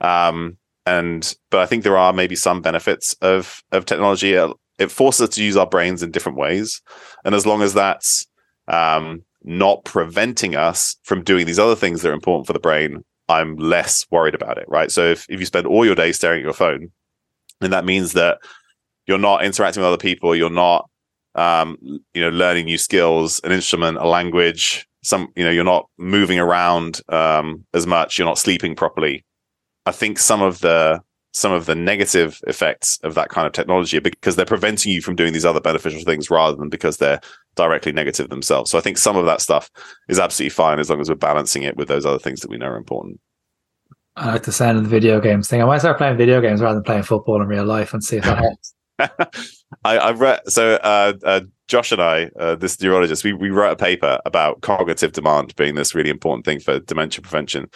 Um, 0.02 0.58
and 0.86 1.36
but 1.50 1.62
I 1.62 1.66
think 1.66 1.84
there 1.84 1.98
are 1.98 2.12
maybe 2.12 2.36
some 2.36 2.62
benefits 2.62 3.14
of 3.22 3.64
of 3.72 3.86
technology. 3.86 4.34
It 4.80 4.92
forces 4.92 5.30
us 5.30 5.36
to 5.36 5.44
use 5.44 5.56
our 5.56 5.68
brains 5.68 6.04
in 6.04 6.12
different 6.12 6.38
ways, 6.38 6.82
and 7.24 7.34
as 7.34 7.46
long 7.46 7.62
as 7.62 7.74
that's 7.74 8.28
um, 8.68 9.24
not 9.44 9.84
preventing 9.86 10.56
us 10.56 10.96
from 11.04 11.24
doing 11.24 11.46
these 11.46 11.60
other 11.60 11.76
things 11.76 12.02
that 12.02 12.10
are 12.10 12.14
important 12.14 12.48
for 12.48 12.54
the 12.54 12.60
brain, 12.60 13.04
I'm 13.30 13.56
less 13.56 14.06
worried 14.12 14.36
about 14.36 14.58
it. 14.58 14.66
Right. 14.68 14.92
So 14.92 15.04
if 15.04 15.26
if 15.30 15.40
you 15.40 15.46
spend 15.46 15.68
all 15.68 15.86
your 15.86 15.96
day 15.96 16.12
staring 16.12 16.40
at 16.40 16.44
your 16.44 16.54
phone, 16.54 16.92
and 17.62 17.74
that 17.74 17.86
means 17.86 18.14
that 18.14 18.40
you're 19.08 19.18
not 19.18 19.44
interacting 19.44 19.82
with 19.82 19.88
other 19.88 19.98
people, 19.98 20.36
you're 20.36 20.50
not 20.50 20.90
um, 21.36 21.78
you 22.14 22.22
know 22.22 22.30
learning 22.30 22.66
new 22.66 22.78
skills, 22.78 23.40
an 23.44 23.52
instrument, 23.52 23.98
a 23.98 24.08
language, 24.08 24.88
some 25.04 25.30
you 25.36 25.44
know 25.44 25.52
you're 25.52 25.64
not 25.64 25.90
moving 25.98 26.40
around 26.40 27.02
um, 27.10 27.66
as 27.74 27.88
much, 27.88 28.18
you're 28.18 28.28
not 28.28 28.38
sleeping 28.38 28.76
properly 28.76 29.24
I 29.86 29.92
think 29.92 30.18
some 30.20 30.42
of 30.42 30.62
the 30.62 31.02
some 31.34 31.52
of 31.52 31.66
the 31.66 31.76
negative 31.76 32.40
effects 32.46 33.00
of 33.04 33.16
that 33.16 33.30
kind 33.30 33.48
of 33.48 33.54
technology 33.54 33.98
because 34.00 34.36
they're 34.36 34.46
preventing 34.46 34.92
you 34.92 35.02
from 35.02 35.16
doing 35.16 35.34
these 35.34 35.46
other 35.46 35.60
beneficial 35.60 36.02
things 36.02 36.30
rather 36.30 36.56
than 36.56 36.70
because 36.70 36.98
they're 36.98 37.20
directly 37.56 37.92
negative 37.92 38.30
themselves. 38.30 38.70
So 38.70 38.78
I 38.78 38.82
think 38.82 38.98
some 39.00 39.18
of 39.18 39.26
that 39.26 39.42
stuff 39.42 39.70
is 40.08 40.20
absolutely 40.20 40.52
fine 40.52 40.80
as 40.80 40.90
long 40.90 41.02
as 41.02 41.10
we're 41.10 41.16
balancing 41.16 41.64
it 41.64 41.76
with 41.76 41.88
those 41.88 42.06
other 42.06 42.20
things 42.20 42.42
that 42.42 42.52
we 42.52 42.58
know 42.58 42.68
are 42.68 42.78
important. 42.78 43.20
I 44.16 44.28
like 44.28 44.44
the 44.44 44.52
sound 44.52 44.78
of 44.78 44.84
the 44.84 44.90
video 44.90 45.20
games 45.20 45.48
thing. 45.48 45.62
I 45.62 45.66
might 45.66 45.80
start 45.80 45.98
playing 45.98 46.18
video 46.18 46.40
games 46.40 46.62
rather 46.62 46.76
than 46.76 46.84
playing 46.84 47.04
football 47.04 47.42
in 47.42 47.48
real 47.48 47.66
life 47.66 47.94
and 47.94 48.04
see 48.04 48.18
if 48.18 48.24
that 48.26 48.38
helps. 48.38 48.76
I, 49.84 49.98
I've 49.98 50.20
read 50.20 50.42
so 50.48 50.76
uh, 50.76 51.14
uh, 51.24 51.42
Josh 51.68 51.92
and 51.92 52.02
I, 52.02 52.30
uh, 52.40 52.56
this 52.56 52.80
neurologist, 52.80 53.24
we, 53.24 53.34
we 53.34 53.50
wrote 53.50 53.72
a 53.72 53.76
paper 53.76 54.20
about 54.26 54.62
cognitive 54.62 55.14
demand 55.14 55.56
being 55.56 55.74
this 55.74 55.96
really 55.96 56.12
important 56.12 56.46
thing 56.46 56.60
for 56.60 56.80
dementia 56.80 57.24
prevention, 57.24 57.70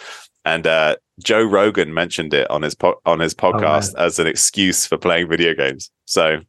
and 0.44 0.66
uh, 0.66 0.96
Joe 1.22 1.42
Rogan 1.42 1.92
mentioned 1.92 2.34
it 2.34 2.50
on 2.50 2.62
his 2.62 2.74
po- 2.74 3.00
on 3.04 3.20
his 3.20 3.34
oh, 3.38 3.52
podcast 3.52 3.94
oh, 3.96 4.04
as 4.04 4.18
an 4.18 4.26
excuse 4.26 4.86
for 4.86 4.96
playing 4.96 5.28
video 5.28 5.54
games. 5.54 5.90
So 6.06 6.40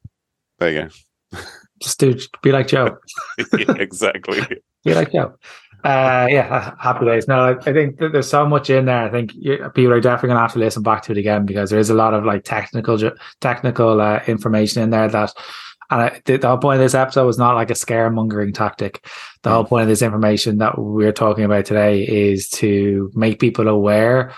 there 0.60 0.72
you 0.72 0.90
go. 1.34 1.40
Just 1.82 2.00
do 2.00 2.18
be 2.42 2.52
like 2.52 2.68
Joe. 2.68 2.98
yeah, 3.38 3.46
exactly. 3.80 4.42
be 4.84 4.94
like 4.94 5.12
Joe. 5.12 5.36
Uh, 5.84 6.28
yeah, 6.30 6.76
happy 6.78 7.06
days. 7.06 7.26
No, 7.28 7.40
I, 7.40 7.52
I 7.52 7.74
think 7.74 8.00
there's 8.00 8.30
so 8.30 8.46
much 8.46 8.70
in 8.70 8.86
there. 8.86 9.06
I 9.06 9.10
think 9.10 9.32
people 9.32 9.94
are 9.94 10.02
definitely 10.02 10.30
gonna 10.30 10.42
have 10.42 10.54
to 10.54 10.60
listen 10.60 10.84
back 10.84 11.04
to 11.04 11.14
it 11.14 11.18
again 11.18 11.46
because 11.46 11.70
there 11.70 11.80
is 11.80 11.90
a 11.90 11.94
lot 11.94 12.14
of 12.14 12.26
like 12.26 12.44
technical 12.44 13.00
technical 13.40 14.02
uh, 14.02 14.20
information 14.28 14.84
in 14.84 14.90
there 14.90 15.08
that 15.08 15.34
and 15.90 16.02
I, 16.02 16.22
the, 16.26 16.38
the, 16.38 16.48
whole 16.48 16.58
point 16.58 16.80
of 16.80 16.86
this 16.86 16.94
episode 16.94 17.26
was 17.26 17.38
not 17.38 17.56
like 17.56 17.70
a 17.70 17.74
scaremongering 17.74 18.54
tactic. 18.54 19.06
The 19.44 19.50
whole 19.50 19.66
mm. 19.66 19.70
point 19.70 19.84
of 19.84 19.88
this 19.88 20.02
information 20.02 20.60
that 20.60 20.78
we're 20.78 21.12
talking 21.12 21.44
about 21.44 21.66
today 21.66 22.04
is 22.04 22.50
to 22.50 23.12
make 23.16 23.40
people 23.40 23.68
aware 23.68 24.34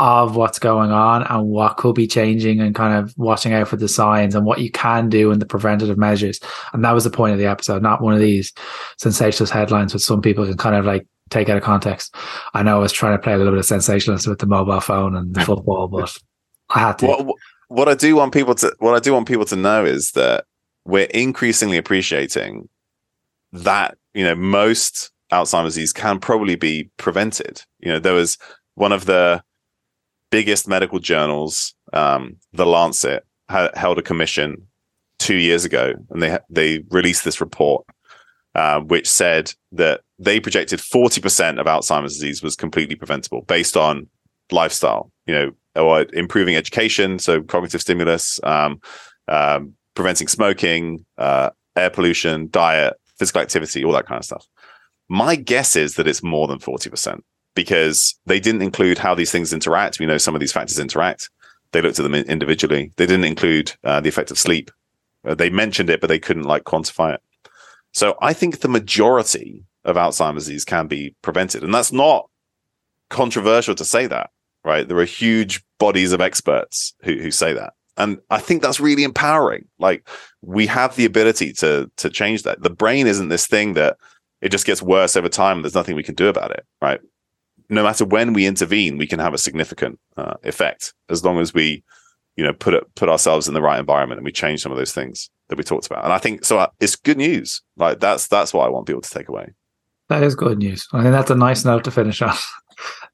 of 0.00 0.34
what's 0.34 0.58
going 0.58 0.90
on 0.90 1.22
and 1.22 1.48
what 1.48 1.76
could 1.76 1.94
be 1.94 2.06
changing 2.06 2.60
and 2.60 2.74
kind 2.74 2.94
of 2.94 3.14
watching 3.16 3.52
out 3.52 3.68
for 3.68 3.76
the 3.76 3.88
signs 3.88 4.34
and 4.34 4.44
what 4.44 4.60
you 4.60 4.70
can 4.70 5.08
do 5.08 5.30
in 5.30 5.38
the 5.38 5.46
preventative 5.46 5.98
measures. 5.98 6.40
And 6.72 6.84
that 6.84 6.92
was 6.92 7.04
the 7.04 7.10
point 7.10 7.32
of 7.32 7.38
the 7.38 7.46
episode, 7.46 7.82
not 7.82 8.02
one 8.02 8.14
of 8.14 8.20
these 8.20 8.52
sensationalist 8.98 9.52
headlines 9.52 9.94
which 9.94 10.02
some 10.02 10.20
people 10.20 10.44
can 10.46 10.56
kind 10.56 10.74
of 10.74 10.84
like 10.84 11.06
take 11.30 11.48
out 11.48 11.56
of 11.56 11.62
context. 11.62 12.14
I 12.54 12.62
know 12.62 12.76
I 12.76 12.80
was 12.80 12.92
trying 12.92 13.16
to 13.16 13.22
play 13.22 13.34
a 13.34 13.36
little 13.36 13.52
bit 13.52 13.60
of 13.60 13.66
sensationalist 13.66 14.26
with 14.26 14.40
the 14.40 14.46
mobile 14.46 14.80
phone 14.80 15.14
and 15.14 15.34
the 15.34 15.40
football, 15.44 15.86
but 15.86 16.16
I 16.70 16.80
had 16.80 16.98
to. 16.98 17.06
What, 17.06 17.36
what 17.68 17.88
I 17.88 17.94
do 17.94 18.16
want 18.16 18.32
people 18.32 18.54
to 18.56 18.74
what 18.78 18.94
I 18.94 19.00
do 19.00 19.12
want 19.12 19.28
people 19.28 19.44
to 19.46 19.56
know 19.56 19.84
is 19.84 20.12
that 20.12 20.44
we're 20.84 21.06
increasingly 21.06 21.76
appreciating 21.76 22.68
that 23.52 23.96
you 24.12 24.24
know 24.24 24.34
most 24.34 25.10
Alzheimer's 25.32 25.74
disease 25.74 25.92
can 25.92 26.18
probably 26.18 26.56
be 26.56 26.90
prevented. 26.96 27.62
You 27.80 27.92
know, 27.92 27.98
there 27.98 28.14
was 28.14 28.38
one 28.74 28.92
of 28.92 29.06
the 29.06 29.42
biggest 30.30 30.68
medical 30.68 30.98
journals, 30.98 31.74
um, 31.92 32.36
The 32.52 32.66
Lancet, 32.66 33.24
ha- 33.48 33.70
held 33.74 33.98
a 33.98 34.02
commission 34.02 34.66
two 35.18 35.36
years 35.36 35.64
ago, 35.64 35.94
and 36.10 36.22
they 36.22 36.38
they 36.50 36.84
released 36.90 37.24
this 37.24 37.40
report, 37.40 37.86
uh, 38.54 38.80
which 38.80 39.08
said 39.08 39.52
that 39.72 40.02
they 40.18 40.40
projected 40.40 40.80
forty 40.80 41.20
percent 41.20 41.58
of 41.58 41.66
Alzheimer's 41.66 42.14
disease 42.14 42.42
was 42.42 42.56
completely 42.56 42.96
preventable 42.96 43.42
based 43.42 43.76
on 43.76 44.06
lifestyle. 44.50 45.10
You 45.26 45.34
know, 45.34 45.50
or 45.76 46.06
improving 46.12 46.54
education, 46.54 47.18
so 47.18 47.42
cognitive 47.42 47.80
stimulus, 47.80 48.38
um, 48.44 48.80
um, 49.28 49.74
preventing 49.94 50.28
smoking, 50.28 51.04
uh, 51.18 51.50
air 51.76 51.90
pollution, 51.90 52.48
diet, 52.50 52.94
physical 53.16 53.40
activity, 53.40 53.84
all 53.84 53.92
that 53.92 54.06
kind 54.06 54.18
of 54.18 54.24
stuff. 54.24 54.46
My 55.08 55.36
guess 55.36 55.76
is 55.76 55.94
that 55.94 56.08
it's 56.08 56.22
more 56.22 56.48
than 56.48 56.58
40% 56.58 57.20
because 57.54 58.14
they 58.26 58.40
didn't 58.40 58.62
include 58.62 58.98
how 58.98 59.14
these 59.14 59.30
things 59.30 59.52
interact. 59.52 59.98
We 59.98 60.06
know 60.06 60.18
some 60.18 60.34
of 60.34 60.40
these 60.40 60.52
factors 60.52 60.78
interact. 60.78 61.30
They 61.72 61.80
looked 61.80 61.98
at 61.98 62.02
them 62.02 62.14
individually. 62.14 62.92
They 62.96 63.06
didn't 63.06 63.24
include 63.24 63.72
uh, 63.84 64.00
the 64.00 64.08
effect 64.08 64.30
of 64.30 64.38
sleep. 64.38 64.70
Uh, 65.24 65.34
they 65.34 65.50
mentioned 65.50 65.90
it, 65.90 66.00
but 66.00 66.08
they 66.08 66.18
couldn't 66.18 66.44
like 66.44 66.64
quantify 66.64 67.14
it. 67.14 67.20
So 67.92 68.16
I 68.20 68.32
think 68.32 68.60
the 68.60 68.68
majority 68.68 69.64
of 69.84 69.96
Alzheimer's 69.96 70.46
disease 70.46 70.64
can 70.64 70.86
be 70.86 71.14
prevented. 71.22 71.62
And 71.62 71.72
that's 71.72 71.92
not 71.92 72.28
controversial 73.08 73.74
to 73.76 73.84
say 73.84 74.06
that, 74.06 74.30
right? 74.64 74.86
There 74.86 74.98
are 74.98 75.04
huge 75.04 75.62
bodies 75.78 76.12
of 76.12 76.20
experts 76.20 76.94
who, 77.02 77.14
who 77.14 77.30
say 77.30 77.52
that 77.52 77.74
and 77.96 78.18
i 78.30 78.38
think 78.38 78.62
that's 78.62 78.80
really 78.80 79.04
empowering. 79.04 79.66
Like 79.78 80.08
we 80.42 80.66
have 80.66 80.96
the 80.96 81.04
ability 81.04 81.52
to 81.54 81.90
to 81.96 82.10
change 82.10 82.42
that. 82.42 82.62
The 82.62 82.70
brain 82.70 83.06
isn't 83.06 83.28
this 83.28 83.46
thing 83.46 83.74
that 83.74 83.96
it 84.40 84.50
just 84.50 84.66
gets 84.66 84.82
worse 84.82 85.16
over 85.16 85.28
time 85.28 85.62
there's 85.62 85.74
nothing 85.74 85.96
we 85.96 86.02
can 86.02 86.14
do 86.14 86.28
about 86.28 86.50
it 86.50 86.64
right? 86.82 87.00
No 87.70 87.82
matter 87.82 88.04
when 88.04 88.32
we 88.32 88.46
intervene 88.46 88.98
we 88.98 89.06
can 89.06 89.18
have 89.18 89.34
a 89.34 89.38
significant 89.38 89.98
uh, 90.16 90.34
effect 90.42 90.94
as 91.08 91.24
long 91.24 91.38
as 91.38 91.54
we 91.54 91.82
you 92.36 92.44
know 92.44 92.52
put 92.52 92.74
it 92.74 92.84
put 92.94 93.08
ourselves 93.08 93.48
in 93.48 93.54
the 93.54 93.62
right 93.62 93.80
environment 93.80 94.18
and 94.18 94.24
we 94.24 94.32
change 94.32 94.60
some 94.60 94.72
of 94.72 94.78
those 94.78 94.92
things 94.92 95.30
that 95.48 95.56
we 95.56 95.64
talked 95.64 95.86
about. 95.86 96.04
And 96.04 96.12
i 96.12 96.18
think 96.18 96.44
so 96.44 96.58
uh, 96.58 96.68
it's 96.80 96.96
good 96.96 97.18
news. 97.18 97.62
Like 97.76 98.00
that's 98.00 98.28
that's 98.28 98.52
what 98.52 98.66
i 98.66 98.68
want 98.68 98.86
people 98.86 99.02
to 99.02 99.10
take 99.10 99.28
away. 99.28 99.52
That 100.08 100.22
is 100.22 100.34
good 100.34 100.58
news. 100.58 100.86
I 100.92 101.02
think 101.02 101.12
that's 101.12 101.30
a 101.30 101.34
nice 101.34 101.64
note 101.64 101.84
to 101.84 101.90
finish 101.90 102.20
on 102.20 102.34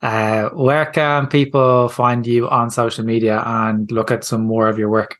uh, 0.02 0.48
where 0.50 0.86
can 0.86 1.26
people 1.26 1.88
find 1.88 2.26
you 2.26 2.48
on 2.48 2.70
social 2.70 3.04
media 3.04 3.42
and 3.44 3.90
look 3.90 4.11
at 4.11 4.24
some 4.24 4.42
more 4.42 4.68
of 4.68 4.78
your 4.78 4.88
work? 4.88 5.16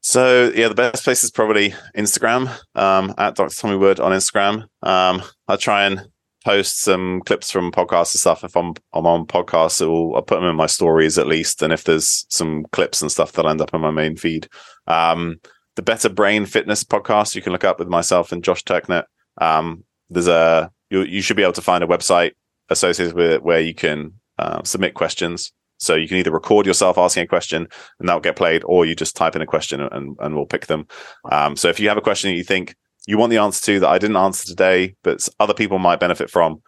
So 0.00 0.52
yeah, 0.54 0.68
the 0.68 0.74
best 0.74 1.02
place 1.02 1.24
is 1.24 1.32
probably 1.32 1.74
Instagram 1.96 2.48
um, 2.76 3.12
at 3.18 3.34
Dr. 3.34 3.54
Tommy 3.54 3.76
Wood 3.76 3.98
on 3.98 4.12
Instagram. 4.12 4.62
Um, 4.82 5.22
I 5.48 5.56
try 5.56 5.84
and 5.84 6.06
post 6.44 6.82
some 6.82 7.22
clips 7.26 7.50
from 7.50 7.72
podcasts 7.72 8.14
and 8.14 8.20
stuff. 8.20 8.44
If 8.44 8.56
I'm 8.56 8.74
I'm 8.92 9.04
on 9.04 9.26
podcasts, 9.26 9.84
will, 9.84 10.14
I'll 10.14 10.22
put 10.22 10.36
them 10.36 10.48
in 10.48 10.54
my 10.54 10.66
stories 10.66 11.18
at 11.18 11.26
least. 11.26 11.60
And 11.60 11.72
if 11.72 11.82
there's 11.82 12.24
some 12.28 12.66
clips 12.70 13.02
and 13.02 13.10
stuff 13.10 13.32
that 13.32 13.46
end 13.46 13.60
up 13.60 13.74
in 13.74 13.80
my 13.80 13.90
main 13.90 14.16
feed, 14.16 14.48
um, 14.86 15.40
the 15.74 15.82
Better 15.82 16.08
Brain 16.08 16.46
Fitness 16.46 16.84
podcast 16.84 17.34
you 17.34 17.42
can 17.42 17.52
look 17.52 17.64
up 17.64 17.80
with 17.80 17.88
myself 17.88 18.30
and 18.30 18.44
Josh 18.44 18.62
Turknett. 18.62 19.06
Um, 19.40 19.82
there's 20.08 20.28
a 20.28 20.70
you, 20.88 21.02
you 21.02 21.20
should 21.20 21.36
be 21.36 21.42
able 21.42 21.52
to 21.54 21.62
find 21.62 21.82
a 21.82 21.88
website 21.88 22.34
associated 22.68 23.14
with 23.14 23.30
it 23.30 23.42
where 23.42 23.60
you 23.60 23.74
can 23.74 24.12
uh, 24.38 24.62
submit 24.62 24.94
questions. 24.94 25.52
So 25.78 25.94
you 25.94 26.08
can 26.08 26.16
either 26.16 26.32
record 26.32 26.66
yourself 26.66 26.96
asking 26.96 27.24
a 27.24 27.26
question 27.26 27.68
and 27.98 28.08
that'll 28.08 28.20
get 28.20 28.36
played, 28.36 28.62
or 28.64 28.86
you 28.86 28.94
just 28.94 29.14
type 29.14 29.36
in 29.36 29.42
a 29.42 29.46
question 29.46 29.80
and, 29.80 30.16
and 30.18 30.34
we'll 30.34 30.46
pick 30.46 30.66
them. 30.66 30.86
Um, 31.30 31.56
so 31.56 31.68
if 31.68 31.78
you 31.78 31.88
have 31.88 31.98
a 31.98 32.02
question 32.02 32.30
that 32.30 32.36
you 32.36 32.44
think 32.44 32.74
you 33.06 33.18
want 33.18 33.30
the 33.30 33.38
answer 33.38 33.64
to 33.66 33.80
that 33.80 33.88
I 33.88 33.98
didn't 33.98 34.16
answer 34.16 34.46
today, 34.46 34.94
but 35.02 35.28
other 35.38 35.54
people 35.54 35.78
might 35.78 36.00
benefit 36.00 36.30
from, 36.30 36.62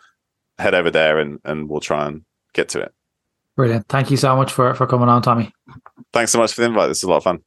head 0.59 0.75
over 0.75 0.91
there 0.91 1.19
and, 1.19 1.39
and 1.45 1.69
we'll 1.69 1.81
try 1.81 2.07
and 2.07 2.23
get 2.53 2.69
to 2.71 2.81
it. 2.81 2.93
Brilliant. 3.57 3.89
Thank 3.89 4.11
you 4.11 4.17
so 4.17 4.37
much 4.37 4.53
for, 4.53 4.75
for 4.75 4.87
coming 4.87 5.09
on, 5.09 5.23
Tommy. 5.23 5.53
Thanks 6.13 6.31
so 6.31 6.39
much 6.39 6.53
for 6.53 6.61
the 6.61 6.69
invite. 6.69 6.89
This 6.89 6.99
is 6.99 7.05
a 7.05 7.11
lot 7.11 7.17
of 7.17 7.25
fun. 7.25 7.41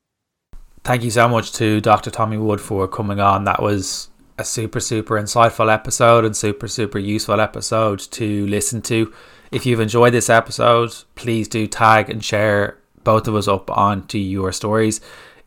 Thank 0.83 1.03
you 1.03 1.11
so 1.11 1.27
much 1.29 1.53
to 1.53 1.79
Dr. 1.79 2.09
Tommy 2.09 2.37
Wood 2.37 2.59
for 2.59 2.87
coming 2.87 3.19
on. 3.19 3.45
That 3.45 3.61
was 3.61 4.09
a 4.37 4.43
super, 4.43 4.79
super 4.79 5.19
insightful 5.19 5.71
episode 5.71 6.25
and 6.25 6.35
super, 6.35 6.67
super 6.67 6.99
useful 6.99 7.39
episode 7.39 7.99
to 8.11 8.47
listen 8.47 8.81
to. 8.83 9.13
If 9.51 9.65
you've 9.65 9.79
enjoyed 9.79 10.13
this 10.13 10.29
episode, 10.29 10.93
please 11.15 11.47
do 11.47 11.67
tag 11.67 12.09
and 12.09 12.23
share 12.23 12.77
both 13.03 13.27
of 13.27 13.35
us 13.35 13.47
up 13.47 13.69
onto 13.75 14.17
your 14.17 14.51
stories. 14.51 15.01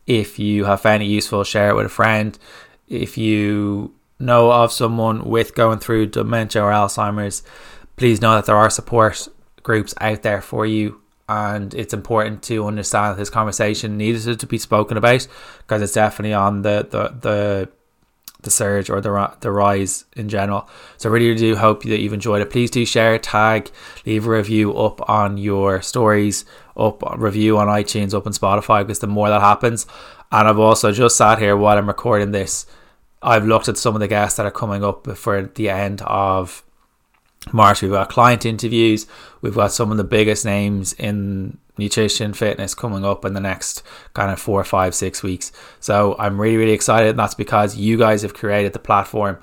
If 0.05 0.37
you 0.37 0.65
have 0.65 0.81
found 0.81 1.03
it 1.03 1.07
useful, 1.07 1.43
share 1.43 1.69
it 1.69 1.75
with 1.75 1.87
a 1.87 1.89
friend. 1.89 2.37
If 2.87 3.17
you 3.17 3.93
know 4.19 4.51
of 4.51 4.71
someone 4.71 5.25
with 5.25 5.55
going 5.55 5.79
through 5.79 6.07
dementia 6.07 6.63
or 6.63 6.71
Alzheimer's, 6.71 7.43
please 7.95 8.21
know 8.21 8.35
that 8.35 8.45
there 8.45 8.55
are 8.55 8.69
support 8.69 9.27
groups 9.63 9.93
out 9.99 10.21
there 10.21 10.41
for 10.41 10.65
you 10.65 11.01
and 11.27 11.73
it's 11.73 11.93
important 11.93 12.43
to 12.43 12.65
understand 12.65 13.13
that 13.13 13.17
this 13.17 13.29
conversation 13.29 13.97
needed 13.97 14.39
to 14.39 14.45
be 14.45 14.57
spoken 14.57 14.95
about 14.97 15.27
because 15.59 15.81
it's 15.81 15.93
definitely 15.93 16.33
on 16.33 16.61
the 16.61 16.87
the 16.89 17.15
the, 17.19 17.69
the 18.45 18.51
surge 18.51 18.89
or 18.89 19.01
the 19.01 19.33
the 19.41 19.51
rise 19.51 20.05
in 20.15 20.29
general. 20.29 20.69
So 20.97 21.09
really 21.09 21.35
do 21.35 21.55
hope 21.55 21.83
that 21.83 21.99
you've 21.99 22.13
enjoyed 22.13 22.41
it. 22.41 22.49
Please 22.49 22.71
do 22.71 22.85
share, 22.85 23.19
tag, 23.19 23.69
leave 24.05 24.25
a 24.25 24.29
review 24.29 24.75
up 24.77 25.07
on 25.09 25.37
your 25.37 25.81
stories, 25.81 26.45
up 26.77 27.03
uh, 27.03 27.17
review 27.17 27.57
on 27.57 27.67
iTunes, 27.67 28.13
up 28.13 28.25
on 28.25 28.33
Spotify 28.33 28.83
because 28.83 28.99
the 28.99 29.07
more 29.07 29.29
that 29.29 29.41
happens. 29.41 29.85
And 30.31 30.47
I've 30.47 30.59
also 30.59 30.91
just 30.91 31.17
sat 31.17 31.39
here 31.39 31.57
while 31.57 31.77
I'm 31.77 31.87
recording 31.87 32.31
this. 32.31 32.65
I've 33.21 33.45
looked 33.45 33.67
at 33.67 33.77
some 33.77 33.95
of 33.95 33.99
the 33.99 34.07
guests 34.07 34.37
that 34.37 34.45
are 34.45 34.51
coming 34.51 34.83
up 34.83 35.07
for 35.17 35.41
the 35.41 35.69
end 35.69 36.01
of 36.03 36.63
March. 37.51 37.81
We've 37.81 37.91
got 37.91 38.09
client 38.09 38.45
interviews. 38.45 39.07
We've 39.41 39.55
got 39.55 39.71
some 39.71 39.91
of 39.91 39.97
the 39.97 40.03
biggest 40.03 40.45
names 40.45 40.93
in 40.93 41.57
nutrition 41.77 42.33
fitness 42.33 42.73
coming 42.73 43.05
up 43.05 43.25
in 43.25 43.33
the 43.33 43.39
next 43.39 43.83
kind 44.13 44.31
of 44.31 44.39
four, 44.39 44.63
five, 44.63 44.95
six 44.95 45.21
weeks. 45.23 45.51
So 45.79 46.15
I'm 46.19 46.39
really, 46.39 46.57
really 46.57 46.71
excited. 46.71 47.09
And 47.09 47.19
that's 47.19 47.35
because 47.35 47.75
you 47.75 47.97
guys 47.97 48.21
have 48.21 48.33
created 48.33 48.73
the 48.73 48.79
platform 48.79 49.37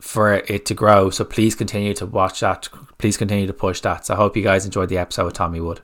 for 0.00 0.34
it 0.34 0.66
to 0.66 0.74
grow. 0.74 1.10
So 1.10 1.24
please 1.24 1.54
continue 1.54 1.94
to 1.94 2.06
watch 2.06 2.40
that. 2.40 2.68
Please 2.98 3.16
continue 3.16 3.46
to 3.46 3.52
push 3.52 3.80
that. 3.80 4.06
So 4.06 4.14
I 4.14 4.16
hope 4.16 4.36
you 4.36 4.42
guys 4.42 4.64
enjoyed 4.64 4.88
the 4.88 4.98
episode 4.98 5.24
with 5.24 5.34
Tommy 5.34 5.60
Wood. 5.60 5.80